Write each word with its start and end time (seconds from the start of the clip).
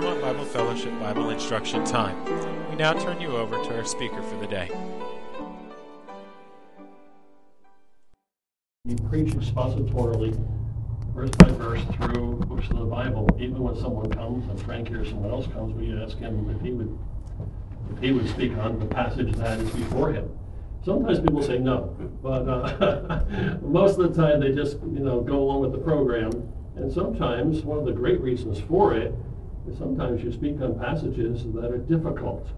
Claremont 0.00 0.22
Bible 0.22 0.44
Fellowship 0.46 0.98
Bible 0.98 1.28
Instruction 1.28 1.84
Time. 1.84 2.24
We 2.70 2.76
now 2.76 2.94
turn 2.94 3.20
you 3.20 3.36
over 3.36 3.62
to 3.62 3.76
our 3.76 3.84
speaker 3.84 4.22
for 4.22 4.36
the 4.36 4.46
day. 4.46 4.70
You 8.86 8.96
preach 9.10 9.34
expositorily, 9.34 10.42
verse 11.14 11.28
by 11.36 11.48
verse, 11.50 11.82
through 11.96 12.36
books 12.46 12.70
of 12.70 12.78
the 12.78 12.86
Bible. 12.86 13.28
Even 13.38 13.58
when 13.58 13.76
someone 13.76 14.10
comes, 14.10 14.48
and 14.48 14.58
Frank 14.62 14.90
or 14.90 15.04
someone 15.04 15.32
else 15.32 15.46
comes, 15.48 15.74
we 15.74 15.92
ask 16.02 16.16
him 16.16 16.48
if 16.48 16.62
he 16.62 16.70
would 16.70 16.98
if 17.92 18.02
he 18.02 18.12
would 18.12 18.28
speak 18.30 18.56
on 18.56 18.78
the 18.78 18.86
passage 18.86 19.34
that 19.34 19.60
is 19.60 19.70
before 19.72 20.14
him. 20.14 20.30
Sometimes 20.82 21.20
people 21.20 21.42
say 21.42 21.58
no, 21.58 21.94
but 22.22 22.48
uh, 22.48 23.58
most 23.62 23.98
of 23.98 24.14
the 24.14 24.22
time 24.22 24.40
they 24.40 24.52
just 24.52 24.78
you 24.80 25.00
know 25.00 25.20
go 25.20 25.42
along 25.42 25.60
with 25.60 25.72
the 25.72 25.78
program. 25.78 26.30
And 26.76 26.90
sometimes 26.90 27.62
one 27.64 27.78
of 27.78 27.84
the 27.84 27.92
great 27.92 28.22
reasons 28.22 28.58
for 28.60 28.94
it 28.94 29.12
sometimes 29.76 30.22
you 30.22 30.32
speak 30.32 30.60
on 30.60 30.78
passages 30.78 31.44
that 31.54 31.70
are 31.70 31.78
difficult, 31.78 32.48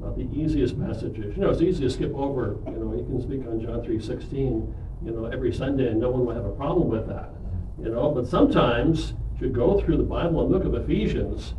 not 0.00 0.16
the 0.16 0.28
easiest 0.32 0.80
passages. 0.80 1.36
You 1.36 1.42
know, 1.42 1.50
it's 1.50 1.62
easy 1.62 1.84
to 1.84 1.90
skip 1.90 2.14
over. 2.14 2.56
You 2.66 2.72
know, 2.72 2.94
you 2.94 3.04
can 3.04 3.20
speak 3.20 3.46
on 3.46 3.60
John 3.60 3.82
three 3.82 4.00
sixteen. 4.00 4.74
You 5.04 5.12
know, 5.12 5.26
every 5.26 5.52
Sunday, 5.52 5.88
and 5.90 6.00
no 6.00 6.10
one 6.10 6.26
will 6.26 6.34
have 6.34 6.44
a 6.44 6.50
problem 6.50 6.88
with 6.88 7.06
that. 7.06 7.30
You 7.80 7.90
know, 7.90 8.10
but 8.10 8.26
sometimes 8.26 9.14
you 9.40 9.48
go 9.48 9.80
through 9.80 9.96
the 9.96 10.02
Bible 10.02 10.42
and 10.42 10.50
look 10.50 10.64
at 10.64 10.74
Ephesians. 10.74 11.54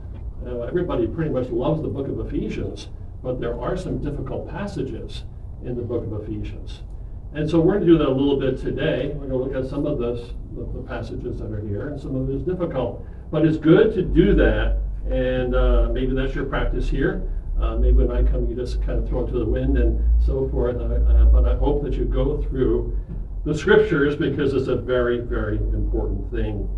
Uh, 0.45 0.59
everybody 0.63 1.07
pretty 1.07 1.31
much 1.31 1.47
loves 1.49 1.81
the 1.81 1.87
book 1.87 2.09
of 2.09 2.19
Ephesians, 2.19 2.89
but 3.23 3.39
there 3.39 3.57
are 3.57 3.77
some 3.77 4.03
difficult 4.03 4.49
passages 4.49 5.23
in 5.63 5.77
the 5.77 5.81
book 5.81 6.03
of 6.03 6.21
Ephesians. 6.21 6.83
And 7.33 7.49
so 7.49 7.61
we're 7.61 7.75
going 7.75 7.85
to 7.85 7.91
do 7.93 7.97
that 7.99 8.09
a 8.09 8.11
little 8.11 8.37
bit 8.37 8.57
today. 8.59 9.13
We're 9.13 9.27
going 9.27 9.29
to 9.29 9.37
look 9.37 9.63
at 9.63 9.69
some 9.69 9.85
of 9.85 9.99
this, 9.99 10.33
the, 10.55 10.63
the 10.73 10.83
passages 10.87 11.39
that 11.39 11.51
are 11.51 11.61
here, 11.61 11.89
and 11.89 11.99
some 11.99 12.15
of 12.15 12.29
it 12.29 12.35
is 12.35 12.43
difficult. 12.43 13.05
But 13.31 13.45
it's 13.45 13.57
good 13.57 13.93
to 13.95 14.01
do 14.01 14.33
that, 14.35 14.79
and 15.09 15.55
uh, 15.55 15.89
maybe 15.91 16.13
that's 16.13 16.33
your 16.33 16.45
practice 16.45 16.89
here. 16.89 17.29
Uh, 17.59 17.75
maybe 17.75 17.97
when 18.03 18.11
I 18.11 18.23
come, 18.29 18.47
you 18.49 18.55
just 18.55 18.81
kind 18.83 18.97
of 18.97 19.09
throw 19.09 19.25
it 19.25 19.31
to 19.31 19.39
the 19.39 19.45
wind 19.45 19.77
and 19.77 20.01
so 20.23 20.47
forth. 20.49 20.77
Uh, 20.77 21.25
but 21.25 21.45
I 21.45 21.55
hope 21.55 21.83
that 21.83 21.93
you 21.93 22.05
go 22.05 22.41
through 22.43 22.97
the 23.45 23.57
scriptures 23.57 24.15
because 24.15 24.53
it's 24.53 24.67
a 24.67 24.75
very, 24.75 25.19
very 25.19 25.57
important 25.57 26.31
thing. 26.31 26.69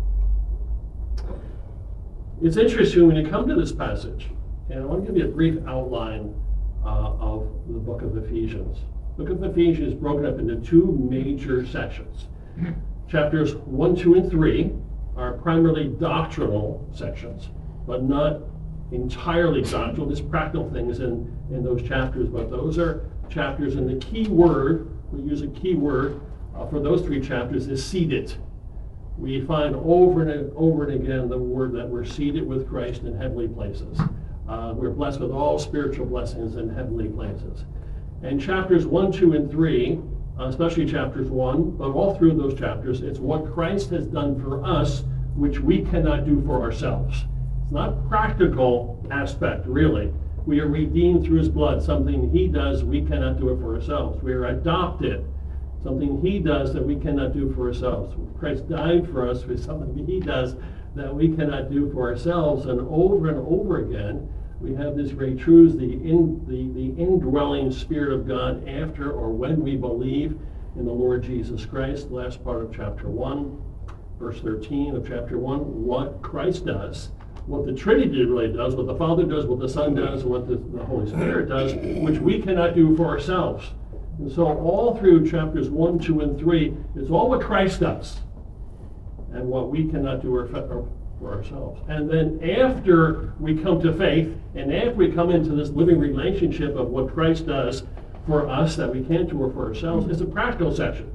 It's 2.42 2.56
interesting 2.56 3.06
when 3.06 3.16
you 3.16 3.28
come 3.28 3.46
to 3.48 3.54
this 3.54 3.72
passage, 3.72 4.28
and 4.68 4.80
I 4.80 4.84
want 4.84 5.06
to 5.06 5.12
give 5.12 5.16
you 5.16 5.28
a 5.28 5.32
brief 5.32 5.64
outline 5.66 6.34
uh, 6.84 7.14
of 7.20 7.48
the 7.68 7.78
book 7.78 8.02
of 8.02 8.16
Ephesians. 8.16 8.78
The 9.16 9.24
book 9.24 9.32
of 9.32 9.44
Ephesians 9.44 9.92
is 9.92 9.94
broken 9.94 10.26
up 10.26 10.38
into 10.40 10.56
two 10.56 11.06
major 11.08 11.64
sections. 11.66 12.26
Chapters 13.08 13.54
1, 13.56 13.96
2, 13.96 14.14
and 14.14 14.30
3 14.30 14.72
are 15.16 15.34
primarily 15.34 15.88
doctrinal 15.88 16.88
sections, 16.94 17.50
but 17.86 18.02
not 18.02 18.40
entirely 18.90 19.62
doctrinal. 19.62 20.06
There's 20.06 20.20
practical 20.20 20.70
things 20.70 21.00
in, 21.00 21.34
in 21.50 21.62
those 21.62 21.86
chapters, 21.86 22.28
but 22.28 22.50
those 22.50 22.78
are 22.78 23.06
chapters, 23.28 23.76
and 23.76 23.88
the 23.88 24.04
key 24.04 24.28
word, 24.28 24.88
we 25.10 25.22
use 25.22 25.42
a 25.42 25.48
key 25.48 25.74
word 25.74 26.20
uh, 26.56 26.66
for 26.66 26.80
those 26.80 27.02
three 27.02 27.20
chapters, 27.20 27.66
is 27.68 27.84
seated. 27.84 28.34
We 29.18 29.42
find 29.42 29.76
over 29.76 30.22
and 30.22 30.52
over 30.56 30.88
and 30.88 31.02
again 31.02 31.28
the 31.28 31.38
word 31.38 31.72
that 31.72 31.88
we're 31.88 32.04
seated 32.04 32.46
with 32.46 32.68
Christ 32.68 33.02
in 33.02 33.16
heavenly 33.16 33.48
places. 33.48 34.00
Uh, 34.48 34.72
we're 34.74 34.90
blessed 34.90 35.20
with 35.20 35.30
all 35.30 35.58
spiritual 35.58 36.06
blessings 36.06 36.56
in 36.56 36.68
heavenly 36.68 37.08
places. 37.08 37.64
And 38.22 38.40
chapters 38.40 38.86
1, 38.86 39.12
2, 39.12 39.34
and 39.34 39.50
3, 39.50 39.92
uh, 39.92 39.96
Uh, 40.38 40.44
especially 40.44 40.86
chapters 40.86 41.28
1, 41.28 41.76
but 41.76 41.90
all 41.90 42.14
through 42.14 42.34
those 42.34 42.58
chapters, 42.58 43.02
it's 43.02 43.18
what 43.18 43.52
Christ 43.52 43.90
has 43.90 44.06
done 44.06 44.40
for 44.40 44.64
us, 44.64 45.04
which 45.36 45.60
we 45.60 45.82
cannot 45.82 46.24
do 46.24 46.42
for 46.46 46.62
ourselves. 46.62 47.26
It's 47.62 47.72
not 47.72 48.08
practical 48.08 49.04
aspect, 49.10 49.66
really. 49.66 50.12
We 50.46 50.60
are 50.60 50.68
redeemed 50.68 51.24
through 51.24 51.38
his 51.38 51.48
blood, 51.48 51.82
something 51.82 52.30
he 52.30 52.48
does, 52.48 52.82
we 52.82 53.02
cannot 53.02 53.38
do 53.38 53.50
it 53.50 53.60
for 53.60 53.74
ourselves. 53.74 54.22
We 54.22 54.32
are 54.32 54.46
adopted, 54.46 55.24
something 55.82 56.20
he 56.22 56.38
does 56.38 56.72
that 56.72 56.84
we 56.84 56.96
cannot 56.96 57.34
do 57.34 57.52
for 57.52 57.68
ourselves. 57.68 58.16
Christ 58.38 58.68
died 58.68 59.08
for 59.10 59.28
us 59.28 59.42
for 59.42 59.56
something 59.56 60.06
he 60.06 60.18
does 60.18 60.56
that 60.94 61.14
we 61.14 61.28
cannot 61.34 61.70
do 61.70 61.90
for 61.92 62.10
ourselves. 62.10 62.66
And 62.66 62.80
over 62.80 63.28
and 63.28 63.38
over 63.38 63.78
again, 63.78 64.28
we 64.62 64.74
have 64.74 64.96
this 64.96 65.10
great 65.10 65.38
truth 65.38 65.76
the, 65.76 65.92
in, 65.92 66.40
the, 66.46 66.72
the 66.72 67.02
indwelling 67.02 67.72
Spirit 67.72 68.12
of 68.12 68.28
God 68.28 68.68
after 68.68 69.10
or 69.10 69.30
when 69.30 69.60
we 69.60 69.76
believe 69.76 70.38
in 70.76 70.84
the 70.84 70.92
Lord 70.92 71.24
Jesus 71.24 71.66
Christ, 71.66 72.10
last 72.10 72.42
part 72.44 72.62
of 72.62 72.74
chapter 72.74 73.08
1, 73.08 73.60
verse 74.18 74.40
13 74.40 74.94
of 74.94 75.06
chapter 75.06 75.36
1, 75.36 75.84
what 75.84 76.22
Christ 76.22 76.64
does, 76.64 77.10
what 77.46 77.66
the 77.66 77.72
Trinity 77.72 78.24
really 78.24 78.52
does, 78.52 78.76
what 78.76 78.86
the 78.86 78.94
Father 78.94 79.24
does, 79.24 79.46
what 79.46 79.58
the 79.58 79.68
Son 79.68 79.94
does, 79.96 80.22
what 80.22 80.46
the, 80.46 80.56
the 80.56 80.84
Holy 80.84 81.08
Spirit 81.08 81.48
does, 81.48 81.74
which 81.74 82.20
we 82.20 82.40
cannot 82.40 82.74
do 82.76 82.96
for 82.96 83.06
ourselves. 83.06 83.72
And 84.18 84.30
so 84.30 84.46
all 84.46 84.96
through 84.96 85.28
chapters 85.28 85.68
1, 85.70 85.98
2, 85.98 86.20
and 86.20 86.38
3, 86.38 86.76
it's 86.94 87.10
all 87.10 87.28
what 87.28 87.40
Christ 87.40 87.80
does 87.80 88.20
and 89.32 89.46
what 89.46 89.70
we 89.70 89.88
cannot 89.88 90.22
do 90.22 90.38
for 91.22 91.32
ourselves. 91.32 91.80
And 91.88 92.10
then 92.10 92.40
after 92.50 93.32
we 93.38 93.56
come 93.56 93.80
to 93.80 93.92
faith, 93.94 94.36
and 94.54 94.74
after 94.74 94.94
we 94.94 95.10
come 95.10 95.30
into 95.30 95.54
this 95.54 95.70
living 95.70 95.98
relationship 95.98 96.76
of 96.76 96.88
what 96.88 97.14
Christ 97.14 97.46
does 97.46 97.84
for 98.26 98.48
us 98.48 98.76
that 98.76 98.92
we 98.92 99.02
can't 99.02 99.30
do 99.30 99.50
for 99.54 99.68
ourselves, 99.68 100.10
it's 100.10 100.20
a 100.20 100.26
practical 100.26 100.74
section. 100.74 101.14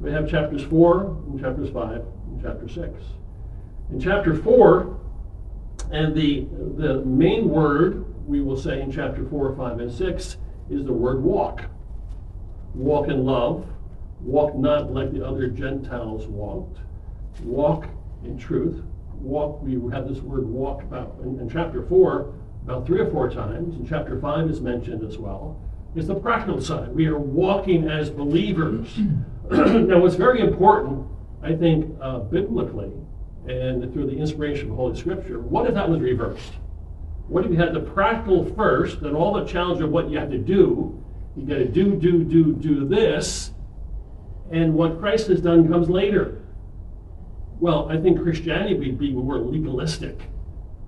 We 0.00 0.12
have 0.12 0.30
chapters 0.30 0.62
4 0.62 1.04
and 1.26 1.40
chapters 1.40 1.70
5 1.70 1.90
and 1.90 2.42
chapter 2.42 2.68
6. 2.68 3.02
In 3.90 4.00
chapter 4.00 4.36
4, 4.36 5.00
and 5.90 6.14
the, 6.14 6.46
the 6.76 7.02
main 7.04 7.48
word 7.48 8.04
we 8.28 8.42
will 8.42 8.58
say 8.58 8.82
in 8.82 8.92
chapter 8.92 9.24
4, 9.24 9.56
5, 9.56 9.80
and 9.80 9.90
6 9.90 10.36
is 10.70 10.84
the 10.84 10.92
word 10.92 11.22
walk. 11.22 11.64
Walk 12.74 13.08
in 13.08 13.24
love, 13.24 13.66
walk 14.20 14.54
not 14.54 14.92
like 14.92 15.12
the 15.12 15.26
other 15.26 15.48
Gentiles 15.48 16.26
walked, 16.26 16.78
walk 17.42 17.86
in 18.22 18.38
truth. 18.38 18.82
Walk, 19.20 19.62
we 19.62 19.74
have 19.92 20.08
this 20.08 20.20
word 20.20 20.46
walk 20.46 20.82
about 20.82 21.16
in, 21.22 21.38
in 21.40 21.48
chapter 21.48 21.84
4 21.86 22.34
about 22.68 22.86
three 22.86 23.00
or 23.00 23.10
four 23.10 23.30
times, 23.30 23.76
and 23.76 23.88
chapter 23.88 24.20
5 24.20 24.50
is 24.50 24.60
mentioned 24.60 25.02
as 25.02 25.16
well. 25.16 25.58
is 25.96 26.06
the 26.06 26.14
practical 26.14 26.60
side. 26.60 26.94
We 26.94 27.06
are 27.06 27.18
walking 27.18 27.88
as 27.88 28.10
believers. 28.10 28.98
now, 29.50 30.00
what's 30.00 30.16
very 30.16 30.40
important, 30.40 31.06
I 31.42 31.54
think, 31.54 31.96
uh, 31.98 32.18
biblically 32.18 32.92
and 33.48 33.90
through 33.94 34.06
the 34.10 34.18
inspiration 34.18 34.70
of 34.70 34.76
Holy 34.76 34.98
Scripture, 34.98 35.40
what 35.40 35.66
if 35.66 35.72
that 35.74 35.88
was 35.88 36.00
reversed? 36.00 36.52
What 37.28 37.46
if 37.46 37.50
you 37.50 37.56
had 37.56 37.72
the 37.72 37.80
practical 37.80 38.44
first 38.54 38.98
and 38.98 39.16
all 39.16 39.32
the 39.32 39.46
challenge 39.46 39.80
of 39.80 39.90
what 39.90 40.10
you 40.10 40.18
have 40.18 40.30
to 40.30 40.38
do? 40.38 41.02
You 41.36 41.46
got 41.46 41.54
to 41.54 41.68
do, 41.68 41.96
do, 41.96 42.22
do, 42.24 42.52
do 42.52 42.86
this, 42.86 43.52
and 44.50 44.74
what 44.74 44.98
Christ 44.98 45.28
has 45.28 45.40
done 45.40 45.68
comes 45.68 45.88
later. 45.88 46.42
Well, 47.60 47.88
I 47.90 47.96
think 47.98 48.22
Christianity 48.22 48.74
would 48.74 48.98
be 48.98 49.12
more 49.12 49.38
legalistic. 49.38 50.20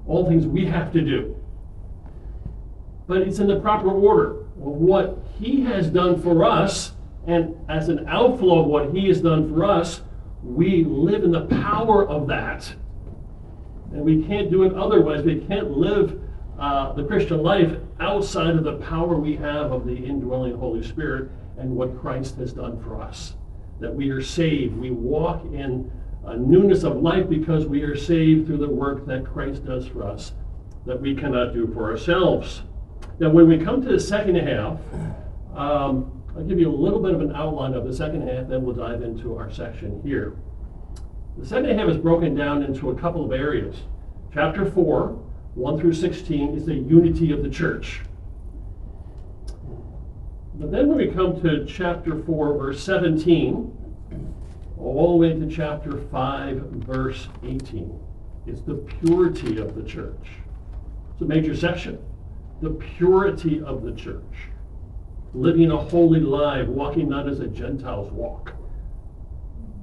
All 0.06 0.26
things 0.26 0.46
we 0.46 0.66
have 0.66 0.92
to 0.92 1.00
do. 1.00 1.36
But 3.06 3.22
it's 3.22 3.40
in 3.40 3.48
the 3.48 3.58
proper 3.58 3.90
order 3.90 4.40
of 4.40 4.46
what 4.56 5.18
He 5.38 5.62
has 5.62 5.88
done 5.88 6.22
for 6.22 6.44
us, 6.44 6.92
and 7.26 7.56
as 7.68 7.88
an 7.88 8.06
outflow 8.08 8.60
of 8.60 8.66
what 8.66 8.94
He 8.94 9.08
has 9.08 9.20
done 9.20 9.52
for 9.52 9.64
us, 9.64 10.02
we 10.42 10.84
live 10.84 11.24
in 11.24 11.32
the 11.32 11.46
power 11.46 12.06
of 12.06 12.28
that. 12.28 12.72
And 13.92 14.02
we 14.02 14.22
can't 14.24 14.50
do 14.50 14.62
it 14.62 14.74
otherwise. 14.74 15.24
We 15.24 15.40
can't 15.40 15.72
live 15.72 16.20
uh, 16.58 16.92
the 16.92 17.04
Christian 17.04 17.42
life 17.42 17.76
outside 17.98 18.54
of 18.54 18.64
the 18.64 18.76
power 18.76 19.16
we 19.16 19.34
have 19.36 19.72
of 19.72 19.86
the 19.86 19.96
indwelling 19.96 20.56
Holy 20.56 20.82
Spirit 20.82 21.30
and 21.58 21.74
what 21.74 22.00
Christ 22.00 22.36
has 22.36 22.52
done 22.52 22.80
for 22.82 23.00
us. 23.00 23.34
That 23.80 23.94
we 23.94 24.10
are 24.10 24.22
saved. 24.22 24.76
We 24.76 24.90
walk 24.90 25.44
in 25.46 25.90
a 26.24 26.36
newness 26.36 26.82
of 26.82 27.00
life 27.00 27.28
because 27.28 27.66
we 27.66 27.82
are 27.82 27.96
saved 27.96 28.46
through 28.46 28.58
the 28.58 28.68
work 28.68 29.06
that 29.06 29.24
Christ 29.24 29.64
does 29.64 29.86
for 29.86 30.04
us 30.04 30.32
that 30.86 31.00
we 31.00 31.14
cannot 31.14 31.52
do 31.52 31.66
for 31.68 31.90
ourselves. 31.90 32.62
Now, 33.18 33.30
when 33.30 33.48
we 33.48 33.58
come 33.58 33.82
to 33.82 33.88
the 33.88 34.00
second 34.00 34.36
half, 34.36 34.78
um, 35.54 36.22
I'll 36.36 36.44
give 36.44 36.58
you 36.58 36.70
a 36.70 36.74
little 36.74 37.00
bit 37.00 37.12
of 37.12 37.20
an 37.20 37.34
outline 37.34 37.74
of 37.74 37.84
the 37.84 37.92
second 37.92 38.26
half, 38.28 38.48
then 38.48 38.62
we'll 38.64 38.74
dive 38.74 39.02
into 39.02 39.36
our 39.36 39.50
section 39.50 40.00
here. 40.02 40.36
The 41.36 41.46
second 41.46 41.78
half 41.78 41.88
is 41.88 41.96
broken 41.96 42.34
down 42.34 42.62
into 42.62 42.90
a 42.90 42.94
couple 42.94 43.24
of 43.24 43.32
areas. 43.32 43.76
Chapter 44.32 44.70
4, 44.70 45.08
1 45.54 45.80
through 45.80 45.94
16, 45.94 46.56
is 46.56 46.66
the 46.66 46.74
unity 46.74 47.32
of 47.32 47.42
the 47.42 47.50
church. 47.50 48.02
But 50.54 50.70
then 50.70 50.88
when 50.88 50.98
we 50.98 51.08
come 51.08 51.40
to 51.42 51.64
chapter 51.66 52.22
4, 52.22 52.58
verse 52.58 52.82
17, 52.82 53.76
all 54.82 55.12
the 55.12 55.16
way 55.16 55.38
to 55.38 55.48
chapter 55.48 55.98
5, 55.98 56.56
verse 56.56 57.28
18. 57.44 58.00
It's 58.46 58.62
the 58.62 58.74
purity 58.74 59.58
of 59.58 59.74
the 59.74 59.82
church. 59.82 60.28
It's 61.12 61.22
a 61.22 61.24
major 61.24 61.54
section. 61.54 61.98
The 62.62 62.70
purity 62.70 63.62
of 63.62 63.82
the 63.82 63.92
church. 63.92 64.48
Living 65.34 65.70
a 65.70 65.76
holy 65.76 66.20
life, 66.20 66.66
walking 66.66 67.08
not 67.08 67.28
as 67.28 67.40
a 67.40 67.46
Gentiles 67.46 68.10
walk. 68.10 68.54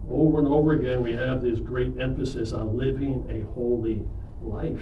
Over 0.10 0.40
and 0.40 0.48
over 0.48 0.74
again, 0.74 1.04
we 1.04 1.14
have 1.14 1.42
this 1.42 1.60
great 1.60 2.00
emphasis 2.00 2.52
on 2.54 2.78
living 2.78 3.26
a 3.30 3.54
holy 3.54 4.04
life. 4.42 4.82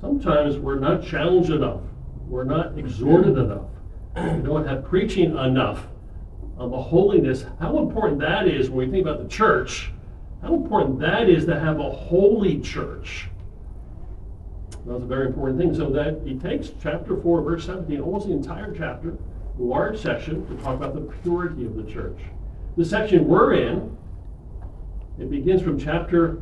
Sometimes 0.00 0.58
we're 0.58 0.78
not 0.78 1.04
challenged 1.04 1.50
enough, 1.50 1.80
we're 2.28 2.44
not 2.44 2.78
exhorted 2.78 3.36
enough, 3.36 3.68
we 4.16 4.42
don't 4.42 4.66
have 4.66 4.84
preaching 4.84 5.36
enough 5.36 5.86
on 6.58 6.70
the 6.70 6.82
holiness, 6.82 7.44
how 7.60 7.78
important 7.78 8.18
that 8.20 8.48
is 8.48 8.68
when 8.68 8.86
we 8.88 8.92
think 8.92 9.06
about 9.06 9.22
the 9.22 9.28
church, 9.28 9.92
how 10.42 10.54
important 10.54 10.98
that 11.00 11.28
is 11.28 11.44
to 11.46 11.58
have 11.58 11.78
a 11.78 11.90
holy 11.90 12.60
church. 12.60 13.28
That's 14.86 15.02
a 15.02 15.06
very 15.06 15.26
important 15.26 15.58
thing. 15.58 15.74
So 15.74 15.90
that 15.90 16.20
he 16.24 16.34
takes 16.38 16.70
chapter 16.82 17.20
4, 17.20 17.42
verse 17.42 17.66
17, 17.66 18.00
almost 18.00 18.26
the 18.26 18.32
entire 18.32 18.74
chapter, 18.74 19.16
large 19.58 20.00
section, 20.00 20.46
to 20.46 20.62
talk 20.62 20.76
about 20.76 20.94
the 20.94 21.12
purity 21.22 21.66
of 21.66 21.76
the 21.76 21.84
church. 21.84 22.18
The 22.76 22.84
section 22.84 23.26
we're 23.26 23.54
in, 23.54 23.96
it 25.18 25.30
begins 25.30 25.62
from 25.62 25.78
chapter 25.78 26.40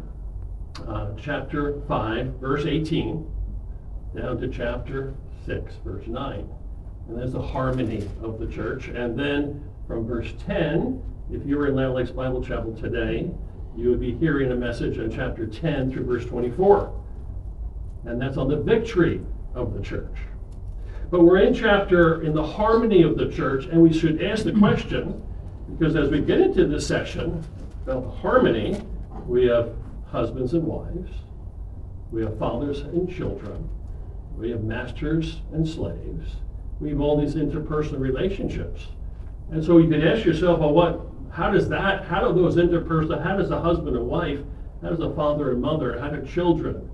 uh, 0.87 1.13
chapter 1.21 1.81
5, 1.89 2.27
verse 2.41 2.67
18, 2.67 3.27
down 4.15 4.39
to 4.41 4.49
chapter 4.49 5.15
6, 5.47 5.75
verse 5.85 6.07
9. 6.07 6.49
And 7.09 7.19
there's 7.19 7.33
the 7.33 7.43
harmony 7.43 8.09
of 8.23 8.39
the 8.39 8.47
church. 8.47 8.89
And 8.89 9.19
then 9.19 9.65
from 9.87 10.07
verse 10.07 10.33
10, 10.47 11.03
if 11.33 11.47
you 11.47 11.57
were 11.57 11.69
in 11.69 11.75
Land 11.75 11.95
Lakes 11.95 12.11
Bible 12.11 12.43
Chapel 12.43 12.75
today, 12.75 13.31
you 13.77 13.91
would 13.91 14.01
be 14.01 14.15
hearing 14.15 14.53
a 14.53 14.57
message 14.57 14.99
on 14.99 15.11
chapter 15.11 15.47
10 15.47 15.93
through 15.93 16.05
verse 16.05 16.25
24. 16.25 16.93
And 18.05 18.21
that's 18.21 18.37
on 18.37 18.49
the 18.49 18.57
victory 18.57 19.21
of 19.55 19.75
the 19.75 19.81
church. 19.81 20.17
But 21.11 21.23
we're 21.23 21.39
in 21.39 21.55
chapter 21.55 22.23
in 22.23 22.35
the 22.35 22.45
harmony 22.45 23.03
of 23.03 23.17
the 23.17 23.31
church, 23.31 23.67
and 23.67 23.81
we 23.81 23.93
should 23.93 24.23
ask 24.23 24.45
the 24.45 24.53
question, 24.53 25.23
because 25.71 25.95
as 25.95 26.09
we 26.09 26.21
get 26.21 26.41
into 26.41 26.67
this 26.67 26.87
section 26.87 27.45
about 27.85 28.17
harmony, 28.17 28.81
we 29.27 29.47
have 29.47 29.73
husbands 30.07 30.55
and 30.55 30.65
wives, 30.65 31.11
we 32.11 32.23
have 32.23 32.39
fathers 32.39 32.81
and 32.81 33.13
children, 33.13 33.69
we 34.37 34.51
have 34.51 34.65
masters 34.65 35.41
and 35.53 35.67
slaves, 35.67 36.37
we 36.81 36.91
have 36.91 37.01
all 37.01 37.21
these 37.21 37.35
interpersonal 37.35 38.01
relationships. 38.01 38.89
And 39.51 39.65
so 39.65 39.79
you 39.79 39.89
can 39.89 40.07
ask 40.07 40.25
yourself, 40.25 40.59
well, 40.59 40.73
what, 40.73 41.01
how 41.33 41.51
does 41.51 41.69
that, 41.69 42.05
how 42.05 42.27
do 42.29 42.35
those 42.35 42.57
interpersonal, 42.57 43.23
how 43.23 43.37
does 43.37 43.51
a 43.51 43.61
husband 43.61 43.97
and 43.97 44.07
wife, 44.07 44.41
how 44.83 44.91
does 44.91 45.01
a 45.01 45.15
father 45.15 45.53
and 45.53 45.61
mother, 45.61 45.99
how 46.01 46.09
do 46.09 46.27
children, 46.27 46.91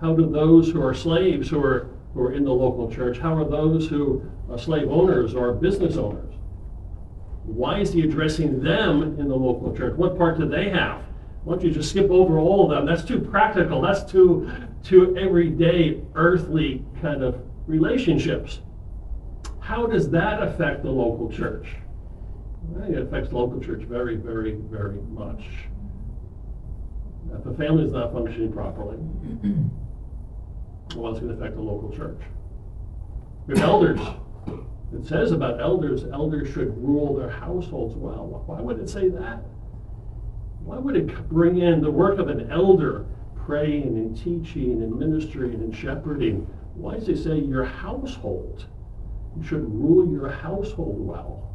how 0.00 0.14
do 0.14 0.28
those 0.28 0.70
who 0.70 0.82
are 0.82 0.94
slaves 0.94 1.50
who 1.50 1.62
are, 1.62 1.90
who 2.14 2.22
are 2.22 2.32
in 2.32 2.44
the 2.44 2.52
local 2.52 2.90
church, 2.90 3.18
how 3.18 3.34
are 3.36 3.44
those 3.44 3.88
who 3.88 4.24
are 4.50 4.58
slave 4.58 4.90
owners 4.90 5.34
or 5.34 5.52
business 5.52 5.96
owners? 5.96 6.34
Why 7.44 7.80
is 7.80 7.92
he 7.92 8.02
addressing 8.02 8.62
them 8.62 9.18
in 9.18 9.28
the 9.28 9.36
local 9.36 9.76
church? 9.76 9.96
What 9.96 10.16
part 10.16 10.38
do 10.38 10.48
they 10.48 10.70
have? 10.70 11.02
Why 11.44 11.54
don't 11.54 11.64
you 11.64 11.72
just 11.72 11.90
skip 11.90 12.10
over 12.10 12.38
all 12.38 12.64
of 12.64 12.76
them? 12.76 12.86
That's 12.86 13.06
too 13.06 13.18
practical. 13.18 13.80
That's 13.80 14.10
too, 14.10 14.50
too 14.82 15.16
everyday, 15.16 16.02
earthly 16.14 16.84
kind 17.00 17.22
of 17.22 17.40
relationships. 17.66 18.60
How 19.58 19.86
does 19.86 20.10
that 20.10 20.42
affect 20.42 20.82
the 20.82 20.90
local 20.90 21.30
church? 21.30 21.66
It 22.88 22.98
affects 22.98 23.32
local 23.32 23.60
church 23.60 23.82
very, 23.82 24.16
very, 24.16 24.54
very 24.54 25.00
much. 25.10 25.42
If 27.32 27.46
a 27.46 27.54
family 27.54 27.84
is 27.84 27.92
not 27.92 28.12
functioning 28.12 28.52
properly, 28.52 28.96
well, 30.96 31.12
it's 31.12 31.20
going 31.20 31.28
to 31.28 31.40
affect 31.40 31.54
the 31.54 31.62
local 31.62 31.90
church. 31.96 32.20
Your 33.46 33.58
elders, 33.58 34.00
it 34.92 35.06
says 35.06 35.30
about 35.30 35.60
elders, 35.60 36.04
elders 36.12 36.52
should 36.52 36.76
rule 36.82 37.14
their 37.16 37.30
households 37.30 37.94
well. 37.94 38.42
Why 38.46 38.60
would 38.60 38.80
it 38.80 38.88
say 38.88 39.08
that? 39.08 39.42
Why 40.64 40.78
would 40.78 40.96
it 40.96 41.28
bring 41.28 41.58
in 41.58 41.80
the 41.80 41.90
work 41.90 42.18
of 42.18 42.28
an 42.28 42.50
elder, 42.50 43.06
praying 43.46 43.96
and 43.96 44.16
teaching 44.16 44.82
and 44.82 44.98
ministering 44.98 45.54
and 45.54 45.74
shepherding? 45.74 46.46
Why 46.74 46.94
does 46.94 47.08
it 47.08 47.22
say 47.22 47.38
your 47.38 47.64
household? 47.64 48.66
You 49.36 49.44
should 49.44 49.64
rule 49.72 50.10
your 50.10 50.28
household 50.28 50.98
well. 50.98 51.49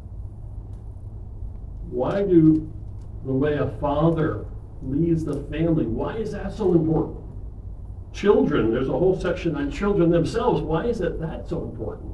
Why 1.90 2.22
do 2.22 2.72
the 3.24 3.32
way 3.32 3.54
a 3.54 3.68
father 3.80 4.46
leads 4.82 5.24
the 5.24 5.42
family, 5.44 5.86
why 5.86 6.16
is 6.16 6.32
that 6.32 6.52
so 6.52 6.72
important? 6.72 7.18
Children, 8.12 8.72
there's 8.72 8.88
a 8.88 8.92
whole 8.92 9.18
section 9.18 9.56
on 9.56 9.70
children 9.70 10.10
themselves. 10.10 10.62
Why 10.62 10.86
is 10.86 11.00
it 11.00 11.20
that 11.20 11.48
so 11.48 11.62
important? 11.62 12.12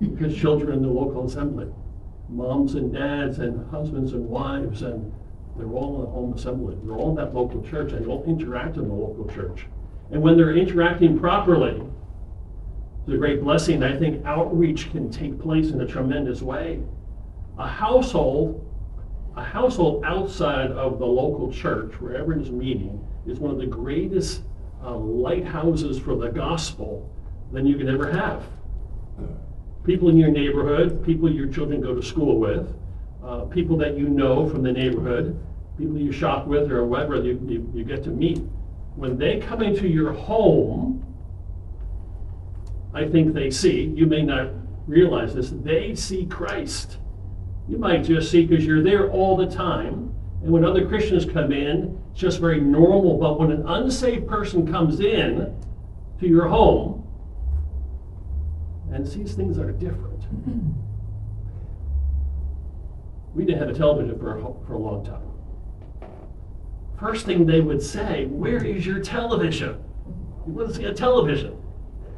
Because 0.00 0.36
children 0.36 0.72
in 0.78 0.82
the 0.82 0.88
local 0.88 1.26
assembly, 1.26 1.68
moms 2.28 2.74
and 2.74 2.92
dads 2.92 3.38
and 3.38 3.68
husbands 3.70 4.12
and 4.12 4.28
wives, 4.28 4.82
and 4.82 5.12
they're 5.56 5.68
all 5.68 5.96
in 5.96 6.00
the 6.00 6.10
home 6.10 6.32
assembly. 6.32 6.76
They're 6.82 6.96
all 6.96 7.10
in 7.10 7.16
that 7.16 7.34
local 7.34 7.62
church, 7.62 7.92
and 7.92 8.04
they 8.04 8.08
all 8.08 8.24
interact 8.24 8.76
in 8.76 8.88
the 8.88 8.94
local 8.94 9.28
church. 9.32 9.66
And 10.10 10.20
when 10.20 10.36
they're 10.36 10.56
interacting 10.56 11.18
properly, 11.18 11.80
it's 13.06 13.14
a 13.14 13.16
great 13.16 13.42
blessing. 13.42 13.82
I 13.82 13.96
think 13.96 14.24
outreach 14.26 14.90
can 14.90 15.10
take 15.10 15.38
place 15.38 15.70
in 15.70 15.80
a 15.80 15.86
tremendous 15.86 16.42
way. 16.42 16.80
A 17.58 17.68
household, 17.68 18.64
a 19.36 19.44
household 19.44 20.04
outside 20.04 20.70
of 20.72 20.98
the 20.98 21.06
local 21.06 21.52
church, 21.52 21.92
wherever 22.00 22.32
it 22.32 22.40
is 22.40 22.50
meeting, 22.50 23.04
is 23.26 23.38
one 23.38 23.50
of 23.50 23.58
the 23.58 23.66
greatest 23.66 24.42
uh, 24.82 24.96
lighthouses 24.96 25.98
for 25.98 26.16
the 26.16 26.28
gospel 26.28 27.10
than 27.52 27.66
you 27.66 27.76
could 27.76 27.88
ever 27.88 28.10
have. 28.10 28.44
People 29.84 30.08
in 30.08 30.16
your 30.16 30.30
neighborhood, 30.30 31.04
people 31.04 31.30
your 31.30 31.46
children 31.46 31.80
go 31.80 31.94
to 31.94 32.02
school 32.02 32.38
with, 32.38 32.74
uh, 33.24 33.44
people 33.44 33.76
that 33.78 33.96
you 33.96 34.08
know 34.08 34.48
from 34.48 34.62
the 34.62 34.72
neighborhood, 34.72 35.38
people 35.78 35.98
you 35.98 36.12
shop 36.12 36.46
with 36.46 36.70
or 36.70 36.84
whatever 36.84 37.16
you, 37.16 37.40
you, 37.46 37.70
you 37.74 37.84
get 37.84 38.02
to 38.04 38.10
meet. 38.10 38.38
When 38.96 39.16
they 39.16 39.40
come 39.40 39.62
into 39.62 39.88
your 39.88 40.12
home, 40.12 41.04
I 42.92 43.08
think 43.08 43.34
they 43.34 43.50
see, 43.50 43.84
you 43.84 44.06
may 44.06 44.22
not 44.22 44.50
realize 44.86 45.34
this, 45.34 45.50
they 45.50 45.94
see 45.94 46.26
Christ. 46.26 46.98
You 47.68 47.78
might 47.78 48.04
just 48.04 48.30
see 48.30 48.44
because 48.44 48.64
you're 48.64 48.82
there 48.82 49.10
all 49.10 49.36
the 49.36 49.46
time. 49.46 50.14
And 50.42 50.52
when 50.52 50.64
other 50.64 50.86
Christians 50.86 51.24
come 51.24 51.52
in, 51.52 51.98
it's 52.10 52.20
just 52.20 52.38
very 52.38 52.60
normal. 52.60 53.18
But 53.18 53.40
when 53.40 53.50
an 53.50 53.66
unsaved 53.66 54.28
person 54.28 54.70
comes 54.70 55.00
in 55.00 55.56
to 56.20 56.28
your 56.28 56.46
home 56.48 57.06
and 58.92 59.08
sees 59.08 59.34
things 59.34 59.56
that 59.56 59.64
are 59.64 59.72
different, 59.72 60.22
we 63.34 63.44
didn't 63.44 63.60
have 63.60 63.70
a 63.70 63.74
television 63.74 64.18
for 64.18 64.38
a, 64.38 64.42
for 64.66 64.74
a 64.74 64.78
long 64.78 65.04
time. 65.04 65.22
First 66.98 67.26
thing 67.26 67.46
they 67.46 67.60
would 67.60 67.82
say, 67.82 68.26
Where 68.26 68.62
is 68.62 68.86
your 68.86 69.00
television? 69.00 69.82
You 70.46 70.52
want 70.52 70.68
to 70.68 70.74
see 70.74 70.84
a 70.84 70.94
television. 70.94 71.56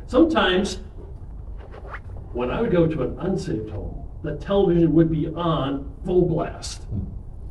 Sometimes, 0.07 0.81
when 2.33 2.51
I 2.51 2.61
would 2.61 2.71
go 2.71 2.87
to 2.87 3.03
an 3.03 3.19
unsaved 3.21 3.71
home, 3.71 4.06
the 4.23 4.37
television 4.37 4.93
would 4.95 5.11
be 5.11 5.29
on 5.29 5.93
full 6.05 6.27
blast. 6.27 6.83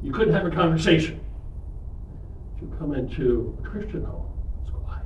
You 0.02 0.12
couldn't 0.12 0.34
have 0.34 0.46
a 0.46 0.52
conversation. 0.52 1.20
If 2.56 2.62
you 2.62 2.76
come 2.78 2.94
into 2.94 3.58
a 3.60 3.68
Christian 3.68 4.04
home, 4.04 4.28
it's 4.62 4.72
quiet, 4.72 5.06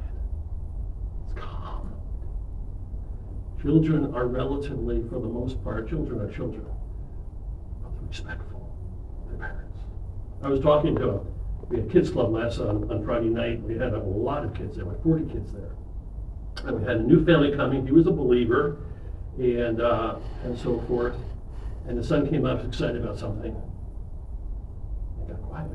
it's 1.26 1.40
calm. 1.40 1.94
Children 3.62 4.14
are 4.14 4.28
relatively, 4.28 5.04
for 5.10 5.20
the 5.20 5.28
most 5.28 5.64
part, 5.64 5.90
children 5.90 6.20
are 6.22 6.32
children, 6.32 6.66
but 7.82 7.94
they're 7.94 8.08
respectful 8.08 8.76
of 9.24 9.30
their 9.30 9.48
parents. 9.48 9.78
I 10.44 10.50
was 10.50 10.60
talking 10.60 10.96
to 10.96 11.10
a, 11.10 11.22
we 11.70 11.78
had 11.78 11.92
kids 11.92 12.10
club 12.10 12.32
last 12.32 12.60
on, 12.60 12.90
on 12.92 13.06
Friday 13.06 13.30
night. 13.30 13.62
We 13.62 13.78
had 13.78 13.94
a 13.94 14.00
lot 14.00 14.44
of 14.44 14.54
kids 14.56 14.76
there, 14.76 14.86
like 14.86 15.04
40 15.04 15.32
kids 15.32 15.52
there. 15.52 15.72
And 16.66 16.80
we 16.80 16.88
had 16.88 16.98
a 16.98 17.04
new 17.04 17.24
family 17.26 17.56
coming. 17.56 17.86
He 17.86 17.92
was 17.92 18.08
a 18.08 18.12
believer, 18.12 18.78
and 19.38 19.80
uh, 19.80 20.16
and 20.44 20.58
so 20.58 20.82
forth. 20.88 21.16
And 21.90 21.98
the 21.98 22.04
son 22.04 22.30
came 22.30 22.46
up 22.46 22.64
excited 22.64 23.02
about 23.02 23.18
something. 23.18 23.56
And 25.18 25.28
got 25.28 25.42
quiet. 25.42 25.72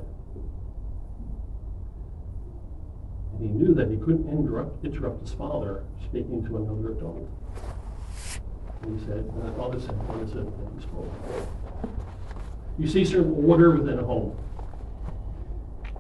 And 3.33 3.43
he 3.43 3.49
knew 3.49 3.75
that 3.75 3.91
he 3.91 3.97
couldn't 3.97 4.29
interrupt, 4.29 4.85
interrupt 4.85 5.23
his 5.23 5.35
father 5.35 5.83
speaking 6.05 6.47
to 6.47 6.59
another 6.59 6.93
adult. 6.93 7.29
And 8.83 9.01
he 9.01 9.05
said, 9.05 9.19
and 9.19 9.49
the 9.49 9.53
father 9.59 9.81
said, 9.81 9.99
what 10.07 10.23
is 10.23 10.31
it? 10.31 10.37
And 10.37 10.81
he 10.81 10.87
spoke. 10.87 11.13
You 12.79 12.87
see 12.87 13.05
certain 13.05 13.35
order 13.45 13.73
within 13.73 13.99
a 13.99 14.05
home. 14.05 14.39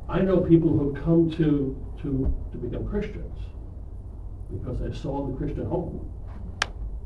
I 0.08 0.20
know 0.20 0.38
people 0.38 0.68
who 0.68 0.94
come 0.94 1.28
to, 1.32 1.76
to, 2.02 2.34
to 2.52 2.58
become 2.58 2.86
Christians 2.86 3.36
because 4.48 4.78
they 4.78 4.96
saw 4.96 5.26
the 5.26 5.36
Christian 5.36 5.66
home. 5.66 6.08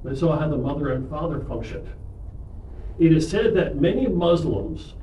They 0.04 0.14
saw 0.14 0.38
how 0.38 0.48
the 0.48 0.58
mother 0.58 0.92
and 0.92 1.08
father 1.08 1.40
functioned. 1.40 1.88
It 2.98 3.12
is 3.12 3.30
said 3.30 3.54
that 3.54 3.76
many 3.76 4.08
Muslims, 4.08 4.94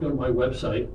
go 0.00 0.08
to 0.08 0.14
my 0.14 0.28
website, 0.28 0.88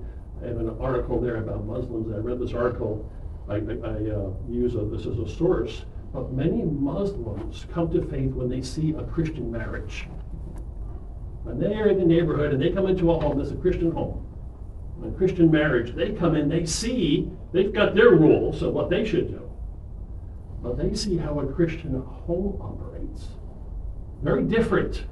I 0.43 0.47
have 0.47 0.57
an 0.57 0.75
article 0.79 1.21
there 1.21 1.37
about 1.37 1.65
Muslims. 1.65 2.11
I 2.11 2.17
read 2.17 2.39
this 2.39 2.53
article, 2.53 3.09
I, 3.47 3.55
I 3.55 3.57
uh, 3.57 4.31
use 4.49 4.75
a, 4.75 4.85
this 4.85 5.05
as 5.05 5.19
a 5.19 5.29
source, 5.29 5.85
but 6.11 6.31
many 6.31 6.63
Muslims 6.63 7.67
come 7.71 7.91
to 7.91 8.01
faith 8.07 8.31
when 8.31 8.49
they 8.49 8.61
see 8.61 8.91
a 8.91 9.03
Christian 9.03 9.51
marriage. 9.51 10.07
When 11.43 11.59
they're 11.59 11.89
in 11.89 11.99
the 11.99 12.05
neighborhood 12.05 12.53
and 12.53 12.61
they 12.61 12.71
come 12.71 12.87
into 12.87 13.11
a 13.11 13.19
home 13.19 13.37
that's 13.37 13.51
a 13.51 13.55
Christian 13.55 13.91
home, 13.91 14.25
a 15.05 15.11
Christian 15.11 15.51
marriage, 15.51 15.93
they 15.93 16.11
come 16.11 16.35
in, 16.35 16.49
they 16.49 16.65
see, 16.65 17.29
they've 17.51 17.73
got 17.73 17.93
their 17.93 18.11
rules 18.11 18.63
of 18.63 18.73
what 18.73 18.89
they 18.89 19.05
should 19.05 19.27
do. 19.27 19.49
But 20.63 20.77
they 20.77 20.95
see 20.95 21.17
how 21.17 21.39
a 21.39 21.45
Christian 21.45 22.01
home 22.01 22.57
operates. 22.61 23.27
Very 24.23 24.43
different 24.43 25.03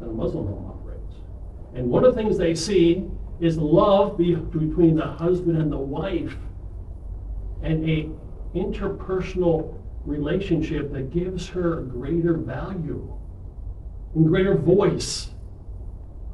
than 0.00 0.10
a 0.10 0.12
Muslim 0.12 0.46
home 0.46 0.66
operates. 0.66 1.16
And 1.74 1.88
one 1.88 2.04
of 2.04 2.14
the 2.14 2.22
things 2.22 2.38
they 2.38 2.54
see 2.54 3.08
is 3.40 3.56
love 3.56 4.18
be, 4.18 4.34
between 4.34 4.96
the 4.96 5.06
husband 5.06 5.58
and 5.58 5.70
the 5.70 5.78
wife 5.78 6.36
and 7.62 7.88
a 7.88 8.08
interpersonal 8.54 9.78
relationship 10.04 10.92
that 10.92 11.12
gives 11.12 11.48
her 11.48 11.82
greater 11.82 12.34
value 12.34 13.12
and 14.14 14.26
greater 14.26 14.54
voice. 14.54 15.30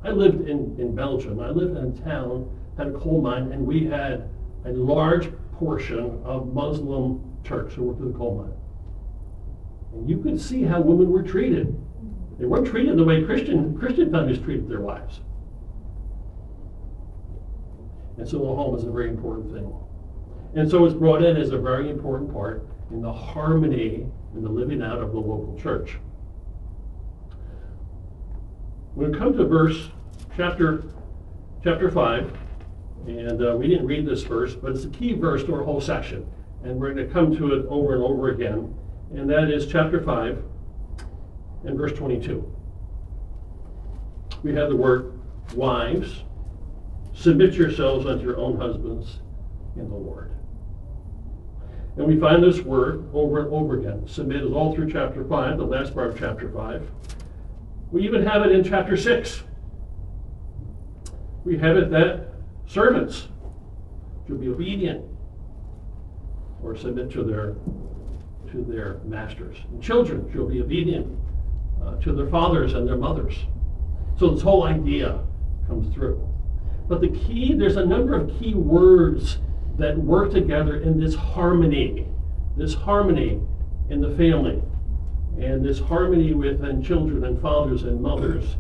I 0.05 0.11
lived 0.11 0.49
in, 0.49 0.77
in 0.79 0.95
Belgium. 0.95 1.41
I 1.41 1.51
lived 1.51 1.77
in 1.77 1.87
a 1.87 2.05
town, 2.05 2.49
had 2.77 2.89
a 2.89 2.93
coal 2.93 3.21
mine, 3.21 3.53
and 3.53 3.67
we 3.67 3.85
had 3.87 4.29
a 4.65 4.71
large 4.71 5.31
portion 5.53 6.21
of 6.25 6.53
Muslim 6.53 7.39
Turks 7.43 7.75
who 7.75 7.85
worked 7.85 8.01
at 8.01 8.13
the 8.13 8.19
coal 8.19 8.37
mine. 8.37 8.53
And 9.95 10.09
you 10.09 10.19
could 10.19 10.41
see 10.41 10.63
how 10.63 10.81
women 10.81 11.11
were 11.11 11.23
treated. 11.23 11.79
They 12.39 12.47
weren't 12.47 12.67
treated 12.67 12.97
the 12.97 13.05
way 13.05 13.23
Christian 13.23 13.79
Christian 13.79 14.11
families 14.11 14.39
treated 14.39 14.69
their 14.69 14.81
wives. 14.81 15.21
And 18.17 18.29
so 18.29 18.39
the 18.39 18.47
home 18.47 18.77
is 18.77 18.85
a 18.85 18.91
very 18.91 19.09
important 19.09 19.53
thing. 19.53 19.73
And 20.55 20.71
so 20.71 20.85
it's 20.85 20.95
brought 20.95 21.23
in 21.23 21.37
as 21.37 21.51
a 21.51 21.59
very 21.59 21.91
important 21.91 22.33
part 22.33 22.67
in 22.91 23.03
the 23.03 23.13
harmony 23.13 24.07
and 24.35 24.45
the 24.45 24.49
living 24.49 24.83
out 24.83 24.99
of 24.99 25.13
the 25.13 25.19
local 25.19 25.59
church. 25.61 25.99
When 28.95 29.11
we 29.11 29.19
come 29.19 29.37
to 29.37 29.45
verse 29.45 29.89
chapter 30.37 30.85
chapter 31.63 31.91
five, 31.91 32.33
and 33.07 33.45
uh, 33.45 33.57
we 33.57 33.69
didn't 33.69 33.87
read 33.87 34.07
this 34.07 34.23
verse, 34.23 34.55
but 34.55 34.73
it's 34.73 34.85
a 34.85 34.91
key 34.91 35.13
verse 35.15 35.45
to 35.45 35.55
our 35.55 35.63
whole 35.63 35.81
section, 35.81 36.27
and 36.63 36.79
we're 36.79 36.95
going 36.95 37.07
to 37.07 37.13
come 37.13 37.37
to 37.37 37.55
it 37.55 37.67
over 37.69 37.95
and 37.95 38.03
over 38.03 38.31
again, 38.31 38.75
and 39.13 39.29
that 39.31 39.51
is 39.51 39.67
chapter 39.67 40.03
five 40.03 40.43
and 41.65 41.77
verse 41.77 41.93
twenty-two. 41.93 42.51
We 44.43 44.55
have 44.55 44.69
the 44.69 44.77
word 44.77 45.19
wives, 45.55 46.25
submit 47.15 47.55
yourselves 47.55 48.07
unto 48.07 48.25
your 48.25 48.37
own 48.37 48.59
husbands 48.59 49.21
in 49.77 49.89
the 49.89 49.95
Lord. 49.95 50.33
And 51.97 52.07
we 52.07 52.19
find 52.19 52.43
this 52.43 52.61
word 52.61 53.09
over 53.15 53.41
and 53.41 53.53
over 53.53 53.79
again. 53.79 54.07
Submit 54.07 54.43
is 54.43 54.53
all 54.53 54.75
through 54.75 54.91
chapter 54.93 55.25
5, 55.25 55.59
the 55.59 55.65
last 55.65 55.95
part 55.95 56.11
of 56.11 56.19
chapter 56.19 56.51
5. 56.51 56.91
We 57.93 58.03
even 58.03 58.27
have 58.27 58.43
it 58.43 58.51
in 58.51 58.65
chapter 58.65 58.97
6. 58.97 59.45
We 61.45 61.57
have 61.59 61.77
it 61.77 61.91
that 61.91 62.31
servants 62.67 63.29
should 64.27 64.41
be 64.41 64.49
obedient 64.49 65.05
or 66.63 66.75
submit 66.75 67.11
to 67.13 67.23
their 67.23 67.55
to 68.51 68.65
their 68.65 69.01
masters. 69.05 69.57
And 69.71 69.83
children 69.83 70.31
should 70.33 70.49
be 70.49 70.61
obedient 70.61 71.07
uh, 71.85 71.97
to 71.97 72.13
their 72.13 72.29
fathers 72.29 72.75
and 72.75 72.87
their 72.87 72.97
mothers. 72.97 73.35
So 74.19 74.31
this 74.31 74.43
whole 74.43 74.65
idea 74.65 75.21
comes 75.67 75.93
through. 75.95 76.29
But 76.89 77.01
the 77.01 77.09
key, 77.09 77.55
there's 77.55 77.77
a 77.77 77.85
number 77.85 78.15
of 78.15 78.29
key 78.39 78.55
words 78.55 79.39
that 79.79 79.97
work 79.99 80.33
together 80.33 80.81
in 80.81 81.01
this 81.01 81.15
harmony, 81.15 82.07
this 82.57 82.75
harmony 82.75 83.41
in 83.91 84.01
the 84.01 84.15
family, 84.17 84.63
and 85.41 85.65
this 85.65 85.81
harmony 85.81 86.33
within 86.33 86.83
children 86.83 87.25
and 87.25 87.41
fathers 87.41 87.83
and 87.83 88.01
mothers, 88.01 88.57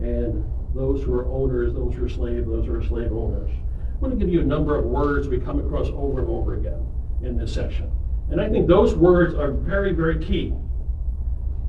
and 0.00 0.44
those 0.74 1.02
who 1.02 1.14
are 1.14 1.26
owners, 1.26 1.74
those 1.74 1.94
who 1.94 2.04
are 2.04 2.08
slaves, 2.08 2.46
those 2.46 2.66
who 2.66 2.74
are 2.74 2.84
slave 2.84 3.12
owners. 3.12 3.50
I 3.50 3.98
want 3.98 4.18
to 4.18 4.24
give 4.24 4.32
you 4.32 4.40
a 4.40 4.44
number 4.44 4.76
of 4.76 4.84
words 4.84 5.28
we 5.28 5.38
come 5.38 5.58
across 5.58 5.88
over 5.88 6.20
and 6.20 6.28
over 6.28 6.54
again 6.54 6.86
in 7.22 7.36
this 7.36 7.52
section. 7.52 7.90
And 8.30 8.40
I 8.40 8.48
think 8.48 8.66
those 8.66 8.94
words 8.94 9.34
are 9.34 9.50
very, 9.50 9.92
very 9.92 10.24
key. 10.24 10.52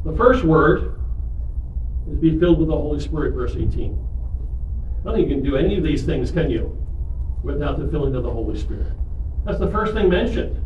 The 0.05 0.15
first 0.15 0.43
word 0.43 0.99
is 2.09 2.17
be 2.17 2.39
filled 2.39 2.59
with 2.59 2.69
the 2.69 2.75
Holy 2.75 2.99
Spirit, 2.99 3.33
verse 3.33 3.55
18. 3.55 4.07
I 5.01 5.03
don't 5.03 5.15
think 5.15 5.27
you 5.27 5.35
can 5.35 5.43
do 5.43 5.55
any 5.55 5.77
of 5.77 5.83
these 5.83 6.03
things, 6.03 6.31
can 6.31 6.49
you? 6.49 6.85
without 7.45 7.77
the 7.77 7.87
filling 7.87 8.15
of 8.15 8.23
the 8.23 8.31
Holy 8.31 8.59
Spirit. 8.59 8.91
That's 9.45 9.59
the 9.59 9.69
first 9.69 9.93
thing 9.93 10.09
mentioned. 10.09 10.61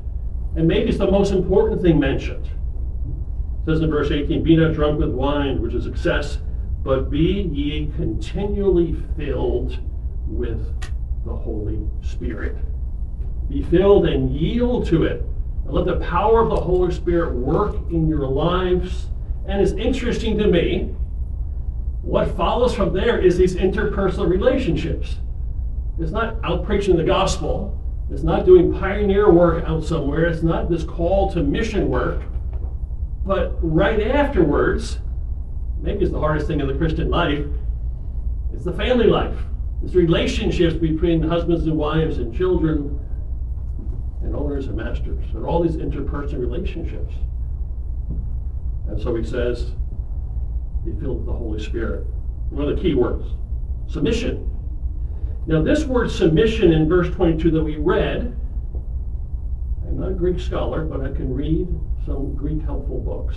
And 0.55 0.67
maybe 0.67 0.89
it's 0.89 0.97
the 0.97 1.11
most 1.11 1.31
important 1.31 1.81
thing 1.81 1.99
mentioned. 1.99 2.45
It 2.45 3.65
says 3.65 3.81
in 3.81 3.91
verse 3.91 4.09
18, 4.09 4.41
Be 4.41 4.55
not 4.55 4.73
drunk 4.73 4.99
with 4.99 5.09
wine, 5.09 5.61
which 5.61 5.73
is 5.73 5.85
excess, 5.85 6.39
but 6.81 7.11
be 7.11 7.41
ye 7.53 7.91
continually 7.97 8.95
filled 9.17 9.77
with 10.25 10.65
the 11.25 11.35
Holy 11.35 11.79
Spirit. 12.01 12.55
Be 13.49 13.61
filled 13.63 14.05
and 14.07 14.33
yield 14.33 14.87
to 14.87 15.03
it. 15.03 15.23
And 15.65 15.73
let 15.73 15.85
the 15.85 15.97
power 15.97 16.41
of 16.41 16.49
the 16.49 16.55
Holy 16.55 16.93
Spirit 16.93 17.35
work 17.35 17.75
in 17.91 18.07
your 18.07 18.25
lives. 18.25 19.07
And 19.49 19.61
it's 19.61 19.71
interesting 19.71 20.37
to 20.37 20.47
me, 20.47 20.95
what 22.03 22.37
follows 22.37 22.75
from 22.75 22.93
there 22.93 23.17
is 23.17 23.35
these 23.35 23.55
interpersonal 23.55 24.29
relationships. 24.29 25.15
It's 25.99 26.11
not 26.11 26.35
out 26.43 26.63
preaching 26.63 26.95
the 26.95 27.03
gospel. 27.03 27.75
It's 28.11 28.21
not 28.21 28.45
doing 28.45 28.71
pioneer 28.71 29.31
work 29.31 29.63
out 29.65 29.83
somewhere. 29.83 30.25
It's 30.25 30.43
not 30.43 30.69
this 30.69 30.83
call 30.83 31.31
to 31.33 31.41
mission 31.41 31.89
work. 31.89 32.21
But 33.25 33.57
right 33.61 33.99
afterwards, 34.01 34.99
maybe 35.81 36.03
it's 36.03 36.11
the 36.11 36.19
hardest 36.19 36.45
thing 36.45 36.59
in 36.59 36.67
the 36.67 36.75
Christian 36.75 37.09
life, 37.09 37.45
it's 38.53 38.63
the 38.63 38.73
family 38.73 39.07
life. 39.07 39.37
It's 39.83 39.95
relationships 39.95 40.75
between 40.75 41.23
husbands 41.23 41.65
and 41.65 41.75
wives 41.75 42.19
and 42.19 42.35
children 42.35 42.99
and 44.21 44.35
owners 44.35 44.67
and 44.67 44.77
masters 44.77 45.25
and 45.33 45.43
all 45.43 45.63
these 45.63 45.77
interpersonal 45.77 46.39
relationships. 46.39 47.13
And 48.89 49.01
so 49.01 49.15
he 49.15 49.23
says, 49.23 49.71
be 50.83 50.91
filled 50.99 51.17
with 51.17 51.25
the 51.27 51.33
Holy 51.33 51.63
Spirit. 51.63 52.05
One 52.49 52.67
of 52.67 52.75
the 52.75 52.81
key 52.81 52.95
words 52.95 53.25
submission. 53.87 54.45
Now, 55.47 55.63
this 55.63 55.85
word 55.85 56.11
submission 56.11 56.71
in 56.71 56.87
verse 56.87 57.09
22 57.15 57.51
that 57.51 57.63
we 57.63 57.77
read, 57.77 58.35
I'm 59.87 59.99
not 59.99 60.11
a 60.11 60.13
Greek 60.13 60.39
scholar, 60.39 60.85
but 60.85 61.01
I 61.01 61.11
can 61.11 61.33
read 61.33 61.67
some 62.05 62.35
Greek 62.35 62.61
helpful 62.61 62.99
books. 62.99 63.35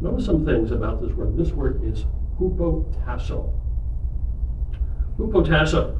Notice 0.00 0.26
some 0.26 0.44
things 0.44 0.72
about 0.72 1.00
this 1.00 1.12
word. 1.12 1.36
This 1.36 1.52
word 1.52 1.80
is 1.84 2.06
hupotasso. 2.40 3.52
Hupotasso. 5.16 5.96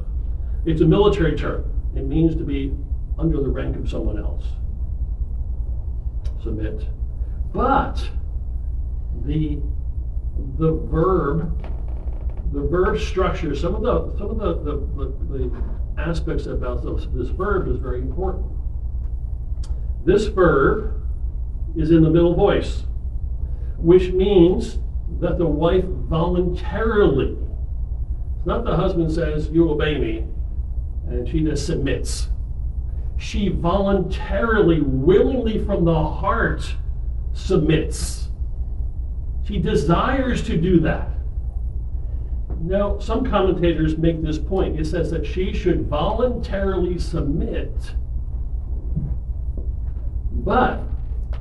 It's 0.65 0.81
a 0.81 0.85
military 0.85 1.37
term. 1.37 1.63
It 1.95 2.05
means 2.05 2.35
to 2.35 2.43
be 2.43 2.73
under 3.17 3.41
the 3.41 3.49
rank 3.49 3.77
of 3.77 3.89
someone 3.89 4.17
else. 4.17 4.45
Submit. 6.43 6.87
But 7.53 8.09
the 9.25 9.59
the 10.57 10.73
verb 10.73 11.63
the 12.51 12.61
verb 12.61 12.99
structure, 12.99 13.55
some 13.55 13.75
of 13.75 13.81
the 13.81 14.17
some 14.17 14.29
of 14.29 14.37
the, 14.39 14.53
the, 14.71 14.77
the, 14.77 15.37
the 15.37 15.63
aspects 15.97 16.45
about 16.45 16.83
this, 16.83 17.07
this 17.13 17.29
verb 17.29 17.67
is 17.67 17.77
very 17.77 18.01
important. 18.01 18.45
This 20.05 20.25
verb 20.25 21.01
is 21.75 21.91
in 21.91 22.03
the 22.03 22.09
middle 22.09 22.35
voice, 22.35 22.83
which 23.77 24.11
means 24.11 24.79
that 25.19 25.37
the 25.37 25.47
wife 25.47 25.85
voluntarily, 25.85 27.37
it's 28.37 28.45
not 28.45 28.65
the 28.65 28.75
husband 28.75 29.11
says, 29.11 29.49
You 29.49 29.69
obey 29.71 29.97
me, 29.97 30.25
and 31.07 31.27
she 31.27 31.41
just 31.41 31.65
submits. 31.65 32.27
She 33.17 33.49
voluntarily, 33.49 34.81
willingly 34.81 35.63
from 35.63 35.85
the 35.85 35.93
heart 35.93 36.75
submits. 37.33 38.29
She 39.45 39.59
desires 39.59 40.43
to 40.43 40.57
do 40.57 40.79
that. 40.81 41.09
Now, 42.61 42.99
some 42.99 43.25
commentators 43.25 43.97
make 43.97 44.21
this 44.21 44.37
point. 44.37 44.79
It 44.79 44.85
says 44.85 45.11
that 45.11 45.25
she 45.25 45.53
should 45.53 45.87
voluntarily 45.87 46.97
submit, 46.97 47.73
but 50.31 50.81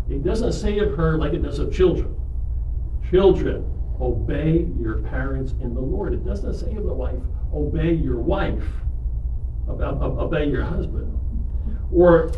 it 0.09 0.25
doesn't 0.25 0.53
say 0.53 0.79
of 0.79 0.97
her 0.97 1.17
like 1.17 1.33
it 1.33 1.43
does 1.43 1.61
of 1.61 1.73
children. 1.73 2.17
Children, 3.09 3.65
obey 4.01 4.67
your 4.81 5.03
parents 5.03 5.53
in 5.61 5.75
the 5.75 5.81
Lord. 5.81 6.13
It 6.13 6.25
doesn't 6.25 6.55
say 6.55 6.75
of 6.75 6.85
the 6.85 6.95
wife, 6.95 7.23
obey 7.55 7.93
your 7.93 8.19
wife, 8.19 8.65
obey 9.69 10.47
your 10.47 10.65
husband. 10.65 11.19
Or 11.93 12.33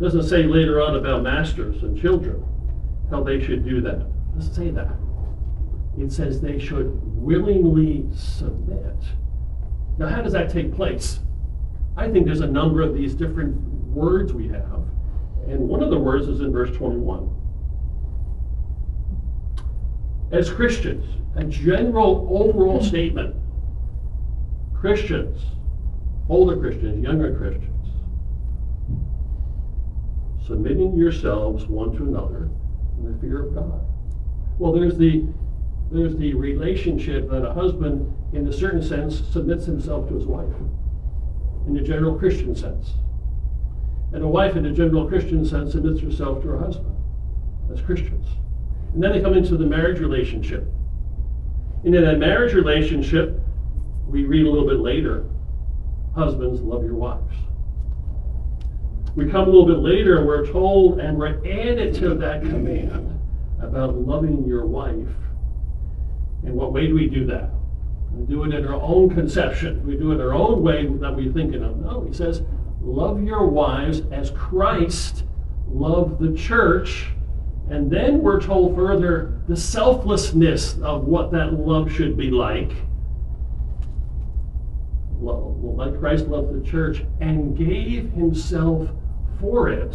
doesn't 0.00 0.24
say 0.24 0.44
later 0.44 0.80
on 0.80 0.96
about 0.96 1.22
masters 1.22 1.82
and 1.82 2.00
children, 2.00 2.44
how 3.10 3.22
they 3.22 3.42
should 3.42 3.64
do 3.64 3.80
that. 3.82 4.00
It 4.00 4.34
doesn't 4.34 4.54
say 4.54 4.70
that 4.70 4.96
it 5.98 6.10
says 6.10 6.40
they 6.40 6.58
should 6.58 6.90
willingly 7.04 8.06
submit. 8.16 8.96
Now, 9.98 10.08
how 10.08 10.22
does 10.22 10.32
that 10.32 10.50
take 10.50 10.74
place? 10.74 11.20
I 11.96 12.10
think 12.10 12.24
there's 12.24 12.40
a 12.40 12.46
number 12.46 12.80
of 12.80 12.94
these 12.94 13.14
different 13.14 13.56
words 13.92 14.32
we 14.32 14.48
have, 14.48 14.86
and 15.46 15.68
one 15.68 15.82
of 15.82 15.90
the 15.90 15.98
words 15.98 16.28
is 16.28 16.40
in 16.40 16.50
verse 16.50 16.74
21. 16.76 17.28
as 20.32 20.50
Christians, 20.50 21.04
a 21.36 21.44
general 21.44 22.26
overall 22.30 22.82
statement. 22.82 23.36
Christians, 24.74 25.42
older 26.28 26.56
Christians, 26.56 27.04
younger 27.04 27.36
Christians, 27.36 27.71
submitting 30.46 30.96
yourselves 30.96 31.66
one 31.66 31.96
to 31.96 32.02
another 32.04 32.48
in 32.98 33.12
the 33.12 33.18
fear 33.20 33.42
of 33.42 33.54
God. 33.54 33.80
Well, 34.58 34.72
there's 34.72 34.96
the 34.96 35.24
there's 35.90 36.16
the 36.16 36.32
relationship 36.34 37.28
that 37.28 37.44
a 37.44 37.52
husband, 37.52 38.10
in 38.32 38.48
a 38.48 38.52
certain 38.52 38.82
sense, 38.82 39.22
submits 39.30 39.66
himself 39.66 40.08
to 40.08 40.14
his 40.14 40.24
wife, 40.24 40.54
in 41.66 41.74
the 41.74 41.82
general 41.82 42.18
Christian 42.18 42.56
sense. 42.56 42.94
And 44.14 44.24
a 44.24 44.28
wife, 44.28 44.56
in 44.56 44.62
the 44.62 44.70
general 44.70 45.06
Christian 45.06 45.44
sense, 45.44 45.72
submits 45.72 46.00
herself 46.00 46.42
to 46.42 46.48
her 46.48 46.58
husband 46.58 46.96
as 47.70 47.82
Christians. 47.82 48.26
And 48.94 49.02
then 49.02 49.12
they 49.12 49.20
come 49.20 49.34
into 49.34 49.58
the 49.58 49.66
marriage 49.66 50.00
relationship. 50.00 50.66
And 51.84 51.94
in 51.94 52.04
that 52.04 52.18
marriage 52.18 52.54
relationship, 52.54 53.38
we 54.06 54.24
read 54.24 54.46
a 54.46 54.50
little 54.50 54.68
bit 54.68 54.78
later 54.78 55.26
husbands, 56.14 56.60
love 56.60 56.84
your 56.84 56.94
wives. 56.94 57.34
We 59.14 59.30
come 59.30 59.42
a 59.42 59.50
little 59.50 59.66
bit 59.66 59.78
later 59.78 60.18
and 60.18 60.26
we're 60.26 60.50
told 60.50 60.98
and 60.98 61.18
we're 61.18 61.38
added 61.46 61.94
to 61.96 62.14
that 62.14 62.40
command 62.40 63.20
about 63.60 63.94
loving 63.94 64.46
your 64.46 64.64
wife. 64.64 65.08
In 66.44 66.54
what 66.54 66.72
way 66.72 66.86
do 66.86 66.94
we 66.94 67.08
do 67.08 67.26
that? 67.26 67.50
We 68.12 68.26
do 68.26 68.44
it 68.44 68.54
in 68.54 68.66
our 68.66 68.80
own 68.80 69.10
conception. 69.10 69.86
We 69.86 69.96
do 69.96 70.12
it 70.12 70.20
our 70.20 70.32
own 70.32 70.62
way 70.62 70.86
that 70.86 71.14
we're 71.14 71.32
thinking 71.32 71.62
of. 71.62 71.78
No, 71.78 72.04
he 72.06 72.12
says, 72.14 72.42
love 72.80 73.22
your 73.22 73.46
wives 73.46 74.02
as 74.10 74.30
Christ 74.30 75.24
loved 75.68 76.18
the 76.18 76.36
church. 76.36 77.08
And 77.70 77.90
then 77.90 78.22
we're 78.22 78.40
told 78.40 78.74
further 78.74 79.40
the 79.46 79.56
selflessness 79.56 80.78
of 80.82 81.04
what 81.04 81.30
that 81.32 81.52
love 81.52 81.92
should 81.92 82.16
be 82.16 82.30
like. 82.30 82.72
Love, 85.20 85.62
Like 85.62 85.98
Christ 85.98 86.26
loved 86.26 86.52
the 86.52 86.68
church 86.68 87.04
and 87.20 87.56
gave 87.56 88.10
himself 88.12 88.90
for 89.42 89.68
it. 89.68 89.94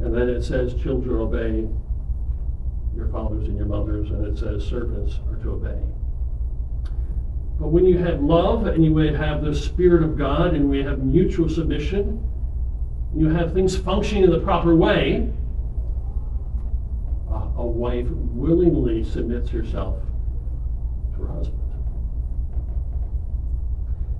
And 0.00 0.14
then 0.14 0.28
it 0.28 0.42
says, 0.42 0.72
children 0.74 1.16
obey 1.16 1.68
your 2.96 3.08
fathers 3.08 3.48
and 3.48 3.56
your 3.56 3.66
mothers, 3.66 4.08
and 4.10 4.24
it 4.24 4.38
says 4.38 4.64
servants 4.64 5.18
are 5.28 5.36
to 5.42 5.50
obey. 5.50 5.78
But 7.58 7.68
when 7.68 7.84
you 7.84 7.98
have 7.98 8.22
love 8.22 8.66
and 8.66 8.84
you 8.84 8.96
have 8.96 9.42
the 9.42 9.54
Spirit 9.54 10.02
of 10.02 10.16
God 10.16 10.54
and 10.54 10.70
we 10.70 10.82
have 10.82 11.00
mutual 11.00 11.48
submission, 11.48 12.22
you 13.14 13.28
have 13.28 13.52
things 13.52 13.76
functioning 13.76 14.24
in 14.24 14.30
the 14.30 14.40
proper 14.40 14.76
way, 14.76 15.32
a, 17.30 17.34
a 17.56 17.66
wife 17.66 18.06
willingly 18.08 19.02
submits 19.04 19.50
herself 19.50 20.00
to 21.16 21.22
her 21.22 21.32
husband. 21.32 21.60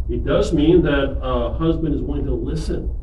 It 0.08 0.25
does 0.25 0.52
mean 0.52 0.82
that 0.82 1.18
a 1.20 1.52
husband 1.54 1.94
is 1.94 2.00
willing 2.00 2.26
to 2.26 2.34
listen 2.34 2.94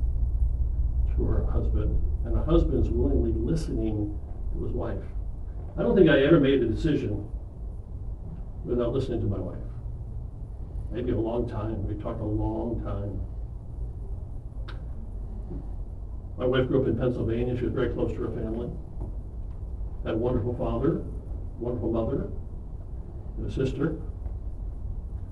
to 1.15 1.23
her 1.25 1.45
husband, 1.51 2.01
and 2.25 2.37
a 2.37 2.43
husband 2.43 2.85
is 2.85 2.89
willingly 2.89 3.33
listening 3.33 4.17
to 4.53 4.63
his 4.63 4.71
wife. 4.73 5.03
I 5.77 5.81
don't 5.81 5.95
think 5.97 6.09
I 6.09 6.21
ever 6.23 6.39
made 6.39 6.63
a 6.63 6.67
decision 6.67 7.27
without 8.63 8.93
listening 8.93 9.19
to 9.21 9.27
my 9.27 9.39
wife. 9.39 9.57
Maybe 10.91 11.11
a 11.11 11.17
long 11.17 11.49
time. 11.49 11.85
We 11.87 11.95
talked 11.95 12.21
a 12.21 12.25
long 12.25 12.81
time. 12.83 13.19
My 16.37 16.45
wife 16.45 16.67
grew 16.67 16.81
up 16.81 16.87
in 16.87 16.97
Pennsylvania. 16.97 17.57
She 17.57 17.65
was 17.65 17.73
very 17.73 17.93
close 17.93 18.11
to 18.13 18.21
her 18.23 18.31
family. 18.31 18.69
Had 20.05 20.15
a 20.15 20.17
wonderful 20.17 20.55
father, 20.55 21.03
wonderful 21.59 21.91
mother, 21.91 22.29
and 23.37 23.47
a 23.47 23.51
sister. 23.51 23.99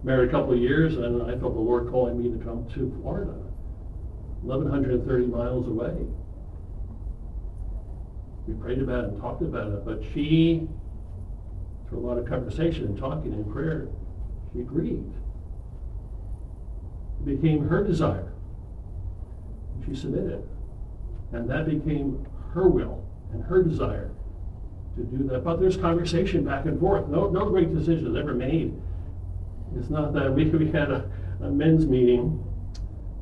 Married 0.04 0.30
a 0.30 0.32
couple 0.32 0.54
of 0.54 0.60
years, 0.60 0.96
and 0.96 1.22
I 1.24 1.38
felt 1.38 1.54
the 1.54 1.60
Lord 1.60 1.90
calling 1.90 2.22
me 2.22 2.32
to 2.32 2.44
come 2.44 2.68
to 2.74 3.00
Florida, 3.02 3.34
1,130 4.42 5.28
miles 5.28 5.68
away 5.68 6.08
we 8.48 8.54
prayed 8.56 8.82
about 8.82 9.06
it 9.06 9.10
and 9.12 9.22
talked 9.22 9.42
about 9.42 9.72
it, 9.72 9.86
but 9.86 10.02
she, 10.14 10.68
through 11.88 12.00
a 12.00 12.06
lot 12.06 12.18
of 12.18 12.28
conversation 12.28 12.86
and 12.86 12.98
talking 12.98 13.34
and 13.34 13.52
prayer, 13.52 13.88
she 14.54 14.62
agreed. 14.62 15.04
It 17.22 17.42
became 17.42 17.68
her 17.68 17.84
desire. 17.84 18.34
She 19.86 19.96
submitted. 19.96 20.48
And 21.32 21.50
that 21.50 21.66
became 21.66 22.26
her 22.54 22.68
will 22.68 23.06
and 23.32 23.44
her 23.44 23.64
desire 23.64 24.12
to 24.98 25.04
do 25.04 25.24
that. 25.30 25.44
But 25.44 25.60
there's 25.60 25.78
conversation 25.78 26.44
back 26.44 26.66
and 26.66 26.80
forth. 26.80 27.08
No, 27.08 27.30
no 27.30 27.50
great 27.50 27.74
decision 27.74 28.08
is 28.08 28.16
ever 28.18 28.34
made. 28.34 28.74
It's 29.78 29.90
not 29.90 30.14
that 30.14 30.34
we, 30.34 30.46
we 30.50 30.72
had 30.72 30.92
a, 30.92 31.10
a 31.42 31.50
men's 31.50 31.86
meeting 31.86 32.44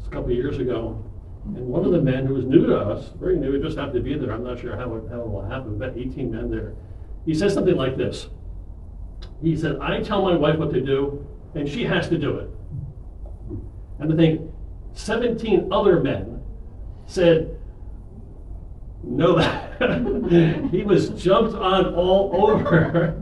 a 0.06 0.10
couple 0.10 0.32
of 0.32 0.38
years 0.38 0.58
ago, 0.58 1.04
and 1.46 1.68
one 1.68 1.86
of 1.86 1.92
the 1.92 2.02
men 2.02 2.26
who 2.26 2.34
was 2.34 2.46
new 2.46 2.66
to 2.68 2.78
us, 2.78 3.12
very 3.20 3.38
new, 3.38 3.62
just 3.62 3.78
happened 3.78 3.96
to 3.96 4.02
be 4.02 4.16
there, 4.16 4.32
I'm 4.32 4.44
not 4.44 4.60
sure 4.60 4.76
how 4.76 4.94
it, 4.96 5.04
how 5.10 5.22
it 5.22 5.30
will 5.30 5.48
happen, 5.48 5.76
about 5.76 5.98
18 5.98 6.32
men 6.32 6.50
there. 6.50 6.74
He 7.26 7.34
said 7.34 7.52
something 7.52 7.76
like 7.76 7.98
this. 7.98 8.28
He 9.42 9.56
said, 9.56 9.78
I 9.80 10.02
tell 10.02 10.22
my 10.22 10.36
wife 10.36 10.58
what 10.58 10.72
to 10.74 10.82
do, 10.82 11.26
and 11.56 11.68
she 11.68 11.84
has 11.86 12.10
to 12.10 12.18
do 12.18 12.38
it. 12.38 12.50
And 14.00 14.14
I 14.14 14.16
think 14.16 14.52
17 14.94 15.70
other 15.72 16.00
men 16.00 16.42
said, 17.06 17.60
no, 19.04 19.38
that. 19.38 19.80
he 20.72 20.84
was 20.84 21.10
jumped 21.10 21.56
on 21.56 21.94
all 21.96 22.50
over. 22.50 23.16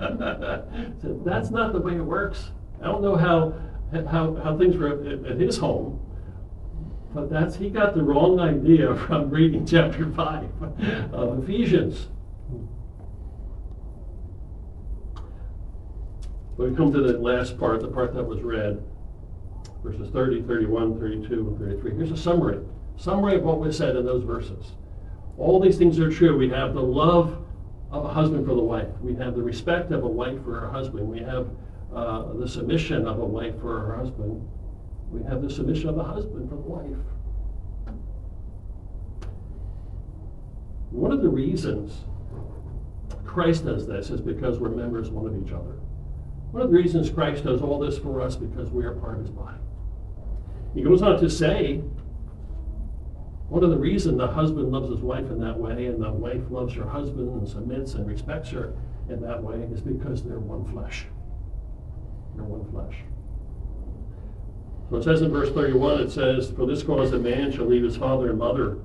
said, 1.01 1.23
that's 1.23 1.51
not 1.51 1.73
the 1.73 1.79
way 1.79 1.95
it 1.95 2.01
works. 2.01 2.51
I 2.81 2.85
don't 2.85 3.01
know 3.01 3.15
how, 3.15 3.53
how, 3.91 4.35
how 4.35 4.57
things 4.57 4.77
were 4.77 4.89
at, 4.89 5.31
at 5.31 5.39
his 5.39 5.57
home, 5.57 5.99
but 7.13 7.29
that's, 7.29 7.55
he 7.55 7.69
got 7.69 7.95
the 7.95 8.03
wrong 8.03 8.39
idea 8.39 8.95
from 9.07 9.29
reading 9.29 9.65
chapter 9.65 10.11
5 10.11 11.13
of 11.13 11.43
Ephesians. 11.43 12.07
We 16.57 16.75
come 16.75 16.91
to 16.91 17.01
the 17.01 17.17
last 17.19 17.59
part, 17.59 17.81
the 17.81 17.87
part 17.87 18.15
that 18.15 18.23
was 18.23 18.41
read, 18.41 18.83
verses 19.83 20.09
30, 20.09 20.41
31, 20.43 20.99
32, 20.99 21.33
and 21.33 21.59
33. 21.59 21.95
Here's 21.95 22.11
a 22.11 22.17
summary. 22.17 22.59
Summary 22.97 23.35
of 23.35 23.43
what 23.43 23.59
was 23.59 23.77
said 23.77 23.95
in 23.95 24.05
those 24.05 24.23
verses. 24.23 24.71
All 25.37 25.59
these 25.59 25.77
things 25.77 25.99
are 25.99 26.11
true. 26.11 26.35
We 26.35 26.49
have 26.49 26.73
the 26.73 26.81
love 26.81 27.45
of 27.91 28.05
a 28.05 28.07
husband 28.07 28.47
for 28.47 28.55
the 28.55 28.63
wife. 28.63 28.87
We 29.01 29.15
have 29.15 29.35
the 29.35 29.43
respect 29.43 29.91
of 29.91 30.03
a 30.03 30.07
wife 30.07 30.43
for 30.43 30.59
her 30.59 30.69
husband. 30.69 31.07
We 31.07 31.19
have 31.19 31.47
uh, 31.93 32.33
the 32.33 32.47
submission 32.47 33.07
of 33.07 33.19
a 33.19 33.25
wife 33.25 33.59
for 33.59 33.79
her 33.79 33.95
husband 33.95 34.47
we 35.09 35.23
have 35.23 35.41
the 35.41 35.49
submission 35.49 35.89
of 35.89 35.97
a 35.97 36.03
husband 36.03 36.49
for 36.49 36.55
the 36.55 36.61
wife. 36.61 36.97
One 40.91 41.11
of 41.11 41.21
the 41.21 41.29
reasons 41.29 42.03
Christ 43.25 43.65
does 43.65 43.87
this 43.87 44.09
is 44.09 44.19
because 44.19 44.59
we're 44.59 44.69
members 44.69 45.09
one 45.09 45.25
of 45.25 45.45
each 45.45 45.53
other. 45.53 45.79
One 46.51 46.61
of 46.61 46.71
the 46.71 46.77
reasons 46.77 47.09
Christ 47.09 47.43
does 47.43 47.61
all 47.61 47.79
this 47.79 47.97
for 47.97 48.21
us 48.21 48.35
because 48.35 48.69
we 48.69 48.83
are 48.85 48.93
part 48.95 49.15
of 49.15 49.21
his 49.21 49.29
body. 49.29 49.57
He 50.73 50.81
goes 50.81 51.01
on 51.01 51.19
to 51.19 51.29
say, 51.29 51.81
one 53.49 53.63
of 53.63 53.69
the 53.69 53.77
reasons 53.77 54.17
the 54.17 54.27
husband 54.27 54.71
loves 54.71 54.89
his 54.89 54.99
wife 54.99 55.29
in 55.29 55.39
that 55.39 55.57
way 55.57 55.85
and 55.85 56.01
the 56.01 56.11
wife 56.11 56.43
loves 56.49 56.73
her 56.73 56.87
husband 56.87 57.29
and 57.29 57.47
submits 57.47 57.93
and 57.93 58.07
respects 58.07 58.49
her 58.49 58.73
in 59.09 59.21
that 59.21 59.41
way 59.41 59.57
is 59.71 59.81
because 59.81 60.23
they're 60.23 60.39
one 60.39 60.65
flesh. 60.65 61.05
They're 62.37 62.45
one 62.45 62.69
flesh. 62.71 62.95
So 64.89 64.97
it 64.97 65.03
says 65.03 65.21
in 65.21 65.31
verse 65.31 65.51
31, 65.51 66.01
it 66.01 66.11
says, 66.11 66.51
For 66.51 66.65
this 66.65 66.83
cause 66.83 67.11
a 67.11 67.19
man 67.19 67.51
shall 67.51 67.65
leave 67.65 67.83
his 67.83 67.97
father 67.97 68.29
and 68.29 68.39
mother 68.39 68.77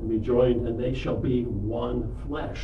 and 0.00 0.08
be 0.08 0.18
joined, 0.18 0.66
and 0.66 0.80
they 0.80 0.94
shall 0.94 1.16
be 1.16 1.42
one 1.44 2.16
flesh. 2.26 2.60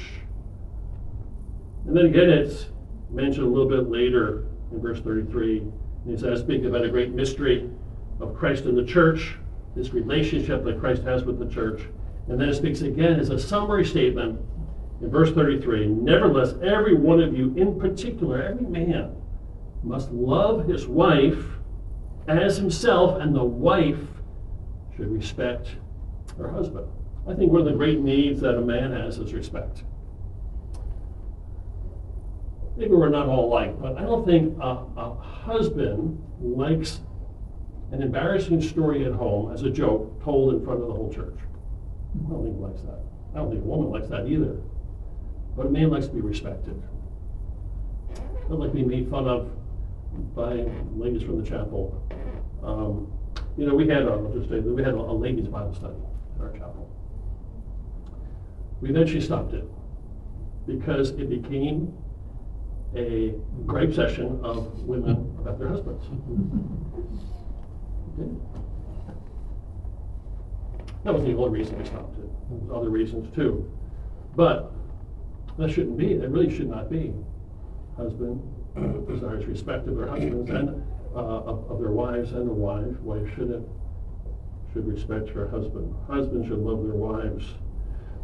And 1.86 1.96
then 1.96 2.06
again, 2.06 2.30
it's 2.30 2.66
mentioned 3.10 3.46
a 3.46 3.50
little 3.50 3.68
bit 3.68 3.90
later 3.90 4.46
in 4.72 4.80
verse 4.80 5.00
33. 5.00 5.58
And 5.58 5.72
he 6.06 6.16
says, 6.16 6.40
speaking 6.40 6.66
about 6.66 6.84
a 6.84 6.88
great 6.88 7.12
mystery 7.12 7.68
of 8.20 8.36
Christ 8.36 8.64
and 8.64 8.76
the 8.76 8.84
church, 8.84 9.36
this 9.76 9.92
relationship 9.92 10.64
that 10.64 10.80
Christ 10.80 11.02
has 11.02 11.24
with 11.24 11.38
the 11.38 11.48
church. 11.52 11.82
And 12.28 12.40
then 12.40 12.48
it 12.48 12.54
speaks 12.54 12.80
again 12.80 13.18
as 13.18 13.30
a 13.30 13.38
summary 13.38 13.84
statement 13.84 14.40
in 15.02 15.10
verse 15.10 15.32
33 15.32 15.86
Nevertheless, 15.86 16.54
every 16.62 16.94
one 16.94 17.20
of 17.20 17.36
you 17.36 17.54
in 17.56 17.78
particular, 17.78 18.42
every 18.42 18.66
man, 18.66 19.16
must 19.82 20.10
love 20.10 20.66
his 20.66 20.86
wife 20.86 21.44
as 22.28 22.56
himself, 22.56 23.20
and 23.20 23.34
the 23.34 23.44
wife 23.44 23.98
should 24.96 25.10
respect 25.10 25.68
her 26.36 26.50
husband. 26.50 26.86
I 27.26 27.34
think 27.34 27.52
one 27.52 27.62
of 27.62 27.66
the 27.66 27.72
great 27.72 28.00
needs 28.00 28.40
that 28.40 28.56
a 28.56 28.60
man 28.60 28.92
has 28.92 29.18
is 29.18 29.32
respect. 29.32 29.84
Maybe 32.76 32.92
we're 32.92 33.08
not 33.08 33.26
all 33.26 33.46
alike, 33.46 33.80
but 33.80 33.98
I 33.98 34.02
don't 34.02 34.24
think 34.24 34.56
a, 34.60 34.84
a 34.96 35.14
husband 35.14 36.22
likes 36.40 37.00
an 37.92 38.02
embarrassing 38.02 38.62
story 38.62 39.04
at 39.04 39.12
home 39.12 39.52
as 39.52 39.62
a 39.62 39.70
joke 39.70 40.22
told 40.22 40.54
in 40.54 40.64
front 40.64 40.80
of 40.80 40.88
the 40.88 40.94
whole 40.94 41.12
church. 41.12 41.36
I 42.14 42.30
don't 42.30 42.44
think 42.44 42.56
he 42.56 42.62
likes 42.62 42.80
that. 42.82 43.00
I 43.34 43.38
don't 43.38 43.50
think 43.50 43.64
a 43.64 43.66
woman 43.66 43.90
likes 43.90 44.08
that 44.08 44.26
either. 44.26 44.56
But 45.56 45.66
a 45.66 45.70
man 45.70 45.90
likes 45.90 46.06
to 46.06 46.12
be 46.12 46.20
respected. 46.20 46.80
Not 48.48 48.58
like 48.58 48.72
being 48.72 48.88
made 48.88 49.10
fun 49.10 49.28
of 49.28 49.50
by 50.34 50.66
ladies 50.94 51.22
from 51.22 51.42
the 51.42 51.48
chapel. 51.48 52.02
Um, 52.62 53.12
you 53.56 53.66
know, 53.66 53.74
we 53.74 53.88
had, 53.88 54.02
a, 54.02 54.10
I'll 54.10 54.32
just 54.34 54.48
say, 54.48 54.60
we 54.60 54.82
had 54.82 54.94
a, 54.94 54.98
a 54.98 55.12
ladies' 55.12 55.48
Bible 55.48 55.74
study 55.74 55.94
in 56.36 56.42
our 56.42 56.52
chapel. 56.52 56.90
We 58.80 58.90
eventually 58.90 59.20
stopped 59.20 59.54
it 59.54 59.64
because 60.66 61.10
it 61.10 61.28
became 61.28 61.92
a 62.96 63.34
gripe 63.66 63.94
session 63.94 64.40
of 64.42 64.82
women 64.82 65.36
about 65.38 65.58
their 65.58 65.68
husbands. 65.68 66.04
Did. 68.16 68.40
That 71.02 71.14
wasn't 71.14 71.34
the 71.34 71.42
only 71.42 71.60
reason 71.60 71.78
we 71.78 71.86
stopped 71.86 72.18
it. 72.18 72.28
There 72.50 72.58
was 72.58 72.70
other 72.76 72.90
reasons 72.90 73.34
too. 73.34 73.72
But 74.36 74.70
that 75.58 75.70
shouldn't 75.70 75.96
be. 75.96 76.14
That 76.14 76.28
really 76.28 76.54
should 76.54 76.68
not 76.68 76.90
be. 76.90 77.14
Husband 77.96 78.42
desires 78.76 79.46
respect 79.46 79.88
of 79.88 79.96
their 79.96 80.08
husbands 80.08 80.50
and 80.50 80.82
uh, 81.14 81.18
of, 81.18 81.80
their 81.80 81.90
wives 81.90 82.32
and 82.32 82.48
a 82.48 82.52
wife. 82.52 83.00
Wife 83.00 83.28
should 83.34 83.68
should 84.72 84.86
respect 84.86 85.28
her 85.30 85.48
husband. 85.48 85.94
Husbands 86.08 86.46
should 86.46 86.58
love 86.58 86.84
their 86.84 86.94
wives. 86.94 87.44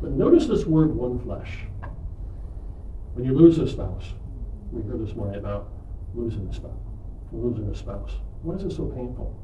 But 0.00 0.12
notice 0.12 0.46
this 0.46 0.64
word 0.64 0.94
one 0.94 1.18
flesh. 1.18 1.58
When 3.14 3.24
you 3.24 3.34
lose 3.34 3.58
a 3.58 3.66
spouse, 3.66 4.12
we 4.70 4.82
heard 4.88 5.04
this 5.04 5.16
morning 5.16 5.40
about 5.40 5.72
losing 6.14 6.46
a 6.48 6.54
spouse. 6.54 6.70
Losing 7.32 7.68
a 7.68 7.74
spouse. 7.74 8.12
Why 8.42 8.54
is 8.54 8.62
it 8.62 8.72
so 8.72 8.84
painful? 8.86 9.34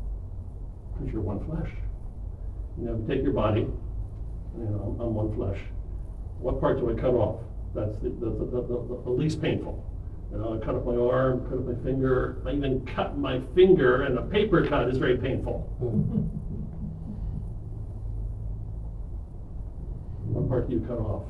Because 0.92 1.12
you're 1.12 1.22
one 1.22 1.44
flesh. 1.44 1.72
You 2.78 2.86
know, 2.86 3.04
take 3.08 3.22
your 3.22 3.32
body, 3.32 3.62
you 3.62 4.64
know, 4.64 4.96
I'm, 5.00 5.14
one 5.14 5.34
flesh. 5.34 5.58
What 6.38 6.60
part 6.60 6.78
do 6.78 6.90
I 6.90 6.94
cut 6.94 7.14
off? 7.14 7.40
That's 7.74 7.96
the, 7.98 8.10
the, 8.10 8.30
the, 8.30 9.00
the 9.04 9.10
least 9.10 9.42
painful. 9.42 9.84
You 10.32 10.38
know, 10.38 10.58
I 10.60 10.64
cut 10.64 10.74
off 10.74 10.86
my 10.86 10.96
arm, 10.96 11.46
cut 11.48 11.58
off 11.58 11.64
my 11.66 11.84
finger. 11.84 12.42
I 12.46 12.52
even 12.52 12.86
cut 12.86 13.18
my 13.18 13.40
finger, 13.54 14.02
and 14.02 14.18
a 14.18 14.22
paper 14.22 14.66
cut 14.66 14.88
is 14.88 14.96
very 14.96 15.18
painful. 15.18 15.60
Hmm. 15.78 16.22
What 20.32 20.48
part 20.48 20.70
do 20.70 20.76
you 20.76 20.80
cut 20.80 20.98
off? 20.98 21.24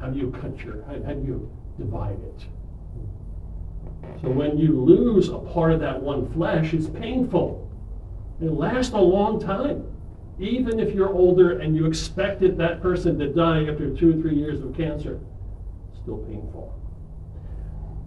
How 0.00 0.08
do 0.08 0.18
you 0.18 0.30
cut 0.30 0.58
your, 0.64 0.82
how, 0.84 0.94
how 1.04 1.12
do 1.12 1.26
you 1.26 1.50
divide 1.78 2.18
it? 2.22 2.46
So 4.22 4.30
when 4.30 4.56
you 4.56 4.80
lose 4.80 5.28
a 5.28 5.38
part 5.38 5.72
of 5.72 5.80
that 5.80 6.00
one 6.00 6.32
flesh, 6.32 6.72
it's 6.72 6.86
painful. 6.86 7.70
It 8.40 8.50
lasts 8.50 8.94
a 8.94 8.98
long 8.98 9.38
time. 9.38 9.84
Even 10.38 10.80
if 10.80 10.94
you're 10.94 11.12
older 11.12 11.58
and 11.58 11.76
you 11.76 11.84
expected 11.84 12.56
that 12.56 12.80
person 12.80 13.18
to 13.18 13.30
die 13.30 13.66
after 13.66 13.94
two 13.94 14.18
or 14.18 14.22
three 14.22 14.36
years 14.36 14.62
of 14.62 14.74
cancer, 14.74 15.20
still 16.02 16.18
painful. 16.18 16.79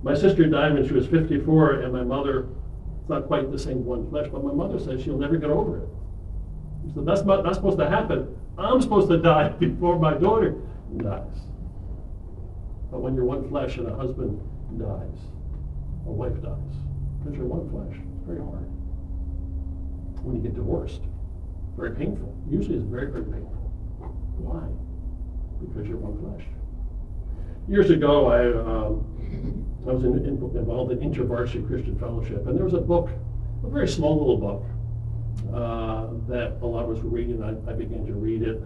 My 0.04 0.13
sister 0.13 0.46
died 0.46 0.74
when 0.74 0.86
she 0.86 0.94
was 0.94 1.08
54, 1.08 1.82
and 1.82 1.94
my 1.94 2.04
mother, 2.04 2.48
it's 3.00 3.10
not 3.10 3.26
quite 3.26 3.50
the 3.50 3.58
same 3.58 3.86
one 3.86 4.10
flesh, 4.10 4.28
but 4.32 4.44
my 4.44 4.52
mother 4.52 4.78
says 4.78 5.02
she'll 5.02 5.18
never 5.18 5.38
get 5.38 5.50
over 5.50 5.78
it. 5.84 5.89
So 6.94 7.02
that's 7.02 7.24
not, 7.24 7.46
not 7.46 7.56
supposed 7.56 7.80
to 7.80 7.89
happen. 7.89 8.38
I'm 8.58 8.82
supposed 8.82 9.08
to 9.10 9.18
die 9.22 9.48
before 9.50 9.98
my 9.98 10.13
daughter 10.13 10.56
dies. 10.98 11.48
But 12.92 13.00
when 13.00 13.16
you're 13.16 13.26
one 13.26 13.48
flesh 13.48 13.78
and 13.78 13.88
a 13.88 13.96
husband 13.96 14.39
dies, 14.78 15.20
a 16.06 16.12
wife 16.12 16.36
dies, 16.44 16.76
because 17.20 17.38
you're 17.38 17.48
one 17.48 17.70
flesh, 17.72 17.98
it's 17.98 18.28
very 18.28 18.39
hard. 18.39 18.68
When 20.22 20.36
you 20.36 20.42
get 20.42 20.54
divorced, 20.54 21.02
very 21.78 21.96
painful. 21.96 22.36
Usually 22.50 22.76
it's 22.76 22.86
very, 22.86 23.10
very 23.10 23.24
painful. 23.24 23.72
Why? 24.38 24.68
Because 25.66 25.88
you're 25.88 25.98
one 25.98 26.20
flesh. 26.20 26.46
Years 27.70 27.89
ago, 27.89 28.28
I, 28.28 28.52
um, 28.52 29.62
I 29.88 29.91
was 29.91 30.04
in, 30.04 30.13
in, 30.19 30.36
involved 30.56 30.91
in 30.91 31.00
InterVarsity 31.00 31.67
Christian 31.67 31.98
Fellowship, 32.00 32.48
and 32.48 32.58
there 32.58 32.63
was 32.63 32.74
a 32.74 32.82
book, 32.82 33.10
a 33.63 33.69
very 33.69 33.88
small 33.88 34.17
little 34.17 34.38
book, 34.38 34.63
uh, 35.54 36.08
that 36.30 36.58
a 36.62 36.65
lot 36.65 36.86
of 36.86 36.98
us 36.98 37.04
were 37.04 37.10
reading. 37.10 37.43
I, 37.43 37.50
I 37.69 37.74
began 37.74 38.06
to 38.06 38.13
read 38.13 38.43
it, 38.43 38.62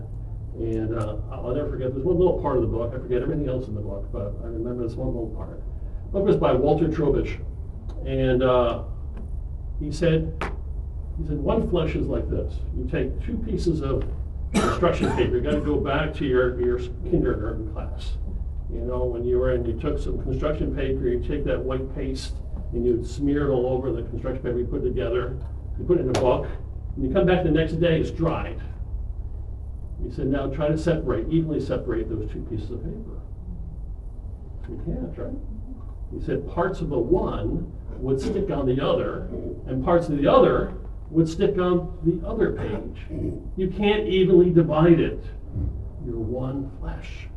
and 0.56 0.94
uh, 0.96 1.18
I'll 1.32 1.56
never 1.56 1.70
forget. 1.70 1.94
There's 1.94 2.06
one 2.06 2.18
little 2.18 2.40
part 2.40 2.58
of 2.58 2.62
the 2.62 2.68
book. 2.68 2.94
I 2.94 3.00
forget 3.00 3.22
everything 3.22 3.50
else 3.50 3.68
in 3.68 3.74
the 3.74 3.82
book, 3.82 4.12
but 4.12 4.36
I 4.44 4.48
remember 4.48 4.88
this 4.88 4.96
one 4.96 5.08
little 5.08 5.34
part. 5.36 5.62
The 6.06 6.20
book 6.20 6.26
was 6.26 6.36
by 6.38 6.54
Walter 6.54 6.88
Trobisch, 6.88 7.40
and 8.06 8.44
uh, 8.44 8.84
he 9.80 9.92
said, 9.92 10.32
he 11.20 11.28
said, 11.28 11.38
one 11.38 11.68
flesh 11.70 11.96
is 11.96 12.06
like 12.06 12.30
this. 12.30 12.54
You 12.78 12.88
take 12.88 13.20
two 13.26 13.38
pieces 13.38 13.82
of 13.82 14.04
construction 14.54 15.12
paper. 15.16 15.38
You 15.38 15.42
got 15.42 15.52
to 15.52 15.62
go 15.62 15.78
back 15.78 16.14
to 16.16 16.26
your 16.26 16.62
your 16.62 16.78
kindergarten 17.10 17.74
class. 17.74 18.18
You 18.72 18.82
know, 18.82 19.06
when 19.06 19.24
you 19.24 19.38
were 19.40 19.52
in, 19.54 19.66
you 19.66 19.80
took 19.80 19.98
some 20.00 20.22
construction 20.24 20.76
paper. 20.76 21.08
You 21.08 21.26
take 21.26 21.46
that 21.46 21.60
white 21.60 21.96
paste 21.96 22.34
and 22.74 22.86
you 22.86 23.04
smear 23.06 23.50
it 23.50 23.54
all 23.54 23.68
over 23.68 23.92
the 23.92 24.04
construction 24.04 24.44
paper 24.44 24.60
you 24.60 24.66
put 24.66 24.84
together. 24.84 25.38
You 25.80 25.86
put 25.86 26.00
it 26.00 26.02
in 26.02 26.10
a 26.10 26.20
book. 26.20 26.48
And 26.96 27.08
you 27.08 27.14
come 27.14 27.26
back 27.26 27.44
the 27.44 27.52
next 27.52 27.74
day, 27.74 28.00
it's 28.00 28.12
dried. 28.12 28.60
He 30.04 30.12
said, 30.12 30.28
now 30.28 30.48
try 30.48 30.68
to 30.68 30.78
separate, 30.78 31.28
evenly 31.30 31.60
separate 31.60 32.10
those 32.10 32.30
two 32.32 32.42
pieces 32.50 32.72
of 32.72 32.84
paper. 32.84 33.22
You 34.70 34.82
can't, 34.86 35.18
right? 35.18 35.38
He 36.14 36.26
said 36.26 36.50
parts 36.50 36.82
of 36.82 36.90
the 36.90 37.00
one 37.00 37.72
would 37.98 38.20
stick 38.20 38.52
on 38.52 38.66
the 38.66 38.80
other, 38.86 39.28
and 39.66 39.84
parts 39.84 40.08
of 40.08 40.18
the 40.18 40.28
other 40.28 40.74
would 41.10 41.28
stick 41.28 41.58
on 41.58 41.98
the 42.04 42.26
other 42.28 42.52
page. 42.54 43.06
You 43.56 43.70
can't 43.70 44.08
evenly 44.08 44.50
divide 44.52 45.00
it. 45.00 45.24
You're 46.06 46.20
one 46.20 46.72
flesh. 46.80 47.28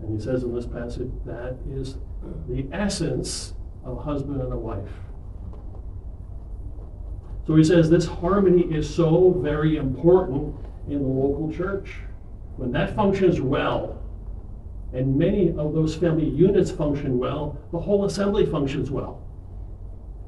And 0.00 0.18
he 0.18 0.24
says 0.24 0.42
in 0.42 0.54
this 0.54 0.66
passage 0.66 1.10
that 1.24 1.56
is 1.70 1.96
the 2.48 2.66
essence 2.72 3.54
of 3.84 3.98
a 3.98 4.00
husband 4.00 4.40
and 4.40 4.52
a 4.52 4.56
wife. 4.56 4.90
So 7.46 7.56
he 7.56 7.64
says 7.64 7.90
this 7.90 8.06
harmony 8.06 8.62
is 8.62 8.92
so 8.92 9.38
very 9.42 9.76
important 9.76 10.56
in 10.88 11.02
the 11.02 11.08
local 11.08 11.52
church. 11.52 11.96
When 12.56 12.72
that 12.72 12.94
functions 12.94 13.40
well, 13.40 14.02
and 14.92 15.18
many 15.18 15.48
of 15.50 15.74
those 15.74 15.96
family 15.96 16.28
units 16.28 16.70
function 16.70 17.18
well, 17.18 17.58
the 17.72 17.78
whole 17.78 18.04
assembly 18.04 18.46
functions 18.46 18.90
well. 18.90 19.22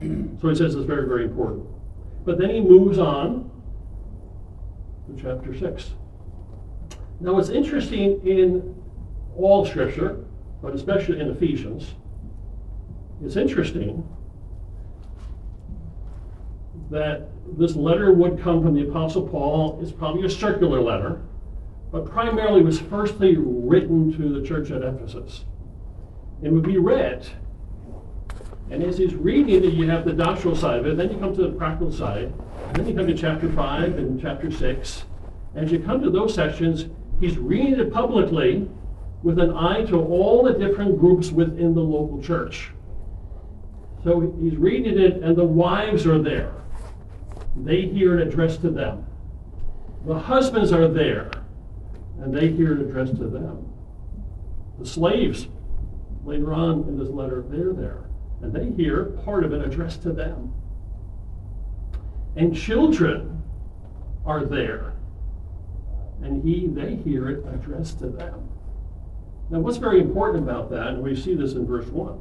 so 0.00 0.48
he 0.48 0.54
says 0.54 0.74
it's 0.74 0.84
very, 0.84 1.06
very 1.06 1.24
important. 1.24 1.66
But 2.24 2.38
then 2.38 2.50
he 2.50 2.60
moves 2.60 2.98
on 2.98 3.50
to 5.06 5.22
chapter 5.22 5.56
6. 5.56 5.90
Now, 7.20 7.34
what's 7.34 7.48
interesting 7.48 8.20
in 8.26 8.75
all 9.36 9.66
Scripture, 9.66 10.24
but 10.62 10.74
especially 10.74 11.20
in 11.20 11.30
Ephesians, 11.30 11.94
it's 13.24 13.36
interesting 13.36 14.06
that 16.90 17.28
this 17.56 17.74
letter 17.74 18.12
would 18.12 18.40
come 18.40 18.62
from 18.62 18.74
the 18.74 18.88
Apostle 18.88 19.26
Paul. 19.26 19.78
It's 19.82 19.92
probably 19.92 20.24
a 20.24 20.30
circular 20.30 20.80
letter, 20.80 21.22
but 21.90 22.06
primarily 22.06 22.62
was 22.62 22.80
firstly 22.80 23.36
written 23.36 24.12
to 24.16 24.40
the 24.40 24.46
church 24.46 24.70
at 24.70 24.82
Ephesus. 24.82 25.44
It 26.42 26.50
would 26.50 26.64
be 26.64 26.78
read. 26.78 27.26
And 28.70 28.82
as 28.82 28.98
he's 28.98 29.14
reading 29.14 29.64
it, 29.64 29.72
you 29.72 29.88
have 29.88 30.04
the 30.04 30.12
doctrinal 30.12 30.56
side 30.56 30.80
of 30.80 30.86
it, 30.86 30.96
then 30.96 31.10
you 31.10 31.18
come 31.18 31.34
to 31.34 31.42
the 31.42 31.52
practical 31.52 31.92
side, 31.92 32.32
and 32.68 32.76
then 32.76 32.88
you 32.88 32.94
come 32.94 33.06
to 33.06 33.14
chapter 33.14 33.50
5 33.50 33.98
and 33.98 34.20
chapter 34.20 34.50
6. 34.50 35.04
As 35.54 35.72
you 35.72 35.78
come 35.78 36.02
to 36.02 36.10
those 36.10 36.34
sections, 36.34 36.86
he's 37.20 37.38
reading 37.38 37.78
it 37.78 37.92
publicly 37.92 38.68
with 39.26 39.40
an 39.40 39.50
eye 39.56 39.82
to 39.82 39.98
all 40.00 40.44
the 40.44 40.52
different 40.52 41.00
groups 41.00 41.32
within 41.32 41.74
the 41.74 41.80
local 41.80 42.22
church. 42.22 42.70
So 44.04 44.32
he's 44.40 44.56
reading 44.56 45.00
it, 45.00 45.14
and 45.14 45.34
the 45.34 45.42
wives 45.42 46.06
are 46.06 46.22
there. 46.22 46.52
They 47.56 47.88
hear 47.88 48.20
it 48.20 48.28
addressed 48.28 48.60
to 48.60 48.70
them. 48.70 49.04
The 50.04 50.16
husbands 50.16 50.70
are 50.70 50.86
there, 50.86 51.32
and 52.20 52.32
they 52.32 52.52
hear 52.52 52.74
it 52.74 52.86
addressed 52.86 53.16
to 53.16 53.26
them. 53.26 53.68
The 54.78 54.86
slaves, 54.86 55.48
later 56.24 56.54
on 56.54 56.82
in 56.82 56.96
this 56.96 57.08
letter, 57.08 57.44
they're 57.48 57.72
there, 57.72 58.04
and 58.42 58.52
they 58.52 58.70
hear 58.80 59.06
part 59.24 59.42
of 59.42 59.52
it 59.52 59.60
addressed 59.60 60.02
to 60.02 60.12
them. 60.12 60.54
And 62.36 62.54
children 62.54 63.42
are 64.24 64.44
there, 64.44 64.92
and 66.22 66.44
he, 66.44 66.68
they 66.68 66.94
hear 66.94 67.28
it 67.28 67.44
addressed 67.52 67.98
to 67.98 68.06
them. 68.06 68.45
Now, 69.50 69.60
what's 69.60 69.78
very 69.78 70.00
important 70.00 70.42
about 70.42 70.70
that, 70.70 70.88
and 70.88 71.02
we 71.02 71.14
see 71.14 71.34
this 71.34 71.52
in 71.52 71.66
verse 71.66 71.86
1, 71.86 72.18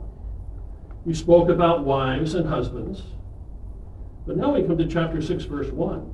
we 1.06 1.14
spoke 1.14 1.50
about 1.50 1.86
wives 1.86 2.36
and 2.36 2.48
husbands 2.48 3.04
but 4.26 4.38
now 4.38 4.54
we 4.54 4.64
come 4.64 4.78
to 4.78 4.88
chapter 4.88 5.22
6, 5.22 5.44
verse 5.46 5.72
1. 5.72 6.14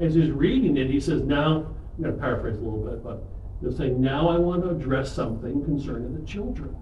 As 0.00 0.14
he's 0.14 0.30
reading 0.30 0.76
it, 0.76 0.90
he 0.90 0.98
says, 0.98 1.22
Now, 1.22 1.66
I'm 1.96 2.02
going 2.02 2.14
to 2.14 2.20
paraphrase 2.20 2.56
a 2.56 2.60
little 2.60 2.84
bit, 2.84 3.04
but 3.04 3.22
he'll 3.60 3.72
say, 3.72 3.90
Now 3.90 4.28
I 4.28 4.38
want 4.38 4.64
to 4.64 4.70
address 4.70 5.12
something 5.12 5.64
concerning 5.64 6.18
the 6.18 6.26
children. 6.26 6.74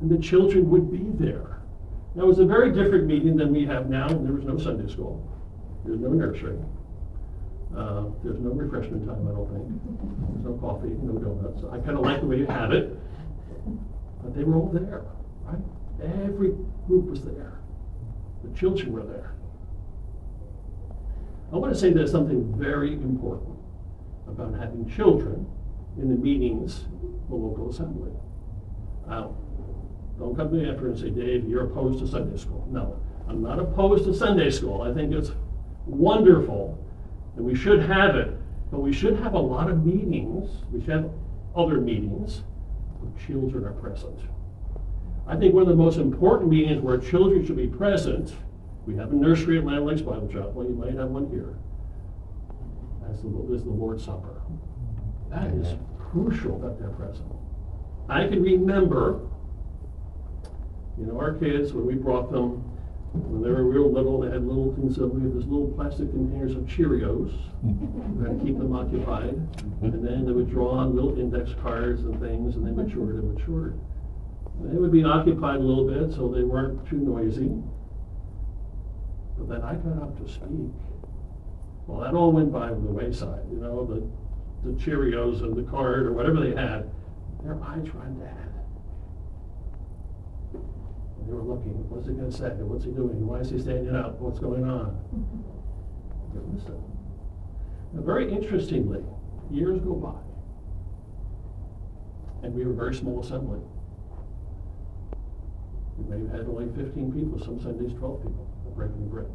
And 0.00 0.10
the 0.10 0.18
children 0.18 0.68
would 0.70 0.90
be 0.90 1.24
there. 1.24 1.62
Now, 2.14 2.24
it 2.24 2.26
was 2.26 2.38
a 2.38 2.44
very 2.44 2.70
different 2.72 3.06
meeting 3.06 3.36
than 3.36 3.52
we 3.52 3.64
have 3.64 3.88
now. 3.88 4.08
There 4.08 4.34
was 4.34 4.44
no 4.44 4.58
Sunday 4.58 4.92
school, 4.92 5.26
there 5.84 5.92
was 5.92 6.00
no 6.02 6.10
nursery. 6.10 6.58
Uh, 7.76 8.04
There's 8.22 8.38
no 8.40 8.50
refreshment 8.50 9.06
time, 9.06 9.26
I 9.26 9.32
don't 9.32 9.48
think. 9.50 9.66
There's 10.32 10.44
no 10.44 10.58
coffee, 10.60 10.88
no 11.02 11.14
donuts. 11.14 11.62
I 11.72 11.78
kind 11.78 11.96
of 11.96 12.04
like 12.04 12.20
the 12.20 12.26
way 12.26 12.36
you 12.38 12.46
have 12.46 12.72
it. 12.72 12.98
But 14.22 14.34
they 14.36 14.44
were 14.44 14.56
all 14.56 14.68
there, 14.68 15.04
right? 15.44 15.58
Every 16.24 16.52
group 16.86 17.06
was 17.06 17.22
there. 17.22 17.60
The 18.44 18.54
children 18.58 18.92
were 18.92 19.04
there. 19.04 19.34
I 21.52 21.56
want 21.56 21.72
to 21.72 21.78
say 21.78 21.92
there's 21.92 22.10
something 22.10 22.54
very 22.58 22.94
important 22.94 23.58
about 24.26 24.54
having 24.58 24.88
children 24.88 25.46
in 25.98 26.08
the 26.08 26.14
meetings 26.14 26.84
of 27.02 27.28
the 27.28 27.34
local 27.34 27.70
assembly. 27.70 28.12
Now, 29.06 29.36
don't 30.18 30.34
come 30.36 30.50
to 30.50 30.54
me 30.56 30.68
after 30.70 30.88
and 30.88 30.98
say, 30.98 31.10
Dave, 31.10 31.48
you're 31.48 31.64
opposed 31.64 31.98
to 32.00 32.06
Sunday 32.06 32.36
school. 32.38 32.66
No, 32.70 33.00
I'm 33.28 33.42
not 33.42 33.58
opposed 33.58 34.04
to 34.04 34.14
Sunday 34.14 34.50
school. 34.50 34.82
I 34.82 34.94
think 34.94 35.12
it's 35.12 35.32
wonderful, 35.86 36.81
and 37.36 37.44
we 37.44 37.54
should 37.54 37.82
have 37.82 38.16
it. 38.16 38.36
But 38.70 38.80
we 38.80 38.92
should 38.92 39.18
have 39.20 39.34
a 39.34 39.38
lot 39.38 39.70
of 39.70 39.84
meetings, 39.84 40.50
we 40.72 40.80
should 40.80 40.90
have 40.90 41.10
other 41.54 41.80
meetings 41.80 42.42
where 43.00 43.26
children 43.26 43.64
are 43.64 43.72
present. 43.72 44.18
I 45.26 45.36
think 45.36 45.54
one 45.54 45.62
of 45.62 45.68
the 45.68 45.74
most 45.74 45.98
important 45.98 46.50
meetings 46.50 46.80
where 46.80 46.98
children 46.98 47.46
should 47.46 47.56
be 47.56 47.66
present, 47.66 48.34
we 48.86 48.96
have 48.96 49.12
a 49.12 49.14
nursery 49.14 49.58
at 49.58 49.64
Land 49.64 49.84
Lakes 49.84 50.00
Bible 50.00 50.28
Chapel, 50.28 50.64
you 50.64 50.74
might 50.74 50.94
have 50.94 51.10
one 51.10 51.28
here. 51.30 51.58
That's 53.02 53.20
the, 53.20 53.54
is 53.54 53.62
the 53.62 53.70
Lord's 53.70 54.04
Supper. 54.04 54.40
That 55.30 55.48
is 55.52 55.76
crucial 55.98 56.58
that 56.60 56.78
they're 56.78 56.90
present. 56.90 57.28
I 58.08 58.26
can 58.26 58.42
remember, 58.42 59.20
you 60.98 61.06
know, 61.06 61.18
our 61.18 61.34
kids, 61.34 61.72
when 61.72 61.86
we 61.86 61.94
brought 61.94 62.32
them, 62.32 62.71
when 63.14 63.42
they 63.42 63.50
were 63.50 63.64
real 63.64 63.90
little, 63.92 64.20
they 64.20 64.30
had 64.30 64.46
little 64.46 64.74
things, 64.74 64.98
of- 64.98 65.12
we 65.12 65.22
had 65.22 65.34
these 65.34 65.46
little 65.46 65.68
plastic 65.68 66.10
containers 66.10 66.54
of 66.54 66.64
Cheerios. 66.64 67.32
We 67.62 68.26
had 68.26 68.38
to 68.38 68.44
keep 68.44 68.58
them 68.58 68.74
occupied. 68.74 69.36
And 69.82 70.04
then 70.04 70.24
they 70.24 70.32
would 70.32 70.48
draw 70.50 70.70
on 70.70 70.94
little 70.94 71.18
index 71.18 71.54
cards 71.62 72.02
and 72.04 72.18
things, 72.20 72.56
and 72.56 72.66
they 72.66 72.70
matured 72.70 73.16
and 73.16 73.34
matured. 73.34 73.78
They 74.62 74.76
would 74.76 74.92
be 74.92 75.04
occupied 75.04 75.56
a 75.56 75.62
little 75.62 75.86
bit, 75.86 76.14
so 76.14 76.28
they 76.28 76.42
weren't 76.42 76.86
too 76.88 76.98
noisy. 76.98 77.62
But 79.38 79.48
then 79.48 79.62
I 79.62 79.74
got 79.74 80.02
up 80.02 80.24
to 80.24 80.30
speak. 80.32 80.70
Well, 81.86 82.00
that 82.00 82.14
all 82.14 82.32
went 82.32 82.52
by 82.52 82.68
the 82.68 82.74
wayside, 82.76 83.42
you 83.50 83.58
know, 83.58 83.84
the, 83.84 84.70
the 84.70 84.76
Cheerios 84.78 85.42
and 85.42 85.56
the 85.56 85.68
card 85.70 86.06
or 86.06 86.12
whatever 86.12 86.38
they 86.40 86.54
had, 86.54 86.88
their 87.42 87.60
eyes 87.62 87.92
were 87.92 88.02
on 88.02 88.18
They 91.26 91.32
were 91.32 91.42
looking, 91.42 91.88
what's 91.88 92.06
he 92.06 92.14
gonna 92.14 92.32
say? 92.32 92.50
What's 92.62 92.84
he 92.84 92.90
doing? 92.90 93.26
Why 93.26 93.38
is 93.38 93.50
he 93.50 93.58
standing 93.60 93.94
up? 93.94 94.20
What's 94.20 94.38
going 94.38 94.64
on? 94.64 94.98
They're. 96.34 96.76
Now, 97.92 98.02
very 98.02 98.32
interestingly, 98.32 99.04
years 99.50 99.80
go 99.80 99.94
by. 99.94 100.18
And 102.42 102.54
we 102.54 102.64
were 102.64 102.72
a 102.72 102.74
very 102.74 102.94
small 102.94 103.20
assembly. 103.20 103.60
We 105.98 106.08
may 106.08 106.22
have 106.24 106.32
had 106.32 106.48
only 106.48 106.74
fifteen 106.74 107.12
people, 107.12 107.38
some 107.38 107.60
Sundays 107.60 107.92
twelve 107.98 108.22
people, 108.22 108.48
breaking 108.74 109.08
bread. 109.08 109.26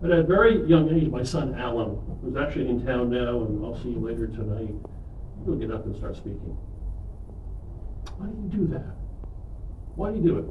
But 0.00 0.10
at 0.10 0.18
a 0.18 0.22
very 0.24 0.66
young 0.66 0.90
age, 0.92 1.08
my 1.08 1.22
son 1.22 1.54
Alan, 1.54 1.98
who's 2.22 2.36
actually 2.36 2.68
in 2.68 2.84
town 2.84 3.10
now, 3.10 3.42
and 3.42 3.64
I'll 3.64 3.80
see 3.82 3.90
you 3.90 4.00
later 4.00 4.26
tonight, 4.26 4.74
he'll 5.44 5.56
get 5.56 5.70
up 5.70 5.84
and 5.84 5.94
start 5.94 6.16
speaking. 6.16 6.56
Why 8.16 8.26
did 8.26 8.52
you 8.52 8.66
do 8.66 8.72
that? 8.74 9.03
Why 9.96 10.10
did 10.10 10.22
he 10.22 10.28
do 10.28 10.38
it? 10.38 10.44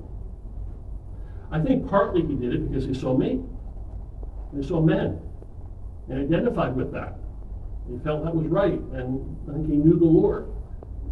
I 1.51 1.59
think 1.59 1.87
partly 1.89 2.25
he 2.25 2.35
did 2.35 2.53
it 2.53 2.69
because 2.69 2.85
he 2.85 2.93
saw 2.93 3.15
me. 3.15 3.41
And 4.51 4.63
he 4.63 4.67
saw 4.67 4.81
men 4.81 5.19
and 6.09 6.19
identified 6.19 6.75
with 6.75 6.91
that. 6.93 7.17
He 7.89 7.97
felt 7.99 8.23
that 8.23 8.33
was 8.33 8.47
right, 8.47 8.79
and 8.93 9.37
I 9.49 9.53
think 9.53 9.67
he 9.67 9.75
knew 9.75 9.97
the 9.97 10.05
Lord. 10.05 10.47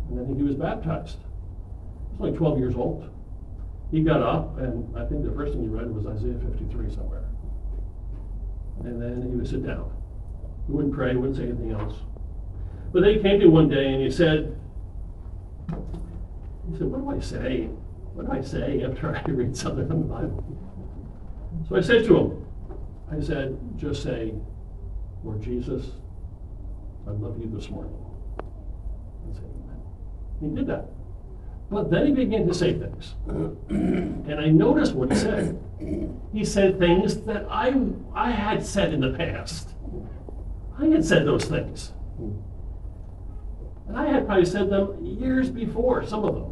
And 0.10 0.22
I 0.22 0.26
think 0.26 0.38
he 0.38 0.44
was 0.44 0.56
baptized. 0.56 1.18
He 1.18 2.18
was 2.18 2.28
only 2.28 2.38
12 2.38 2.60
years 2.60 2.76
old. 2.76 3.10
He 3.92 4.02
got 4.02 4.22
up, 4.22 4.58
and 4.58 4.98
I 4.98 5.06
think 5.06 5.26
the 5.26 5.32
first 5.32 5.54
thing 5.54 5.64
he 5.64 5.68
read 5.68 5.94
was 5.94 6.06
Isaiah 6.06 6.40
53 6.40 6.90
somewhere. 6.90 7.26
And 8.84 9.02
then 9.02 9.22
he 9.22 9.36
would 9.36 9.48
sit 9.48 9.66
down. 9.66 9.92
He 10.68 10.74
wouldn't 10.74 10.94
pray, 10.94 11.16
wouldn't 11.16 11.36
say 11.36 11.44
anything 11.44 11.72
else. 11.72 11.96
But 12.94 13.02
then 13.04 13.16
he 13.16 13.22
came 13.22 13.40
to 13.40 13.46
me 13.46 13.52
one 13.52 13.70
day 13.70 13.94
and 13.94 14.02
he 14.02 14.10
said, 14.10 14.58
he 15.70 16.78
said, 16.78 16.88
what 16.88 17.02
do 17.02 17.18
I 17.18 17.20
say? 17.20 17.70
What 18.14 18.30
I 18.30 18.42
say 18.42 18.84
after 18.84 19.16
I 19.16 19.24
read 19.30 19.56
something 19.56 19.88
from 19.88 20.02
the 20.02 20.08
Bible? 20.08 20.44
So 21.68 21.76
I 21.76 21.82
said 21.82 22.06
to 22.06 22.18
him, 22.18 22.46
I 23.12 23.20
said, 23.22 23.58
just 23.78 24.04
say, 24.04 24.34
Lord 25.24 25.42
Jesus, 25.42 25.92
I 27.08 27.12
love 27.12 27.40
you 27.40 27.50
this 27.54 27.70
morning. 27.70 27.94
And 29.26 29.36
say 29.36 29.44
amen. 29.44 29.80
He 30.40 30.48
did 30.56 30.68
that. 30.68 30.86
But 31.70 31.90
then 31.90 32.08
he 32.08 32.12
began 32.12 32.48
to 32.48 32.54
say 32.54 32.74
things. 32.78 33.16
And 33.70 34.40
I 34.40 34.48
noticed 34.48 34.94
what 34.94 35.12
he 35.12 35.18
said. 35.18 35.58
He 36.34 36.44
said 36.44 36.80
things 36.80 37.22
that 37.22 37.46
I, 37.50 37.74
I 38.14 38.32
had 38.32 38.66
said 38.66 38.94
in 38.94 39.00
the 39.00 39.12
past. 39.12 39.70
I 40.78 40.88
had 40.88 41.06
said 41.06 41.26
those 41.26 41.46
things. 41.46 41.94
And 43.88 43.98
I 43.98 44.08
had 44.08 44.26
probably 44.26 44.46
said 44.46 44.70
them 44.70 44.98
years 45.04 45.50
before, 45.50 46.06
some 46.06 46.26
of 46.26 46.36
them. 46.36 46.51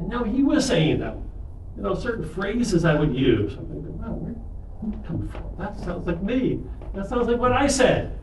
And 0.00 0.08
now 0.08 0.24
he 0.24 0.42
was 0.42 0.66
saying 0.66 0.98
them. 0.98 1.30
You 1.76 1.82
know, 1.82 1.94
certain 1.94 2.28
phrases 2.28 2.84
I 2.84 2.94
would 2.94 3.14
use. 3.14 3.52
I'm 3.52 3.68
thinking, 3.68 3.98
wow, 3.98 4.12
where 4.12 4.34
did 4.82 5.00
that 5.00 5.06
come 5.06 5.28
from? 5.28 5.54
That 5.58 5.78
sounds 5.78 6.06
like 6.06 6.22
me. 6.22 6.60
That 6.94 7.08
sounds 7.08 7.28
like 7.28 7.38
what 7.38 7.52
I 7.52 7.68
said. 7.68 8.18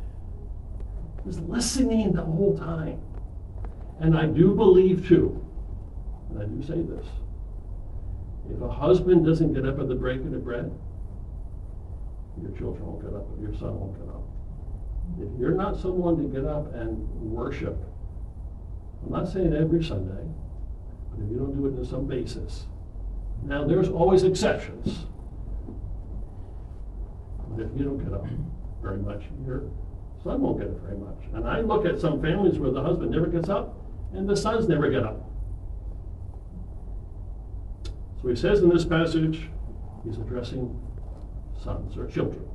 I 1.20 1.22
was 1.26 1.40
listening 1.40 2.12
the 2.12 2.24
whole 2.24 2.58
time. 2.58 3.00
And 4.00 4.18
I 4.18 4.26
do 4.26 4.54
believe 4.54 5.08
too, 5.08 5.44
and 6.30 6.40
I 6.40 6.46
do 6.46 6.62
say 6.62 6.82
this, 6.82 7.06
if 8.54 8.62
a 8.62 8.70
husband 8.70 9.26
doesn't 9.26 9.54
get 9.54 9.66
up 9.66 9.80
at 9.80 9.88
the 9.88 9.96
breaking 9.96 10.36
of 10.36 10.44
bread, 10.44 10.72
your 12.40 12.52
children 12.52 12.86
won't 12.86 13.02
get 13.02 13.13
up, 13.16 13.26
your 13.42 13.54
son 13.54 13.80
won't 13.80 13.98
get 13.98 14.08
up. 14.08 14.22
If 15.20 15.40
you're 15.40 15.56
not 15.56 15.80
someone 15.80 16.18
to 16.18 16.24
get 16.24 16.46
up 16.46 16.72
and 16.76 17.10
worship, 17.20 17.76
I'm 19.04 19.12
not 19.12 19.28
saying 19.28 19.56
every 19.56 19.84
Sunday, 19.84 20.28
if 21.23 21.32
you 21.32 21.38
don't 21.38 21.56
do 21.56 21.67
it 21.67 21.80
on 21.80 21.86
some 21.86 22.06
basis. 22.06 22.65
Now, 23.43 23.65
there's 23.65 23.89
always 23.89 24.23
exceptions. 24.23 25.06
But 27.49 27.65
if 27.65 27.69
you 27.77 27.86
don't 27.86 27.97
get 28.03 28.13
up 28.13 28.25
very 28.82 28.97
much, 28.97 29.23
your 29.45 29.63
son 30.23 30.41
won't 30.41 30.60
get 30.60 30.67
up 30.67 30.80
very 30.82 30.97
much. 30.97 31.17
And 31.34 31.47
I 31.47 31.62
look 31.62 31.86
at 31.86 31.99
some 31.99 32.21
families 32.21 32.60
where 32.60 32.71
the 32.71 32.82
husband 32.82 33.12
never 33.12 33.27
gets 33.27 33.49
up 33.49 33.75
and 34.13 34.27
the 34.27 34.36
sons 34.36 34.67
never 34.67 34.89
get 34.89 35.03
up. 35.03 35.30
So 38.21 38.30
he 38.30 38.36
says 38.36 38.62
in 38.62 38.69
this 38.69 38.86
passage, 38.86 39.49
he's 40.03 40.17
addressing 40.17 40.80
sons 41.63 41.97
or 41.97 42.08
children. 42.08 42.45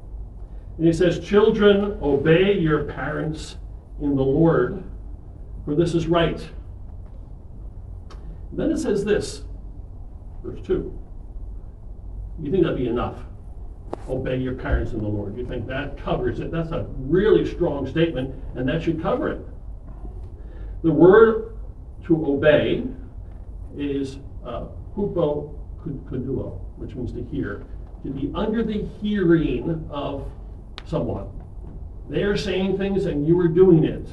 And 0.78 0.86
he 0.86 0.92
says, 0.92 1.20
Children, 1.20 1.98
obey 2.02 2.58
your 2.58 2.84
parents 2.84 3.56
in 4.00 4.16
the 4.16 4.22
Lord, 4.22 4.82
for 5.64 5.74
this 5.74 5.94
is 5.94 6.06
right. 6.06 6.48
Then 8.52 8.70
it 8.70 8.78
says 8.78 9.04
this, 9.04 9.44
verse 10.44 10.60
2. 10.66 10.98
You 12.42 12.50
think 12.50 12.64
that'd 12.64 12.78
be 12.78 12.88
enough? 12.88 13.16
Obey 14.08 14.36
your 14.36 14.54
parents 14.54 14.92
in 14.92 14.98
the 14.98 15.08
Lord. 15.08 15.36
You 15.36 15.46
think 15.46 15.66
that 15.68 15.96
covers 15.96 16.40
it? 16.40 16.50
That's 16.50 16.70
a 16.72 16.86
really 16.98 17.50
strong 17.50 17.86
statement, 17.86 18.34
and 18.54 18.68
that 18.68 18.82
should 18.82 19.00
cover 19.00 19.28
it. 19.28 19.40
The 20.82 20.92
word 20.92 21.56
to 22.06 22.26
obey 22.26 22.84
is 23.76 24.18
uh, 24.44 24.66
hupo 24.96 25.58
kuduo, 25.84 26.60
which 26.76 26.94
means 26.94 27.12
to 27.12 27.22
hear. 27.22 27.64
To 28.04 28.10
be 28.10 28.32
under 28.34 28.64
the 28.64 28.84
hearing 29.00 29.86
of 29.90 30.30
someone. 30.84 31.28
They 32.08 32.22
are 32.24 32.36
saying 32.36 32.76
things 32.76 33.06
and 33.06 33.26
you 33.26 33.38
are 33.40 33.48
doing 33.48 33.84
it. 33.84 34.06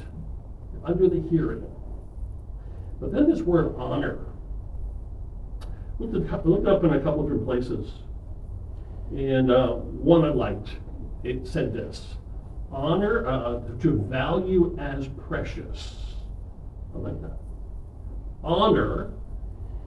Under 0.84 1.08
the 1.08 1.20
hearing. 1.28 1.66
But 3.00 3.12
then 3.12 3.28
this 3.28 3.40
word 3.42 3.74
honor. 3.76 4.18
Looked, 6.00 6.32
at, 6.32 6.46
looked 6.46 6.66
up 6.66 6.82
in 6.82 6.94
a 6.94 7.00
couple 7.00 7.22
different 7.22 7.44
places. 7.44 7.92
And 9.10 9.50
uh, 9.50 9.74
one 9.74 10.24
I 10.24 10.30
liked. 10.30 10.70
It 11.22 11.46
said 11.46 11.72
this 11.72 12.16
honor, 12.72 13.26
uh, 13.26 13.60
to 13.80 14.00
value 14.08 14.76
as 14.80 15.08
precious. 15.08 15.96
I 16.94 16.98
like 16.98 17.20
that. 17.22 17.38
Honor 18.42 19.12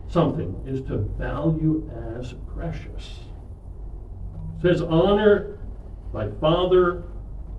something 0.10 0.62
is 0.68 0.82
to 0.84 0.98
value 1.18 1.90
as 2.18 2.34
precious. 2.54 3.20
It 4.58 4.62
says, 4.62 4.82
honor 4.82 5.58
thy 6.14 6.30
father 6.40 7.04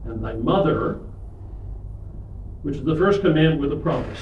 and 0.04 0.22
thy 0.22 0.34
mother, 0.34 1.00
which 2.62 2.76
is 2.76 2.84
the 2.84 2.96
first 2.96 3.22
commandment 3.22 3.60
with 3.60 3.72
a 3.72 3.76
promise. 3.82 4.20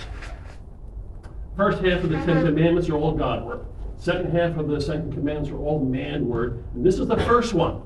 First 1.57 1.83
half 1.85 2.03
of 2.03 2.11
the 2.11 2.17
Ten 2.25 2.45
Commandments 2.45 2.89
are 2.89 2.95
all 2.95 3.13
God 3.13 3.45
word. 3.45 3.67
Second 4.03 4.33
half 4.33 4.57
of 4.57 4.67
the 4.67 4.81
second 4.81 5.13
commandments 5.13 5.49
are 5.51 5.59
all 5.59 5.79
man 5.79 6.27
word. 6.27 6.65
And 6.75 6.85
this 6.85 6.99
is 6.99 7.07
the 7.07 7.19
first 7.19 7.55
one 7.55 7.83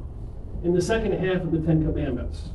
in 0.64 0.72
the 0.72 0.81
second 0.81 1.12
half 1.12 1.42
of 1.42 1.52
the 1.52 1.59
Ten 1.59 1.85
Commandments. 1.85 2.52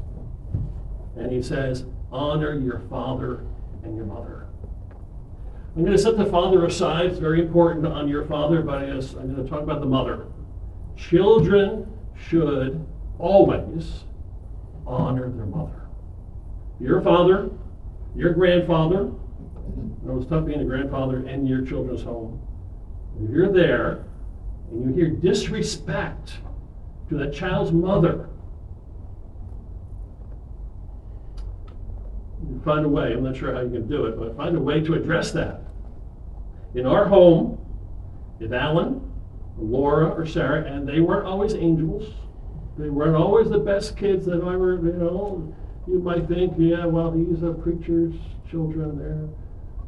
And 1.15 1.31
he 1.31 1.43
says, 1.43 1.85
honor 2.11 2.57
your 2.57 2.79
father 2.89 3.45
and 3.83 3.95
your 3.95 4.07
mother. 4.07 4.47
I'm 5.75 5.83
going 5.83 5.95
to 5.95 6.01
set 6.01 6.17
the 6.17 6.25
father 6.25 6.65
aside. 6.65 7.05
It's 7.05 7.19
very 7.19 7.39
important 7.39 7.85
on 7.85 8.07
your 8.07 8.25
father, 8.25 8.63
but 8.63 8.81
I'm 8.81 8.89
going 8.89 9.35
to 9.35 9.47
talk 9.47 9.61
about 9.61 9.79
the 9.79 9.85
mother. 9.85 10.25
Children 10.97 11.85
should 12.15 12.83
always 13.19 14.05
honor 14.87 15.29
their 15.29 15.45
mother. 15.45 15.87
Your 16.79 16.99
father, 17.01 17.51
your 18.15 18.33
grandfather, 18.33 19.11
it 20.03 20.11
was 20.11 20.25
tough 20.25 20.47
being 20.47 20.61
a 20.61 20.65
grandfather 20.65 21.27
in 21.27 21.45
your 21.45 21.63
children's 21.63 22.01
home. 22.01 22.40
If 23.19 23.29
you're 23.29 23.51
there 23.51 24.05
and 24.71 24.85
you 24.85 24.93
hear 24.93 25.09
disrespect 25.09 26.37
to 27.09 27.17
that 27.17 27.33
child's 27.33 27.71
mother, 27.71 28.29
you 32.49 32.61
find 32.63 32.85
a 32.85 32.89
way. 32.89 33.13
I'm 33.13 33.23
not 33.23 33.35
sure 33.35 33.53
how 33.53 33.61
you 33.61 33.69
can 33.69 33.87
do 33.87 34.05
it, 34.05 34.17
but 34.17 34.35
find 34.37 34.55
a 34.55 34.59
way 34.59 34.81
to 34.81 34.93
address 34.93 35.31
that. 35.31 35.61
In 36.73 36.85
our 36.85 37.07
home, 37.07 37.57
if 38.39 38.51
Alan, 38.51 39.11
Laura, 39.57 40.09
or 40.09 40.25
Sarah, 40.25 40.63
and 40.63 40.87
they 40.87 40.99
weren't 41.01 41.27
always 41.27 41.53
angels, 41.53 42.13
they 42.77 42.89
weren't 42.89 43.15
always 43.15 43.49
the 43.49 43.59
best 43.59 43.97
kids 43.97 44.25
that 44.25 44.41
I 44.41 44.53
ever, 44.53 44.75
you 44.75 44.93
know, 44.93 45.55
you 45.87 45.99
might 45.99 46.27
think, 46.27 46.53
yeah, 46.57 46.85
well, 46.85 47.11
these 47.11 47.43
are 47.43 47.53
preachers' 47.53 48.15
children, 48.49 48.97
they're, 48.97 49.27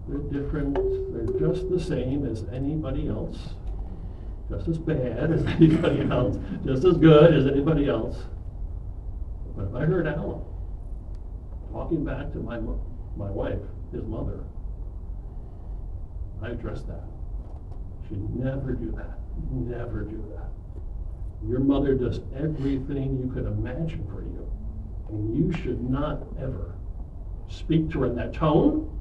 they're 0.07 0.41
different, 0.41 0.75
they're 1.13 1.39
just 1.39 1.69
the 1.69 1.79
same 1.79 2.25
as 2.25 2.45
anybody 2.51 3.07
else, 3.07 3.55
just 4.49 4.67
as 4.67 4.77
bad 4.77 5.31
as 5.31 5.45
anybody 5.47 6.01
else, 6.09 6.37
just 6.65 6.83
as 6.83 6.97
good 6.97 7.33
as 7.33 7.47
anybody 7.47 7.87
else. 7.87 8.17
But 9.55 9.65
if 9.65 9.75
I 9.75 9.85
heard 9.85 10.07
Alan 10.07 10.41
talking 11.71 12.03
back 12.03 12.31
to 12.33 12.39
my, 12.39 12.59
my 12.59 13.31
wife, 13.31 13.59
his 13.91 14.03
mother, 14.03 14.43
I 16.41 16.49
address 16.49 16.83
that. 16.83 17.03
Should 18.07 18.35
never 18.35 18.73
do 18.73 18.91
that. 18.91 19.19
Never 19.51 20.01
do 20.03 20.23
that. 20.35 20.49
Your 21.47 21.59
mother 21.59 21.95
does 21.95 22.19
everything 22.35 23.17
you 23.17 23.31
could 23.33 23.45
imagine 23.45 24.05
for 24.07 24.21
you. 24.23 24.51
And 25.09 25.35
you 25.35 25.51
should 25.51 25.81
not 25.89 26.23
ever 26.39 26.75
speak 27.47 27.91
to 27.91 28.01
her 28.01 28.05
in 28.07 28.15
that 28.15 28.33
tone, 28.33 28.92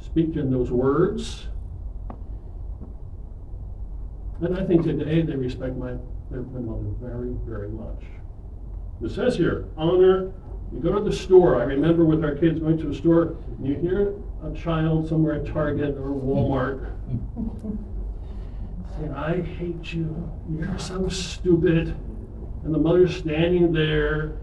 speak 0.00 0.36
in 0.36 0.50
those 0.50 0.70
words. 0.70 1.46
And 4.40 4.56
I 4.56 4.64
think 4.64 4.84
today 4.84 5.22
they 5.22 5.36
respect 5.36 5.76
my, 5.76 5.94
their, 6.30 6.42
my 6.42 6.60
mother 6.60 6.88
very, 7.00 7.34
very 7.44 7.68
much. 7.68 8.04
It 9.02 9.10
says 9.10 9.36
here, 9.36 9.66
honor, 9.76 10.32
you 10.72 10.80
go 10.80 10.92
to 10.92 11.00
the 11.00 11.14
store. 11.14 11.60
I 11.60 11.64
remember 11.64 12.04
with 12.04 12.24
our 12.24 12.34
kids 12.34 12.60
going 12.60 12.78
to 12.78 12.90
a 12.90 12.94
store, 12.94 13.36
you 13.62 13.74
hear 13.74 14.14
a 14.42 14.54
child 14.54 15.08
somewhere 15.08 15.34
at 15.34 15.46
Target 15.46 15.96
or 15.96 16.10
Walmart 16.10 16.92
saying, 18.96 19.12
I 19.12 19.42
hate 19.42 19.92
you. 19.92 20.30
You're 20.50 20.78
so 20.78 21.08
stupid. 21.08 21.94
And 22.64 22.74
the 22.74 22.78
mother's 22.78 23.16
standing 23.16 23.72
there 23.72 24.38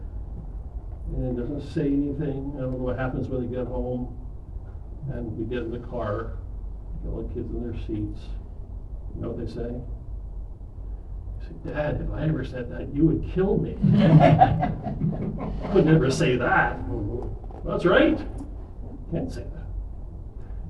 and 1.16 1.38
doesn't 1.38 1.62
say 1.74 1.88
anything. 1.88 2.54
I 2.58 2.62
don't 2.62 2.72
know 2.72 2.78
what 2.78 2.98
happens 3.00 3.28
when 3.28 3.50
they 3.50 3.56
get 3.56 3.68
home. 3.68 4.16
And 5.12 5.38
we 5.38 5.46
get 5.46 5.64
in 5.64 5.72
the 5.72 5.86
car, 5.88 6.38
get 7.04 7.10
all 7.10 7.24
the 7.24 7.34
kids 7.34 7.50
in 7.50 7.64
their 7.64 7.80
seats. 7.82 8.22
You 9.16 9.22
know 9.22 9.30
what 9.30 9.46
they 9.46 9.52
say? 9.52 9.74
They 11.40 11.46
say, 11.48 11.74
Dad, 11.74 12.02
if 12.02 12.14
I 12.14 12.24
ever 12.28 12.44
said 12.44 12.70
that, 12.72 12.94
you 12.94 13.06
would 13.06 13.32
kill 13.34 13.58
me. 13.58 13.78
I 14.04 14.72
would 15.74 15.86
never 15.86 16.12
say 16.12 16.36
that. 16.36 16.80
That's 17.66 17.86
right. 17.86 18.18
Can't 19.12 19.32
say 19.32 19.44
that. 19.44 19.68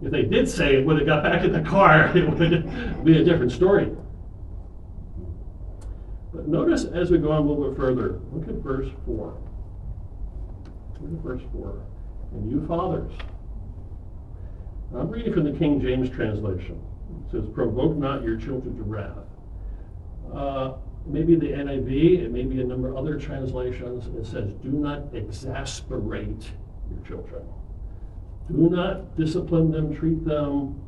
If 0.01 0.11
they 0.11 0.23
did 0.23 0.47
say 0.47 0.75
it 0.75 0.85
when 0.85 0.97
they 0.97 1.05
got 1.05 1.23
back 1.23 1.43
in 1.43 1.51
the 1.51 1.61
car, 1.61 2.11
it 2.15 2.29
would 2.29 3.03
be 3.03 3.17
a 3.19 3.23
different 3.23 3.51
story. 3.51 3.91
But 6.33 6.47
notice 6.47 6.85
as 6.85 7.09
we 7.09 7.17
go 7.17 7.31
on 7.31 7.43
a 7.43 7.49
little 7.49 7.69
bit 7.69 7.77
further, 7.77 8.19
look 8.31 8.47
at 8.47 8.55
verse 8.55 8.89
4. 9.05 9.37
Look 11.01 11.13
at 11.13 11.23
verse 11.23 11.41
4. 11.51 11.81
And 12.33 12.51
you 12.51 12.65
fathers. 12.67 13.11
I'm 14.95 15.09
reading 15.09 15.33
from 15.33 15.43
the 15.43 15.57
King 15.57 15.81
James 15.81 16.09
translation. 16.09 16.81
It 17.25 17.31
says, 17.31 17.45
Provoke 17.53 17.97
not 17.97 18.23
your 18.23 18.37
children 18.37 18.77
to 18.77 18.83
wrath. 18.83 19.17
Uh, 20.33 20.73
maybe 21.05 21.35
the 21.35 21.47
NIV, 21.47 22.25
and 22.25 22.33
maybe 22.33 22.61
a 22.61 22.63
number 22.63 22.89
of 22.89 22.95
other 22.95 23.19
translations, 23.19 24.07
it 24.15 24.29
says, 24.29 24.53
Do 24.63 24.69
not 24.69 25.13
exasperate 25.13 26.51
your 26.89 27.05
children. 27.05 27.43
Do 28.49 28.69
not 28.69 29.17
discipline 29.17 29.71
them, 29.71 29.93
treat 29.93 30.23
them, 30.23 30.81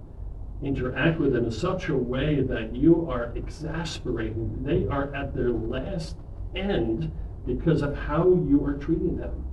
interact 0.64 1.20
with 1.20 1.34
them 1.34 1.46
in 1.46 1.52
such 1.52 1.90
a 1.90 1.96
way 1.96 2.42
that 2.42 2.74
you 2.74 3.10
are 3.10 3.34
exasperating. 3.36 4.64
They 4.64 4.88
are 4.88 5.14
at 5.14 5.36
their 5.36 5.52
last 5.52 6.16
end 6.56 7.12
because 7.46 7.82
of 7.82 7.98
how 7.98 8.28
you 8.48 8.64
are 8.66 8.76
treating 8.76 9.18
them. 9.18 9.46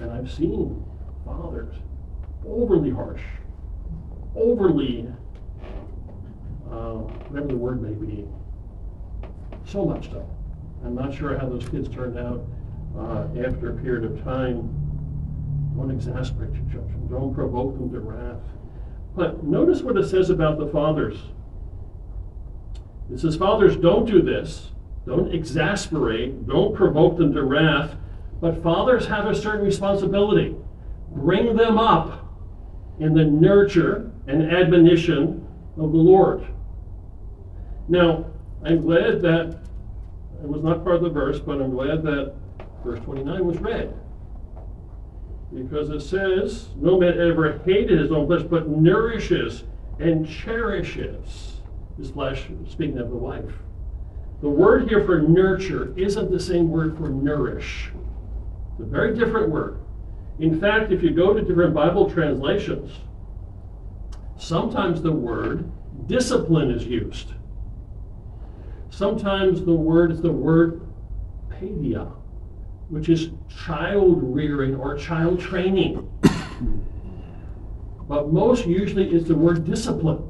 And 0.00 0.12
I've 0.12 0.30
seen 0.30 0.84
fathers 1.24 1.74
overly 2.46 2.90
harsh, 2.90 3.22
overly, 4.36 5.08
uh, 6.70 6.94
whatever 7.28 7.48
the 7.48 7.56
word 7.56 7.82
may 7.82 7.92
be, 7.92 8.26
so 9.64 9.84
much 9.84 10.10
so. 10.10 10.28
I'm 10.84 10.94
not 10.94 11.14
sure 11.14 11.38
how 11.38 11.48
those 11.48 11.68
kids 11.68 11.88
turned 11.88 12.18
out 12.18 12.44
uh, 12.96 13.26
after 13.46 13.70
a 13.70 13.82
period 13.82 14.04
of 14.04 14.22
time. 14.24 14.78
Don't 15.76 15.90
exasperate 15.90 16.52
your 16.54 16.64
children. 16.70 17.08
Don't 17.08 17.34
provoke 17.34 17.78
them 17.78 17.90
to 17.92 18.00
wrath. 18.00 18.42
But 19.14 19.44
notice 19.44 19.82
what 19.82 19.96
it 19.96 20.08
says 20.08 20.30
about 20.30 20.58
the 20.58 20.66
fathers. 20.66 21.18
It 23.12 23.20
says, 23.20 23.36
Fathers, 23.36 23.76
don't 23.76 24.06
do 24.06 24.22
this. 24.22 24.70
Don't 25.06 25.34
exasperate. 25.34 26.46
Don't 26.46 26.74
provoke 26.74 27.18
them 27.18 27.32
to 27.34 27.42
wrath. 27.42 27.94
But 28.40 28.62
fathers 28.62 29.06
have 29.06 29.26
a 29.26 29.34
certain 29.34 29.64
responsibility. 29.64 30.56
Bring 31.10 31.56
them 31.56 31.78
up 31.78 32.21
in 32.98 33.14
the 33.14 33.24
nurture 33.24 34.10
and 34.26 34.42
admonition 34.50 35.46
of 35.76 35.92
the 35.92 35.98
Lord. 35.98 36.46
Now, 37.88 38.26
I'm 38.64 38.82
glad 38.82 39.22
that 39.22 39.58
it 40.42 40.48
was 40.48 40.62
not 40.62 40.84
part 40.84 40.96
of 40.96 41.02
the 41.02 41.10
verse, 41.10 41.38
but 41.38 41.60
I'm 41.60 41.70
glad 41.70 42.02
that 42.02 42.34
verse 42.84 43.00
29 43.00 43.44
was 43.44 43.58
read. 43.58 43.94
Because 45.52 45.90
it 45.90 46.00
says, 46.00 46.68
No 46.76 46.98
man 46.98 47.20
ever 47.20 47.58
hated 47.64 47.98
his 47.98 48.10
own 48.10 48.26
flesh, 48.26 48.42
but 48.42 48.68
nourishes 48.68 49.64
and 49.98 50.26
cherishes 50.26 51.60
his 51.96 52.10
flesh, 52.10 52.46
speaking 52.68 52.98
of 52.98 53.10
the 53.10 53.16
wife. 53.16 53.52
The 54.40 54.48
word 54.48 54.88
here 54.88 55.04
for 55.04 55.20
nurture 55.20 55.94
isn't 55.96 56.30
the 56.30 56.40
same 56.40 56.70
word 56.70 56.96
for 56.96 57.08
nourish. 57.08 57.92
It's 58.72 58.80
a 58.80 58.84
very 58.84 59.14
different 59.14 59.50
word. 59.50 59.78
In 60.42 60.60
fact, 60.60 60.90
if 60.90 61.02
you 61.04 61.10
go 61.10 61.32
to 61.32 61.40
different 61.40 61.72
Bible 61.72 62.10
translations, 62.10 62.90
sometimes 64.36 65.00
the 65.00 65.12
word 65.12 65.70
discipline 66.08 66.72
is 66.72 66.84
used. 66.84 67.32
Sometimes 68.90 69.64
the 69.64 69.72
word 69.72 70.10
is 70.10 70.20
the 70.20 70.32
word 70.32 70.80
paideia 71.48 72.12
which 72.92 73.08
is 73.08 73.30
child 73.64 74.18
rearing 74.22 74.74
or 74.74 74.98
child 74.98 75.40
training. 75.40 76.06
but 78.08 78.30
most 78.30 78.66
usually 78.66 79.14
is 79.14 79.26
the 79.26 79.34
word 79.34 79.64
discipline. 79.64 80.28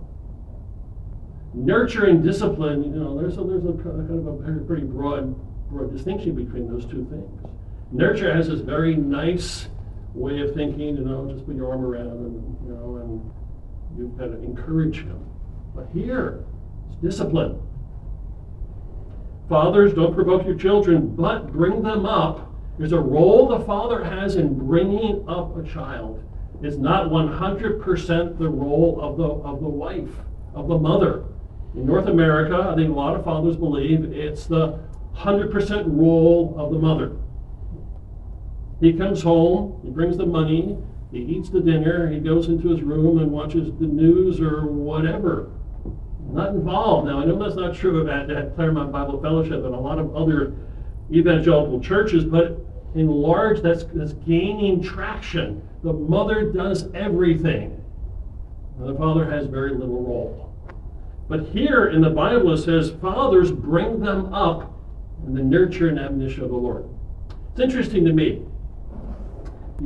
Nurturing 1.55 2.23
discipline, 2.23 2.85
you 2.85 2.91
know, 2.91 3.19
there's 3.19 3.37
a, 3.37 3.43
there's 3.43 3.65
a 3.65 3.73
kind 3.83 4.11
of 4.11 4.27
a 4.29 4.65
pretty 4.65 4.85
broad, 4.85 5.35
broad 5.71 5.93
distinction 5.93 6.37
between 6.37 6.69
those 6.69 6.85
two 6.85 7.05
things. 7.11 7.53
Nurture 7.91 8.33
has 8.33 8.47
this 8.47 8.61
very 8.61 8.95
nice 8.95 9.67
way 10.15 10.41
of 10.41 10.55
thinking, 10.55 10.97
you 10.97 11.05
know, 11.05 11.31
just 11.33 11.47
put 11.47 11.57
your 11.57 11.71
arm 11.71 11.85
around 11.85 12.07
and, 12.07 12.57
you 12.67 12.75
know, 12.75 12.97
and 12.97 13.31
you've 13.99 14.17
got 14.19 14.27
to 14.27 14.43
encourage 14.43 14.99
him. 14.99 15.25
But 15.75 15.89
here, 15.93 16.45
it's 16.89 17.01
discipline. 17.01 17.61
Fathers, 19.49 19.95
don't 19.95 20.15
provoke 20.15 20.47
your 20.47 20.57
children, 20.57 21.15
but 21.15 21.53
bring 21.53 21.83
them 21.83 22.07
up 22.07 22.53
there's 22.79 22.93
a 22.93 23.01
role 23.01 23.49
the 23.49 23.65
father 23.65 24.03
has 24.03 24.37
in 24.37 24.55
bringing 24.55 25.29
up 25.29 25.57
a 25.57 25.63
child. 25.63 26.23
It's 26.63 26.77
not 26.77 27.11
100% 27.11 28.39
the 28.39 28.49
role 28.49 28.99
of 29.01 29.17
the, 29.19 29.25
of 29.25 29.61
the 29.61 29.69
wife, 29.69 30.11
of 30.55 30.69
the 30.69 30.79
mother. 30.79 31.25
In 31.75 31.87
North 31.87 32.07
America, 32.07 32.71
I 32.71 32.75
think 32.75 32.91
a 32.91 32.93
lot 32.93 33.15
of 33.15 33.25
fathers 33.25 33.57
believe 33.57 34.05
it's 34.13 34.47
the 34.47 34.79
100% 35.17 35.85
role 35.87 36.55
of 36.57 36.73
the 36.73 36.79
mother. 36.79 37.17
He 38.83 38.93
comes 38.93 39.23
home, 39.23 39.81
he 39.85 39.91
brings 39.91 40.17
the 40.17 40.27
money, 40.27 40.77
he 41.13 41.19
eats 41.19 41.49
the 41.51 41.61
dinner, 41.61 42.11
he 42.11 42.19
goes 42.19 42.49
into 42.49 42.69
his 42.69 42.83
room 42.83 43.19
and 43.19 43.31
watches 43.31 43.71
the 43.79 43.87
news 43.87 44.41
or 44.41 44.67
whatever. 44.67 45.53
Not 46.33 46.49
involved. 46.49 47.07
Now, 47.07 47.21
I 47.21 47.25
know 47.25 47.41
that's 47.41 47.55
not 47.55 47.77
true 47.77 48.01
about 48.01 48.29
at 48.29 48.57
Claremont 48.57 48.91
Bible 48.91 49.23
Fellowship 49.23 49.65
and 49.65 49.73
a 49.73 49.79
lot 49.79 50.01
of 50.01 50.17
other 50.17 50.55
evangelical 51.13 51.81
churches, 51.81 52.25
but 52.25 52.59
enlarged, 52.97 53.63
that's, 53.63 53.85
that's 53.95 54.15
gaining 54.15 54.83
traction. 54.83 55.63
The 55.85 55.93
mother 55.93 56.51
does 56.51 56.93
everything. 56.93 57.81
And 58.81 58.89
the 58.89 58.99
father 58.99 59.31
has 59.31 59.47
very 59.47 59.75
little 59.75 60.03
role. 60.03 60.53
But 61.29 61.47
here 61.51 61.87
in 61.87 62.01
the 62.01 62.11
Bible 62.11 62.53
it 62.55 62.59
says, 62.59 62.91
fathers 63.01 63.53
bring 63.53 64.01
them 64.01 64.35
up 64.35 64.77
in 65.25 65.35
the 65.35 65.43
nurture 65.43 65.89
and 65.89 66.01
admonition 66.01 66.43
of 66.43 66.51
the 66.51 66.57
Lord. 66.57 66.85
It's 67.53 67.61
interesting 67.61 68.05
to 68.07 68.13
me. 68.13 68.45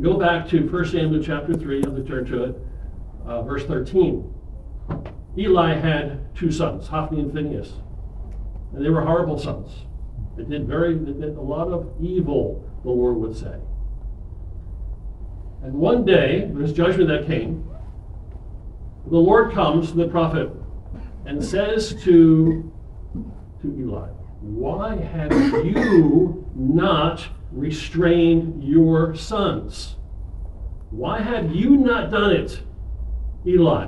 Go 0.01 0.19
back 0.19 0.47
to 0.49 0.61
1 0.69 0.85
Samuel 0.87 1.23
chapter 1.23 1.55
3, 1.55 1.79
you 1.79 1.83
have 1.85 1.97
to 1.97 2.05
turn 2.05 2.27
to 2.27 2.45
it, 2.45 2.57
uh, 3.25 3.43
verse 3.43 3.65
13. 3.65 4.33
Eli 5.39 5.75
had 5.75 6.35
two 6.35 6.51
sons, 6.51 6.89
Hophni 6.89 7.21
and 7.21 7.33
Phinehas. 7.33 7.73
And 8.75 8.85
they 8.85 8.91
were 8.91 9.01
horrible 9.01 9.39
sons. 9.39 9.87
They 10.37 10.45
did 10.45 10.67
very 10.67 10.95
they 10.95 11.13
did 11.13 11.37
a 11.37 11.41
lot 11.41 11.69
of 11.69 11.91
evil, 12.01 12.69
the 12.83 12.91
Lord 12.91 13.17
would 13.17 13.37
say. 13.37 13.59
And 15.63 15.75
one 15.75 16.05
day, 16.05 16.51
there's 16.53 16.73
judgment 16.73 17.09
that 17.09 17.27
came. 17.27 17.67
The 19.07 19.17
Lord 19.17 19.53
comes 19.53 19.91
to 19.91 19.97
the 19.97 20.09
prophet 20.09 20.51
and 21.25 21.43
says 21.43 21.95
to, 22.05 22.73
to 23.63 23.77
Eli, 23.79 24.09
Why 24.41 24.97
have 24.97 25.33
you 25.65 26.47
not 26.55 27.27
restrained 27.51 28.63
your 28.63 29.15
sons? 29.15 29.97
Why 30.91 31.21
have 31.21 31.55
you 31.55 31.77
not 31.77 32.11
done 32.11 32.33
it, 32.33 32.61
Eli? 33.47 33.87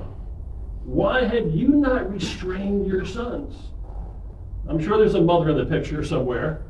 Why 0.85 1.25
have 1.25 1.51
you 1.55 1.69
not 1.69 2.11
restrained 2.11 2.87
your 2.87 3.05
sons? 3.05 3.55
I'm 4.69 4.83
sure 4.83 4.99
there's 4.99 5.15
a 5.15 5.21
mother 5.21 5.51
in 5.51 5.57
the 5.57 5.65
picture 5.65 6.05
somewhere. 6.05 6.63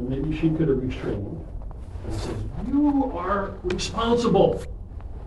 Maybe 0.00 0.36
she 0.36 0.50
could 0.50 0.68
have 0.68 0.82
restrained. 0.82 1.44
And 2.04 2.14
says, 2.14 2.36
You 2.66 3.12
are 3.14 3.54
responsible. 3.64 4.62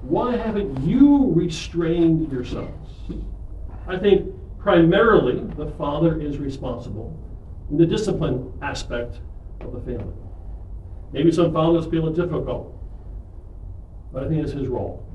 Why 0.01 0.35
haven't 0.35 0.83
you 0.83 1.31
restrained 1.33 2.31
your 2.31 2.45
sons? 2.45 2.87
I 3.87 3.97
think 3.97 4.33
primarily 4.59 5.43
the 5.55 5.67
father 5.71 6.19
is 6.19 6.37
responsible 6.37 7.30
in 7.71 7.77
the 7.77 7.85
discipline 7.85 8.53
aspect 8.61 9.19
of 9.61 9.71
the 9.71 9.79
family. 9.79 10.13
Maybe 11.13 11.31
some 11.31 11.53
fathers 11.53 11.85
feel 11.87 12.07
it 12.07 12.15
difficult, 12.15 12.77
but 14.11 14.23
I 14.23 14.27
think 14.27 14.43
it's 14.43 14.51
his 14.51 14.67
role. 14.67 15.07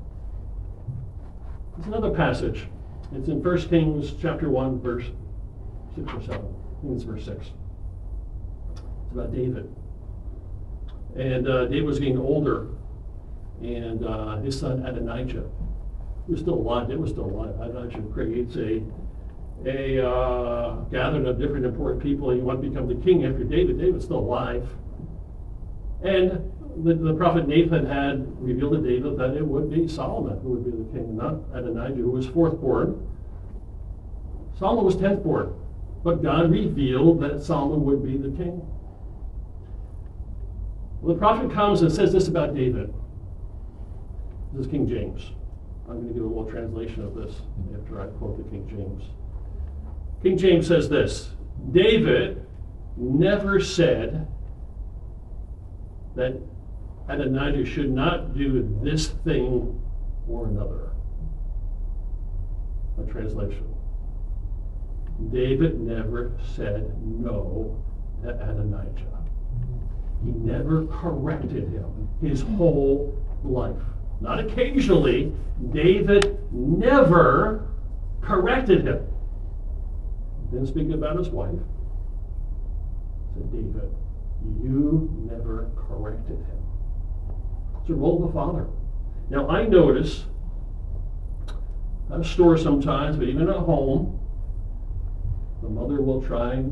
There's 1.75 1.87
another 1.87 2.09
passage. 2.09 2.67
It's 3.13 3.29
in 3.29 3.43
1 3.43 3.69
Kings 3.69 4.13
chapter 4.19 4.49
1, 4.49 4.81
verse 4.81 5.05
6 5.95 6.11
or 6.11 6.21
7. 6.21 6.33
I 6.33 6.81
think 6.81 6.95
it's 6.95 7.03
verse 7.03 7.25
6. 7.25 7.37
It's 7.45 7.51
about 9.11 9.33
David. 9.33 9.73
And 11.15 11.47
uh, 11.47 11.65
David 11.65 11.85
was 11.85 11.99
getting 11.99 12.17
older, 12.17 12.69
and 13.61 14.03
uh, 14.03 14.37
his 14.37 14.59
son 14.59 14.83
Adonijah 14.85 15.47
was 16.27 16.41
still 16.41 16.55
alive. 16.55 16.87
David 16.87 17.01
was 17.01 17.11
still 17.11 17.25
alive. 17.25 17.55
Adonijah 17.61 18.01
creates 18.13 18.55
a 18.57 18.81
a 19.65 20.07
uh, 20.07 20.75
gathering 20.91 21.25
of 21.25 21.39
different 21.39 21.65
important 21.65 22.01
people. 22.01 22.29
He 22.29 22.39
want 22.39 22.61
to 22.61 22.69
become 22.69 22.87
the 22.87 23.03
king 23.03 23.25
after 23.25 23.43
David. 23.43 23.79
David's 23.79 24.05
still 24.05 24.19
alive. 24.19 24.67
And 26.03 26.51
the, 26.83 26.93
the 26.93 27.13
prophet 27.13 27.47
Nathan 27.47 27.85
had 27.85 28.25
revealed 28.41 28.73
to 28.73 28.81
David 28.89 29.17
that 29.17 29.35
it 29.35 29.45
would 29.45 29.71
be 29.71 29.87
Solomon 29.87 30.39
who 30.39 30.49
would 30.51 30.65
be 30.65 30.71
the 30.71 30.91
king, 30.91 31.17
not 31.17 31.39
Adonijah, 31.53 31.95
who 31.95 32.11
was 32.11 32.27
fourth 32.27 32.59
born. 32.59 33.07
Solomon 34.57 34.85
was 34.85 34.95
tenth 34.95 35.23
born, 35.23 35.53
but 36.03 36.21
God 36.21 36.51
revealed 36.51 37.19
that 37.21 37.43
Solomon 37.43 37.83
would 37.85 38.03
be 38.03 38.17
the 38.17 38.35
king. 38.35 38.61
Well, 41.01 41.13
the 41.13 41.19
prophet 41.19 41.51
comes 41.51 41.81
and 41.81 41.91
says 41.91 42.11
this 42.11 42.27
about 42.27 42.55
David. 42.55 42.93
This 44.53 44.65
is 44.65 44.71
King 44.71 44.87
James. 44.87 45.31
I'm 45.87 45.95
going 45.95 46.07
to 46.07 46.13
give 46.13 46.23
a 46.23 46.27
little 46.27 46.49
translation 46.49 47.03
of 47.03 47.15
this 47.15 47.35
after 47.79 48.01
I 48.01 48.07
quote 48.17 48.37
the 48.37 48.49
King 48.49 48.67
James. 48.67 49.03
King 50.27 50.37
James 50.37 50.67
says 50.67 50.89
this 50.89 51.29
David 51.71 52.45
never 52.97 53.61
said 53.61 54.27
that 56.15 56.37
Adonijah 57.07 57.65
should 57.65 57.89
not 57.89 58.35
do 58.35 58.77
this 58.83 59.07
thing 59.07 59.81
or 60.27 60.47
another. 60.47 60.91
A 63.01 63.09
translation. 63.09 63.73
David 65.31 65.79
never 65.79 66.33
said 66.55 66.91
no 67.05 67.81
to 68.23 68.31
Adonijah. 68.31 69.23
He 70.25 70.31
never 70.31 70.87
corrected 70.87 71.69
him 71.69 72.09
his 72.19 72.41
whole 72.41 73.17
life. 73.45 73.81
Not 74.19 74.41
occasionally. 74.41 75.31
David 75.71 76.37
never 76.51 77.69
corrected 78.19 78.85
him. 78.85 79.07
Then 80.51 80.65
speaking 80.65 80.93
about 80.93 81.17
his 81.17 81.29
wife, 81.29 81.59
said 83.33 83.51
David, 83.51 83.93
you 84.61 85.09
never 85.29 85.69
corrected 85.75 86.37
him. 86.37 86.63
It's 87.81 87.89
a 87.89 87.93
role 87.93 88.23
of 88.23 88.29
the 88.29 88.33
father. 88.33 88.67
Now 89.29 89.49
I 89.49 89.67
notice 89.67 90.25
at 92.11 92.21
a 92.21 92.23
store 92.23 92.57
sometimes, 92.57 93.17
but 93.17 93.27
even 93.27 93.49
at 93.49 93.57
home, 93.57 94.19
the 95.61 95.69
mother 95.69 96.01
will 96.01 96.21
try 96.21 96.63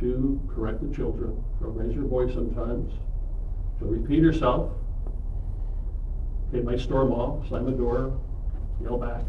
to 0.00 0.40
correct 0.54 0.86
the 0.86 0.94
children. 0.94 1.42
She'll 1.58 1.70
raise 1.70 1.96
her 1.96 2.02
voice 2.02 2.34
sometimes. 2.34 2.92
She'll 3.78 3.88
repeat 3.88 4.22
herself. 4.22 4.72
They 6.52 6.60
might 6.60 6.80
storm 6.80 7.12
off, 7.12 7.48
slam 7.48 7.64
the 7.64 7.72
door, 7.72 8.20
yell 8.82 8.98
back. 8.98 9.24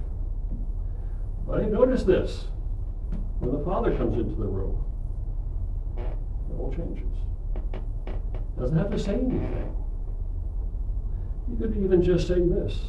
But 1.48 1.62
I 1.62 1.66
notice 1.66 2.04
this. 2.04 2.48
When 3.44 3.60
the 3.60 3.66
father 3.66 3.94
comes 3.98 4.18
into 4.18 4.36
the 4.36 4.48
room, 4.48 4.82
it 5.98 6.58
all 6.58 6.74
changes. 6.74 7.12
Doesn't 8.58 8.78
have 8.78 8.90
to 8.90 8.98
say 8.98 9.16
anything. 9.16 9.76
You 11.50 11.58
could 11.58 11.76
even 11.76 12.02
just 12.02 12.26
say 12.26 12.40
this. 12.40 12.80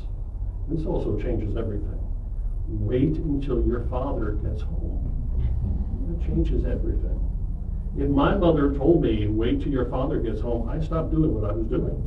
This 0.68 0.86
also 0.86 1.18
changes 1.20 1.56
everything. 1.56 1.98
Wait 2.68 3.16
until 3.16 3.66
your 3.66 3.84
father 3.86 4.38
gets 4.44 4.62
home. 4.62 5.10
That 6.06 6.24
changes 6.24 6.64
everything. 6.64 7.20
If 7.98 8.08
my 8.08 8.36
mother 8.36 8.72
told 8.74 9.02
me, 9.02 9.26
wait 9.26 9.60
till 9.60 9.72
your 9.72 9.90
father 9.90 10.20
gets 10.20 10.40
home, 10.40 10.68
I 10.68 10.78
stopped 10.80 11.10
doing 11.10 11.34
what 11.34 11.50
I 11.50 11.52
was 11.52 11.66
doing. 11.66 11.98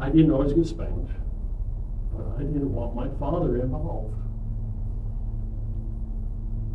I 0.00 0.08
didn't 0.08 0.30
always 0.30 0.54
get 0.54 0.66
spanked, 0.66 1.12
but 2.14 2.26
I 2.38 2.44
didn't 2.44 2.72
want 2.72 2.96
my 2.96 3.08
father 3.18 3.60
involved. 3.60 4.14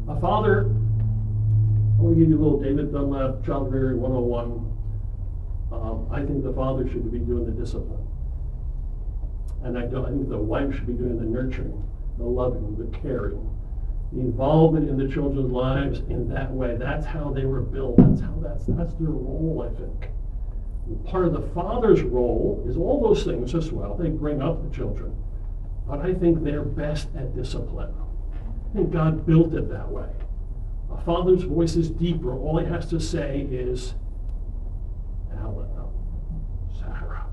A 0.05 0.19
father, 0.19 0.65
I 0.65 2.01
want 2.01 2.15
to 2.15 2.19
give 2.19 2.29
you 2.29 2.37
a 2.37 2.41
little 2.43 2.59
David 2.59 2.91
Dunlap 2.91 3.45
Child 3.45 3.71
Rearing 3.71 4.01
101. 4.01 4.73
Um, 5.71 6.07
I 6.11 6.25
think 6.25 6.43
the 6.43 6.51
father 6.51 6.89
should 6.89 7.09
be 7.09 7.19
doing 7.19 7.45
the 7.45 7.51
discipline. 7.51 8.05
And 9.63 9.77
I, 9.77 9.85
don't, 9.85 10.05
I 10.05 10.09
think 10.09 10.27
the 10.27 10.37
wife 10.37 10.75
should 10.75 10.87
be 10.87 10.93
doing 10.93 11.17
the 11.17 11.25
nurturing, 11.25 11.81
the 12.17 12.25
loving, 12.25 12.75
the 12.75 12.97
caring, 12.97 13.49
the 14.11 14.19
involvement 14.19 14.89
in 14.89 14.97
the 14.97 15.07
children's 15.07 15.53
lives 15.53 15.99
in 16.09 16.27
that 16.33 16.51
way. 16.51 16.75
That's 16.75 17.05
how 17.05 17.31
they 17.31 17.45
were 17.45 17.61
built. 17.61 17.95
That's 17.97 18.19
how 18.19 18.35
that's 18.41 18.65
that's 18.65 18.93
their 18.95 19.07
role, 19.07 19.65
I 19.65 19.73
think. 19.79 20.09
And 20.85 21.05
part 21.05 21.25
of 21.27 21.31
the 21.31 21.47
father's 21.53 22.01
role 22.01 22.61
is 22.67 22.75
all 22.75 23.01
those 23.01 23.23
things 23.23 23.55
as 23.55 23.71
well. 23.71 23.95
They 23.95 24.09
bring 24.09 24.41
up 24.41 24.69
the 24.69 24.75
children. 24.75 25.15
But 25.87 26.01
I 26.01 26.13
think 26.13 26.43
they're 26.43 26.61
best 26.61 27.07
at 27.15 27.33
discipline. 27.33 27.93
Think 28.73 28.91
God 28.91 29.25
built 29.25 29.53
it 29.53 29.69
that 29.69 29.89
way. 29.89 30.09
A 30.91 30.97
father's 31.01 31.43
voice 31.43 31.75
is 31.75 31.89
deeper. 31.89 32.33
All 32.37 32.57
he 32.57 32.65
has 32.65 32.87
to 32.87 32.99
say 32.99 33.41
is, 33.41 33.93
Alan, 35.39 35.69
Sarah. 36.79 37.25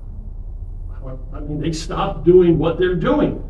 I 1.33 1.39
mean, 1.39 1.59
they 1.59 1.71
stop 1.71 2.23
doing 2.23 2.59
what 2.59 2.77
they're 2.77 2.95
doing. 2.95 3.43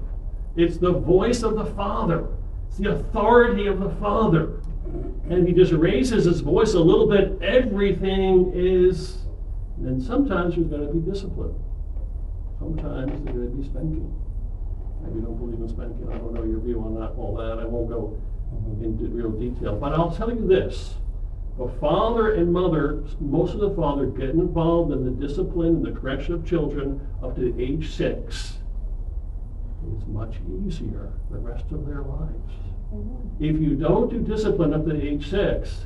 It's 0.56 0.78
the 0.78 0.94
voice 0.94 1.44
of 1.44 1.56
the 1.56 1.66
Father. 1.66 2.28
It's 2.68 2.78
the 2.78 2.92
authority 2.92 3.68
of 3.68 3.80
the 3.80 3.90
Father. 3.96 4.62
And 5.30 5.48
he 5.48 5.54
just 5.54 5.72
raises 5.74 6.26
his 6.26 6.42
voice 6.42 6.74
a 6.74 6.80
little 6.80 7.08
bit, 7.08 7.42
everything 7.42 8.52
is. 8.54 9.18
Then 9.78 10.00
sometimes 10.00 10.56
there's 10.56 10.68
going 10.68 10.88
to 10.88 10.94
be 10.94 11.12
discipline. 11.12 11.56
Sometimes 12.60 13.12
there's 13.24 13.36
going 13.36 13.52
to 13.52 13.56
be 13.58 13.64
spanking. 13.64 14.22
Maybe 15.04 15.20
you 15.20 15.22
don't 15.22 15.38
believe 15.38 15.60
in 15.60 15.68
spanking. 15.68 16.08
I 16.12 16.18
don't 16.18 16.34
know 16.34 16.44
your 16.44 16.60
view 16.60 16.82
on 16.82 16.96
that, 16.96 17.14
all 17.18 17.36
that. 17.36 17.60
I 17.60 17.66
won't 17.66 17.90
go 17.90 18.22
into 18.82 19.08
real 19.08 19.32
detail. 19.32 19.76
But 19.76 19.94
I'll 19.94 20.16
tell 20.16 20.30
you 20.30 20.48
this. 20.48 20.96
The 21.58 21.68
father 21.80 22.36
and 22.36 22.52
mother, 22.52 23.04
most 23.20 23.54
of 23.54 23.60
the 23.60 23.76
father 23.76 24.08
get 24.08 24.30
involved 24.30 24.94
in 24.94 25.04
the 25.04 25.12
discipline 25.12 25.76
and 25.76 25.86
the 25.86 25.92
correction 25.92 26.34
of 26.34 26.46
children 26.46 27.06
up 27.22 27.36
to 27.36 27.62
age 27.62 27.92
six. 27.92 28.58
It's 29.96 30.08
much 30.08 30.38
easier 30.66 31.12
the 31.30 31.38
rest 31.38 31.66
of 31.72 31.86
their 31.86 32.04
lives. 32.04 32.54
If 33.40 33.60
you 33.60 33.76
don't 33.76 34.10
do 34.10 34.20
discipline 34.20 34.74
up 34.74 34.86
to 34.86 35.02
age 35.02 35.30
six, 35.30 35.86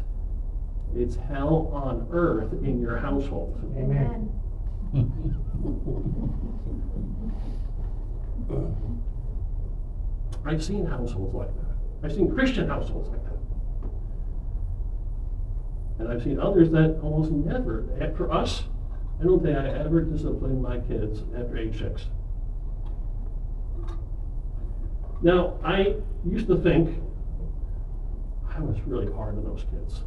it's 0.96 1.16
hell 1.16 1.72
on 1.74 2.08
earth 2.12 2.52
in 2.64 2.80
your 2.80 2.98
household. 2.98 3.60
Amen. 3.78 4.30
I've 10.46 10.64
seen 10.64 10.86
households 10.86 11.34
like 11.34 11.54
that. 11.56 11.76
I've 12.04 12.14
seen 12.14 12.34
Christian 12.34 12.68
households 12.70 13.10
like 13.10 13.24
that. 13.24 13.90
And 16.00 16.08
I've 16.10 16.24
seen 16.24 16.40
others 16.40 16.70
that 16.72 17.00
almost 17.02 17.32
never, 17.32 17.86
eh, 18.00 18.12
for 18.16 18.32
us, 18.32 18.66
I 19.20 19.24
don't 19.24 19.42
think 19.42 19.58
I 19.58 19.70
ever 19.70 20.02
disciplined 20.02 20.62
my 20.62 20.80
kids 20.80 21.24
after 21.38 21.58
age 21.58 21.80
six. 21.80 22.10
Now, 25.22 25.58
I 25.64 25.96
used 26.26 26.48
to 26.48 26.58
think 26.58 27.02
I 28.48 28.60
was 28.60 28.80
really 28.82 29.12
hard 29.12 29.38
on 29.38 29.44
those 29.44 29.66
kids. 29.72 30.04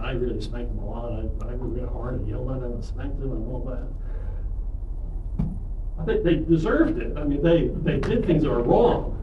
I 0.00 0.12
really 0.12 0.40
spanked 0.40 0.74
them 0.74 0.82
a 0.82 0.90
lot. 0.90 1.12
I, 1.12 1.50
I 1.50 1.54
was 1.54 1.70
really 1.70 1.88
hard 1.88 2.14
and 2.14 2.28
yelled 2.28 2.50
at 2.50 2.60
them 2.60 2.72
and 2.72 2.84
spanked 2.84 3.20
them 3.20 3.32
and 3.32 3.46
all 3.46 3.60
that. 3.68 3.86
I 6.00 6.04
think 6.06 6.24
they 6.24 6.36
deserved 6.36 6.98
it. 6.98 7.18
I 7.18 7.24
mean, 7.24 7.42
they, 7.42 7.68
they 7.68 8.00
did 8.00 8.24
things 8.24 8.42
that 8.42 8.50
were 8.50 8.62
wrong. 8.62 9.18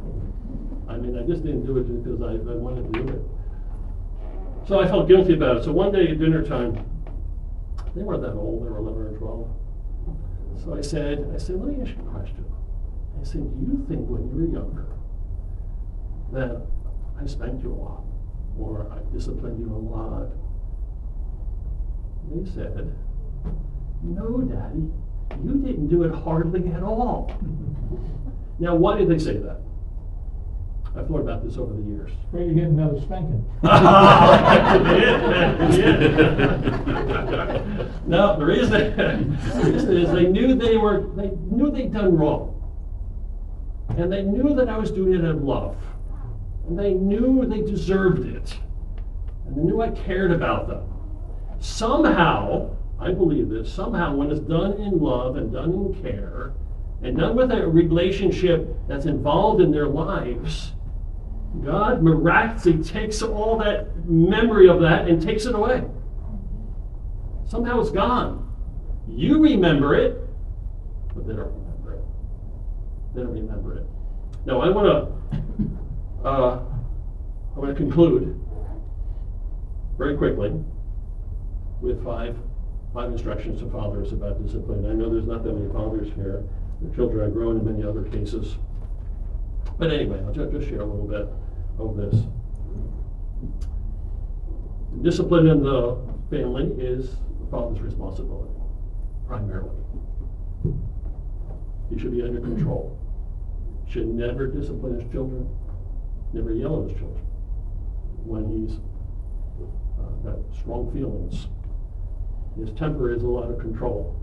I 0.90 0.98
mean, 0.98 1.18
I 1.18 1.24
just 1.24 1.44
didn't 1.44 1.66
do 1.66 1.78
it 1.78 2.04
because 2.04 2.22
I, 2.22 2.34
I 2.34 2.56
wanted 2.56 2.94
to 2.94 3.04
do 3.04 3.14
it. 3.14 3.22
So 4.68 4.80
I 4.80 4.88
felt 4.88 5.08
guilty 5.08 5.34
about 5.34 5.58
it. 5.58 5.64
So 5.64 5.72
one 5.72 5.92
day 5.92 6.10
at 6.10 6.20
dinner 6.20 6.44
time, 6.44 6.76
they 7.96 8.04
weren't 8.04 8.22
that 8.22 8.34
old, 8.34 8.66
they 8.66 8.70
were 8.70 8.78
11 8.78 9.02
or 9.02 9.18
12. 9.18 9.50
So 10.64 10.76
I 10.76 10.82
said, 10.82 11.30
I 11.34 11.38
said, 11.38 11.60
let 11.60 11.78
me 11.78 11.82
ask 11.82 11.98
you 11.98 12.08
a 12.08 12.12
question. 12.12 12.46
I 13.20 13.24
said, 13.24 13.42
do 13.42 13.66
you 13.66 13.86
think 13.88 14.08
when 14.08 14.28
you 14.28 14.36
were 14.36 14.62
younger 14.62 14.86
that 16.34 16.66
I 17.22 17.26
spanked 17.26 17.64
you 17.64 17.74
a 17.74 17.76
lot 17.76 18.04
or 18.60 18.92
I 18.92 19.00
disciplined 19.14 19.60
you 19.60 19.74
a 19.74 19.78
lot? 19.78 20.30
They 22.32 22.50
said, 22.52 22.94
no, 24.04 24.42
Daddy, 24.42 24.90
you 25.44 25.56
didn't 25.56 25.88
do 25.88 26.04
it 26.04 26.14
hardly 26.14 26.68
at 26.74 26.84
all. 26.84 27.32
now, 28.60 28.76
why 28.76 28.98
did 28.98 29.10
they 29.10 29.20
say 29.20 29.38
that? 29.38 29.62
I've 30.98 31.08
thought 31.08 31.22
about 31.22 31.46
this 31.46 31.58
over 31.58 31.74
the 31.74 31.82
years. 31.82 32.12
Afraid 32.28 32.48
you 32.48 32.56
get 32.56 32.64
another 32.66 33.00
spanking. 33.02 33.46
no, 38.08 38.40
the 38.40 38.46
reason, 38.46 38.72
the 38.98 39.72
reason 39.72 39.98
is 39.98 40.12
they 40.12 40.26
knew 40.26 40.56
they 40.56 40.76
were 40.76 41.04
they 41.16 41.30
knew 41.52 41.70
they'd 41.70 41.94
done 41.94 42.18
wrong. 42.18 42.56
And 43.90 44.12
they 44.12 44.24
knew 44.24 44.56
that 44.56 44.70
I 44.70 44.78
was 44.78 44.92
doing 44.92 45.14
it 45.14 45.24
in 45.24 45.46
love. 45.46 45.78
And 46.68 46.78
they 46.78 46.94
knew 46.94 47.46
they 47.46 47.62
deserved 47.62 48.28
it. 48.28 48.58
And 49.46 49.56
they 49.56 49.62
knew 49.62 49.82
I 49.82 49.92
cared 49.92 50.32
about 50.32 50.68
them. 50.68 50.84
Somehow, 51.60 52.76
I 53.00 53.12
believe 53.12 53.50
this, 53.50 53.72
somehow 53.72 54.16
when 54.16 54.32
it's 54.32 54.42
done 54.42 54.74
in 54.74 55.00
love 55.00 55.38
and 55.38 55.54
done 55.54 55.74
in 55.74 56.02
care, 56.02 56.54
and 57.02 57.18
done 57.18 57.36
with 57.36 57.52
a 57.52 57.68
relationship 57.68 58.68
that's 58.88 59.06
involved 59.06 59.62
in 59.62 59.72
their 59.72 59.88
lives, 59.88 60.74
God 61.64 62.02
miraculously 62.02 62.84
takes 62.84 63.22
all 63.22 63.58
that 63.60 64.06
memory 64.06 64.70
of 64.70 64.82
that 64.82 65.08
and 65.08 65.22
takes 65.22 65.46
it 65.46 65.56
away. 65.56 65.84
Somehow 67.46 67.80
it's 67.80 67.92
gone. 67.92 68.44
You 69.08 69.42
remember 69.42 69.96
it, 69.96 70.20
but 71.16 71.28
they 71.28 71.34
don't 71.34 71.52
remember 71.52 71.94
it. 71.94 72.02
They 73.16 73.22
don't 73.22 73.34
remember 73.34 73.78
it. 73.78 73.86
Now 74.46 74.62
I 74.62 74.70
want 74.70 74.88
to 74.88 76.28
uh, 76.28 76.60
I 77.56 77.60
want 77.60 77.70
to 77.70 77.76
conclude 77.76 78.40
very 79.98 80.18
quickly 80.18 80.52
with 81.82 82.04
five 82.04 82.38
five 82.94 83.12
instructions 83.12 83.62
to 83.62 83.70
fathers 83.70 84.12
about 84.12 84.46
discipline. 84.46 84.86
I 84.90 84.94
know 84.94 85.10
there's 85.10 85.28
not 85.28 85.44
that 85.44 85.54
many 85.54 85.72
fathers 85.72 86.10
here. 86.16 86.44
The 86.82 86.96
children 86.96 87.26
are 87.26 87.32
grown 87.32 87.58
in 87.58 87.66
many 87.66 87.84
other 87.84 88.04
cases. 88.04 88.58
But 89.78 89.92
anyway, 89.92 90.22
I'll 90.26 90.34
just, 90.34 90.52
just 90.52 90.68
share 90.68 90.82
a 90.82 90.86
little 90.86 91.08
bit 91.08 91.28
of 91.78 91.96
this. 91.96 92.16
Discipline 95.02 95.48
in 95.48 95.64
the 95.64 95.98
family 96.30 96.66
is 96.84 97.18
the 97.40 97.48
father's 97.52 97.80
responsibility, 97.82 98.54
primarily. 99.28 99.76
He 101.90 102.00
should 102.00 102.12
be 102.12 102.24
under 102.24 102.40
control. 102.40 102.98
Should 103.88 104.08
never 104.08 104.48
discipline 104.48 105.00
his 105.00 105.12
children, 105.12 105.48
never 106.34 106.54
yell 106.54 106.84
at 106.84 106.90
his 106.90 107.00
children 107.00 107.24
when 108.26 108.50
he's 108.50 108.80
uh, 110.00 110.30
got 110.30 110.40
strong 110.60 110.92
feelings. 110.92 111.48
His 112.58 112.78
temper 112.78 113.14
is 113.14 113.24
a 113.24 113.28
lot 113.28 113.50
of 113.50 113.60
control. 113.60 114.16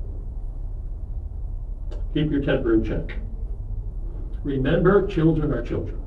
Keep 2.13 2.31
your 2.31 2.43
temper 2.43 2.75
in 2.75 2.85
check. 2.85 3.17
Remember, 4.43 5.07
children 5.07 5.53
are 5.53 5.63
children. 5.63 6.04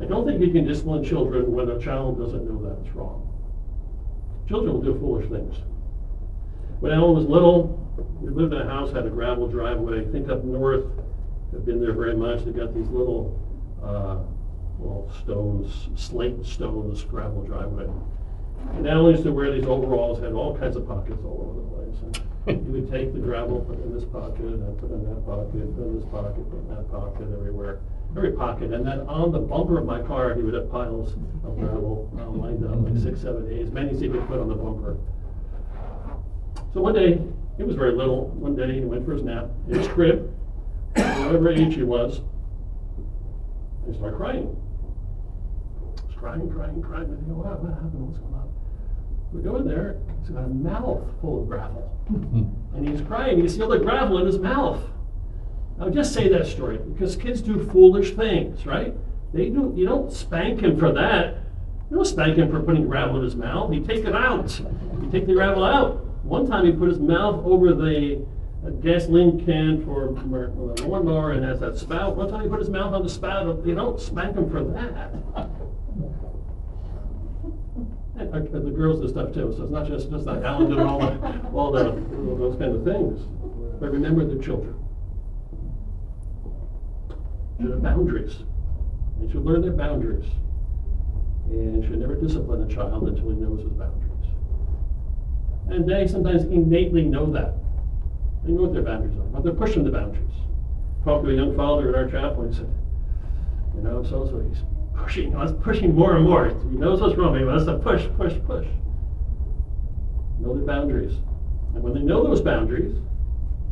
I 0.00 0.06
don't 0.06 0.26
think 0.26 0.40
you 0.40 0.50
can 0.50 0.66
discipline 0.66 1.04
children 1.04 1.52
when 1.52 1.70
a 1.70 1.78
child 1.78 2.18
doesn't 2.18 2.44
know 2.48 2.60
that 2.62 2.84
it's 2.84 2.94
wrong. 2.96 3.30
Children 4.48 4.74
will 4.74 4.82
do 4.82 4.98
foolish 4.98 5.30
things. 5.30 5.56
When 6.80 6.92
Alan 6.92 7.14
was 7.14 7.24
little, 7.26 7.80
we 8.20 8.30
lived 8.30 8.52
in 8.52 8.60
a 8.60 8.68
house, 8.68 8.92
had 8.92 9.06
a 9.06 9.10
gravel 9.10 9.46
driveway. 9.46 10.00
I 10.00 10.10
Think 10.10 10.28
up 10.28 10.44
north, 10.44 10.84
I've 11.54 11.64
been 11.64 11.80
there 11.80 11.92
very 11.92 12.16
much. 12.16 12.44
They've 12.44 12.56
got 12.56 12.74
these 12.74 12.88
little, 12.88 13.38
uh, 13.82 14.18
well, 14.78 15.08
stones, 15.22 15.88
slate 15.94 16.44
stones, 16.44 17.04
gravel 17.04 17.42
driveway. 17.42 17.86
And 18.74 18.88
Alan 18.88 19.12
used 19.12 19.24
to 19.24 19.32
wear 19.32 19.52
these 19.52 19.64
overalls, 19.64 20.20
had 20.20 20.32
all 20.32 20.58
kinds 20.58 20.74
of 20.74 20.88
pockets 20.88 21.22
all 21.24 21.54
over 21.54 21.60
the 21.60 22.00
place. 22.02 22.20
And 22.46 22.66
you 22.66 22.72
would 22.72 22.90
take 22.90 23.14
the 23.14 23.20
gravel, 23.20 23.60
put 23.60 23.78
it 23.78 23.84
in 23.84 23.94
this 23.94 24.04
pocket, 24.04 24.40
and 24.40 24.78
put 24.78 24.90
it 24.90 24.94
in 24.94 25.04
that 25.04 25.24
pocket, 25.24 25.52
put 25.52 25.60
it 25.60 25.86
in 25.86 26.00
this 26.00 26.08
pocket, 26.10 26.50
put 26.50 26.58
it 26.58 26.68
in 26.68 26.74
that 26.74 26.90
pocket, 26.90 27.28
everywhere 27.32 27.80
every 28.16 28.32
pocket. 28.32 28.72
And 28.72 28.86
then 28.86 29.00
on 29.00 29.32
the 29.32 29.38
bumper 29.38 29.78
of 29.78 29.86
my 29.86 30.00
car, 30.02 30.34
he 30.34 30.42
would 30.42 30.54
have 30.54 30.70
piles 30.70 31.14
of 31.44 31.58
gravel 31.58 32.10
uh, 32.18 32.30
lined 32.30 32.64
up, 32.64 32.82
like 32.82 33.02
six, 33.02 33.20
seven, 33.20 33.48
eight, 33.50 33.62
as 33.62 33.70
many 33.70 33.90
as 33.90 34.00
he 34.00 34.08
could 34.08 34.26
put 34.26 34.38
on 34.38 34.48
the 34.48 34.54
bumper. 34.54 34.96
So 36.72 36.80
one 36.80 36.94
day, 36.94 37.20
he 37.56 37.62
was 37.62 37.76
very 37.76 37.92
little. 37.92 38.28
One 38.28 38.56
day, 38.56 38.74
he 38.74 38.80
went 38.80 39.04
for 39.04 39.12
his 39.12 39.22
nap 39.22 39.46
in 39.68 39.78
his 39.78 39.88
crib, 39.88 40.32
whatever 40.94 41.50
age 41.50 41.74
he 41.74 41.82
was, 41.82 42.18
and 43.84 43.92
he 43.92 43.98
started 43.98 44.16
crying. 44.16 44.56
He 46.00 46.06
was 46.06 46.16
crying, 46.16 46.50
crying, 46.50 46.82
crying. 46.82 47.08
And 47.10 47.24
I 47.24 47.28
go, 47.28 47.34
wow, 47.34 47.56
what 47.56 47.74
happened? 47.74 48.08
What's 48.08 48.18
going 48.18 48.34
on? 48.34 48.52
We 49.32 49.42
go 49.42 49.56
in 49.56 49.66
there, 49.66 49.98
he's 50.22 50.30
got 50.30 50.44
a 50.44 50.48
mouth 50.48 51.02
full 51.20 51.42
of 51.42 51.48
gravel. 51.48 51.90
and 52.08 52.88
he's 52.88 53.00
crying. 53.06 53.38
You 53.38 53.48
see 53.48 53.62
all 53.62 53.68
the 53.68 53.78
gravel 53.78 54.18
in 54.18 54.26
his 54.26 54.38
mouth. 54.38 54.80
I'll 55.80 55.90
just 55.90 56.14
say 56.14 56.28
that 56.28 56.46
story 56.46 56.78
because 56.78 57.16
kids 57.16 57.40
do 57.42 57.68
foolish 57.70 58.12
things, 58.14 58.64
right? 58.64 58.94
They 59.32 59.50
do. 59.50 59.72
You 59.76 59.86
don't 59.86 60.12
spank 60.12 60.60
him 60.60 60.78
for 60.78 60.92
that. 60.92 61.38
You 61.90 61.96
don't 61.96 62.04
spank 62.04 62.36
him 62.36 62.50
for 62.50 62.60
putting 62.60 62.86
gravel 62.86 63.16
in 63.16 63.24
his 63.24 63.34
mouth. 63.34 63.74
You 63.74 63.84
take 63.84 64.04
it 64.04 64.14
out. 64.14 64.56
You 64.60 65.08
take 65.10 65.26
the 65.26 65.34
gravel 65.34 65.64
out. 65.64 66.04
One 66.22 66.46
time 66.46 66.64
he 66.64 66.72
put 66.72 66.88
his 66.88 67.00
mouth 67.00 67.44
over 67.44 67.74
the 67.74 68.24
uh, 68.64 68.70
gasoline 68.70 69.44
can 69.44 69.84
for 69.84 70.06
a 70.06 70.12
uh, 70.12 70.86
lawnmower 70.86 71.32
and 71.32 71.44
has 71.44 71.58
that 71.60 71.76
spout. 71.76 72.16
One 72.16 72.30
time 72.30 72.42
he 72.42 72.48
put 72.48 72.60
his 72.60 72.70
mouth 72.70 72.94
on 72.94 73.02
the 73.02 73.08
spout. 73.08 73.66
You 73.66 73.74
don't 73.74 74.00
spank 74.00 74.36
him 74.36 74.48
for 74.48 74.62
that. 74.62 75.12
And 78.16 78.32
uh, 78.32 78.58
the 78.60 78.70
girls 78.70 79.00
do 79.00 79.08
stuff 79.08 79.34
too, 79.34 79.52
so 79.56 79.64
it's 79.64 79.72
not 79.72 79.88
just 79.88 80.08
just 80.08 80.24
like 80.24 80.44
Alan 80.44 80.70
doing 80.70 80.86
all 80.86 81.00
the, 81.00 81.50
all 81.52 81.72
the 81.72 81.90
all 81.90 82.36
those 82.36 82.56
kind 82.56 82.76
of 82.76 82.84
things. 82.84 83.26
But 83.80 83.90
remember 83.90 84.24
the 84.24 84.40
children 84.40 84.83
have 87.60 87.82
boundaries. 87.82 88.42
They 89.20 89.30
should 89.30 89.44
learn 89.44 89.62
their 89.62 89.72
boundaries. 89.72 90.26
And 91.46 91.84
should 91.84 91.98
never 91.98 92.14
discipline 92.14 92.62
a 92.62 92.74
child 92.74 93.08
until 93.08 93.30
he 93.30 93.36
knows 93.36 93.62
his 93.62 93.72
boundaries. 93.72 94.10
And 95.68 95.88
they 95.88 96.06
sometimes 96.06 96.44
innately 96.44 97.02
know 97.02 97.30
that. 97.32 97.54
They 98.44 98.52
know 98.52 98.62
what 98.62 98.72
their 98.72 98.82
boundaries 98.82 99.16
are, 99.16 99.24
but 99.24 99.44
they're 99.44 99.52
pushing 99.52 99.84
the 99.84 99.90
boundaries. 99.90 100.32
Talked 101.04 101.24
to 101.24 101.30
a 101.30 101.34
young 101.34 101.54
father 101.56 101.90
at 101.90 101.94
our 101.94 102.10
chapel 102.10 102.42
and 102.42 102.54
said, 102.54 102.70
you 103.74 103.82
know, 103.82 104.02
so 104.02 104.26
so 104.26 104.40
he's 104.40 104.62
pushing, 104.94 105.38
he's 105.38 105.52
pushing 105.62 105.94
more 105.94 106.16
and 106.16 106.24
more. 106.24 106.48
He 106.48 106.76
knows 106.76 107.00
what's 107.00 107.16
wrong. 107.16 107.36
He 107.38 107.44
wants 107.44 107.64
to 107.66 107.78
push, 107.78 108.06
push, 108.16 108.34
push. 108.46 108.66
Know 110.40 110.54
their 110.54 110.66
boundaries. 110.66 111.14
And 111.74 111.82
when 111.82 111.94
they 111.94 112.00
know 112.00 112.22
those 112.24 112.40
boundaries, 112.40 112.96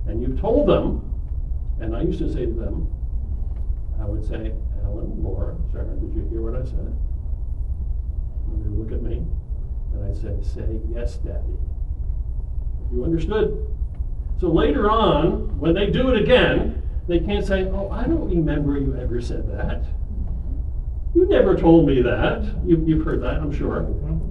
and 0.07 0.23
you've 0.23 0.41
told 0.41 0.69
them, 0.69 1.09
and 1.81 1.95
I 1.95 2.03
used 2.03 2.19
to 2.19 2.33
say 2.33 2.47
to 2.47 2.53
them, 2.53 2.91
I 4.03 4.05
would 4.05 4.27
say, 4.27 4.53
Alan, 4.83 5.23
Laura, 5.23 5.57
Sarah, 5.71 5.95
did 5.97 6.13
you 6.13 6.27
hear 6.29 6.43
what 6.43 6.61
I 6.61 6.65
said? 6.65 6.93
And 8.49 8.65
they 8.65 8.71
look 8.77 8.91
at 8.91 9.01
me, 9.03 9.25
and 9.95 10.05
I 10.05 10.13
said, 10.13 10.45
say, 10.45 10.81
yes, 10.93 11.17
Daddy. 11.17 11.57
You 12.93 13.05
understood? 13.05 13.69
So 14.41 14.49
later 14.49 14.91
on, 14.91 15.59
when 15.61 15.73
they 15.75 15.87
do 15.87 16.09
it 16.11 16.21
again, 16.21 16.83
They 17.09 17.19
can't 17.19 17.45
say, 17.45 17.65
oh, 17.65 17.91
I 17.91 18.05
don't 18.07 18.29
remember 18.29 18.79
you 18.79 18.97
ever 18.97 19.21
said 19.21 19.51
that. 19.57 19.85
You 21.15 21.27
never 21.29 21.57
told 21.57 21.87
me 21.87 22.01
that. 22.03 22.43
You, 22.65 22.83
you've 22.87 23.05
heard 23.05 23.23
that, 23.23 23.35
I'm 23.35 23.53
sure. 23.53 23.79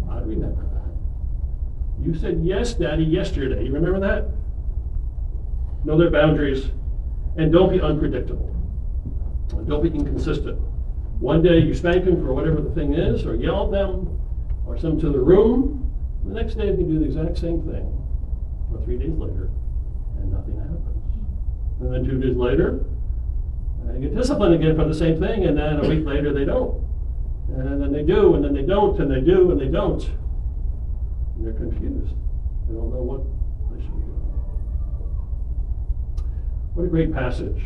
I 0.09 0.19
remember 0.21 0.63
that. 0.73 2.05
You 2.05 2.15
said 2.15 2.39
yes, 2.43 2.73
Daddy, 2.73 3.03
yesterday. 3.03 3.65
You 3.65 3.73
remember 3.73 3.99
that? 3.99 4.29
Know 5.85 5.97
their 5.97 6.09
boundaries 6.09 6.71
and 7.37 7.51
don't 7.51 7.69
be 7.69 7.81
unpredictable. 7.81 8.47
Don't 9.51 9.83
be 9.83 9.89
inconsistent. 9.89 10.59
One 11.19 11.41
day 11.41 11.59
you 11.59 11.73
spank 11.73 12.05
them 12.05 12.17
for 12.25 12.33
whatever 12.33 12.61
the 12.61 12.71
thing 12.71 12.93
is, 12.93 13.25
or 13.25 13.35
yell 13.35 13.65
at 13.65 13.71
them, 13.71 14.19
or 14.65 14.77
send 14.77 14.93
them 14.93 15.01
to 15.01 15.09
the 15.09 15.23
room. 15.23 15.91
The 16.25 16.33
next 16.33 16.55
day 16.55 16.71
they 16.71 16.83
do 16.83 16.99
the 16.99 17.05
exact 17.05 17.37
same 17.37 17.61
thing, 17.61 17.85
or 18.71 18.81
three 18.83 18.97
days 18.97 19.15
later, 19.17 19.49
and 20.17 20.31
nothing 20.31 20.57
happens. 20.57 21.15
And 21.79 21.93
then 21.93 22.03
two 22.05 22.19
days 22.19 22.35
later, 22.35 22.85
they 23.85 23.99
get 24.01 24.15
disciplined 24.15 24.55
again 24.55 24.75
for 24.75 24.85
the 24.85 24.93
same 24.93 25.19
thing, 25.19 25.45
and 25.45 25.57
then 25.57 25.83
a 25.83 25.87
week 25.87 26.05
later 26.05 26.33
they 26.33 26.45
don't. 26.45 26.83
And 27.49 27.81
then 27.81 27.91
they 27.91 28.03
do, 28.03 28.35
and 28.35 28.43
then 28.43 28.53
they 28.53 28.61
don't, 28.61 28.99
and 28.99 29.11
they 29.11 29.21
do, 29.21 29.51
and 29.51 29.59
they 29.59 29.67
don't. 29.67 30.03
And 31.35 31.45
they're 31.45 31.53
confused. 31.53 32.15
They 32.67 32.73
don't 32.73 32.91
know 32.91 33.03
what 33.03 33.21
they 33.73 33.81
should 33.83 33.95
be 33.95 34.01
doing. 34.01 34.21
What 36.73 36.85
a 36.85 36.87
great 36.87 37.11
passage. 37.13 37.61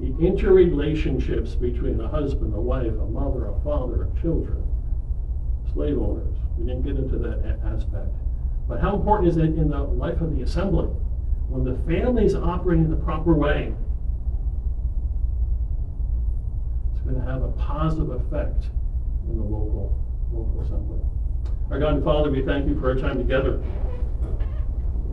The 0.00 0.12
interrelationships 0.12 1.60
between 1.60 2.00
a 2.00 2.08
husband, 2.08 2.54
a 2.54 2.60
wife, 2.60 2.86
a 2.86 3.06
mother, 3.06 3.48
a 3.48 3.60
father, 3.62 4.08
children, 4.22 4.64
slave 5.74 5.98
owners. 5.98 6.36
We 6.56 6.66
didn't 6.66 6.82
get 6.84 6.96
into 6.96 7.18
that 7.18 7.38
a- 7.44 7.66
aspect. 7.66 8.08
But 8.66 8.80
how 8.80 8.96
important 8.96 9.28
is 9.28 9.36
it 9.36 9.44
in 9.44 9.68
the 9.68 9.82
life 9.82 10.20
of 10.22 10.34
the 10.34 10.42
assembly? 10.42 10.86
When 11.48 11.64
the 11.64 11.74
family 11.86 12.24
is 12.24 12.34
operating 12.34 12.84
in 12.84 12.90
the 12.90 12.96
proper 12.96 13.34
way, 13.34 13.74
it's 16.92 17.02
going 17.02 17.16
to 17.20 17.26
have 17.26 17.42
a 17.42 17.48
positive 17.52 18.10
effect 18.10 18.70
in 19.28 19.36
the 19.36 19.42
local, 19.42 19.98
local 20.32 20.62
assembly. 20.62 21.00
Our 21.70 21.78
God 21.78 21.94
and 21.96 22.04
Father, 22.04 22.30
we 22.30 22.42
thank 22.42 22.66
you 22.68 22.80
for 22.80 22.88
our 22.90 22.96
time 22.96 23.18
together. 23.18 23.62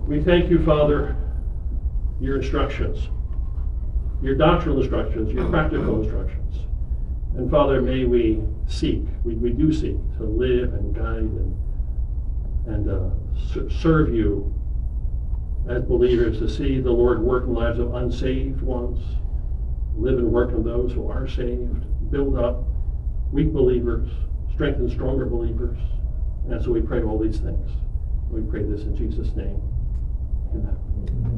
We 0.08 0.22
thank 0.22 0.50
you, 0.50 0.64
Father, 0.64 1.16
your 2.22 2.38
instructions, 2.38 3.10
your 4.22 4.36
doctrinal 4.36 4.82
instructions, 4.82 5.32
your 5.32 5.50
practical 5.50 6.02
instructions. 6.02 6.66
And 7.36 7.52
Father, 7.52 7.82
may 7.82 8.06
we 8.06 8.42
seek, 8.68 9.04
we, 9.24 9.36
we 9.36 9.52
do 9.52 9.72
seek 9.72 9.98
to 10.18 10.24
live 10.24 10.74
and 10.74 10.96
guide 10.96 11.18
and, 11.18 11.56
and 12.68 12.90
uh, 12.90 13.70
serve 13.70 14.14
you 14.14 14.54
as 15.70 15.84
believers, 15.84 16.40
to 16.40 16.50
see 16.50 16.80
the 16.80 16.92
Lord 16.92 17.22
work 17.22 17.44
in 17.44 17.54
the 17.54 17.60
lives 17.60 17.80
of 17.80 17.94
unsaved 17.94 18.62
ones, 18.62 19.00
live 19.98 20.18
and 20.18 20.32
work 20.32 20.52
in 20.52 20.64
those 20.64 20.94
who 20.94 21.10
are 21.10 21.28
saved, 21.28 21.86
build 22.10 22.38
up 22.38 22.64
weak 23.32 23.52
believers, 23.52 24.10
strengthen 24.54 24.90
stronger 24.90 25.26
believers. 25.26 25.78
And 26.50 26.64
so 26.64 26.72
we 26.72 26.82
pray 26.82 27.04
all 27.04 27.20
these 27.20 27.40
things. 27.40 27.70
We 28.30 28.42
pray 28.42 28.64
this 28.64 28.82
in 28.84 28.96
Jesus' 28.96 29.36
name. 29.36 29.62
Amen. 30.54 31.38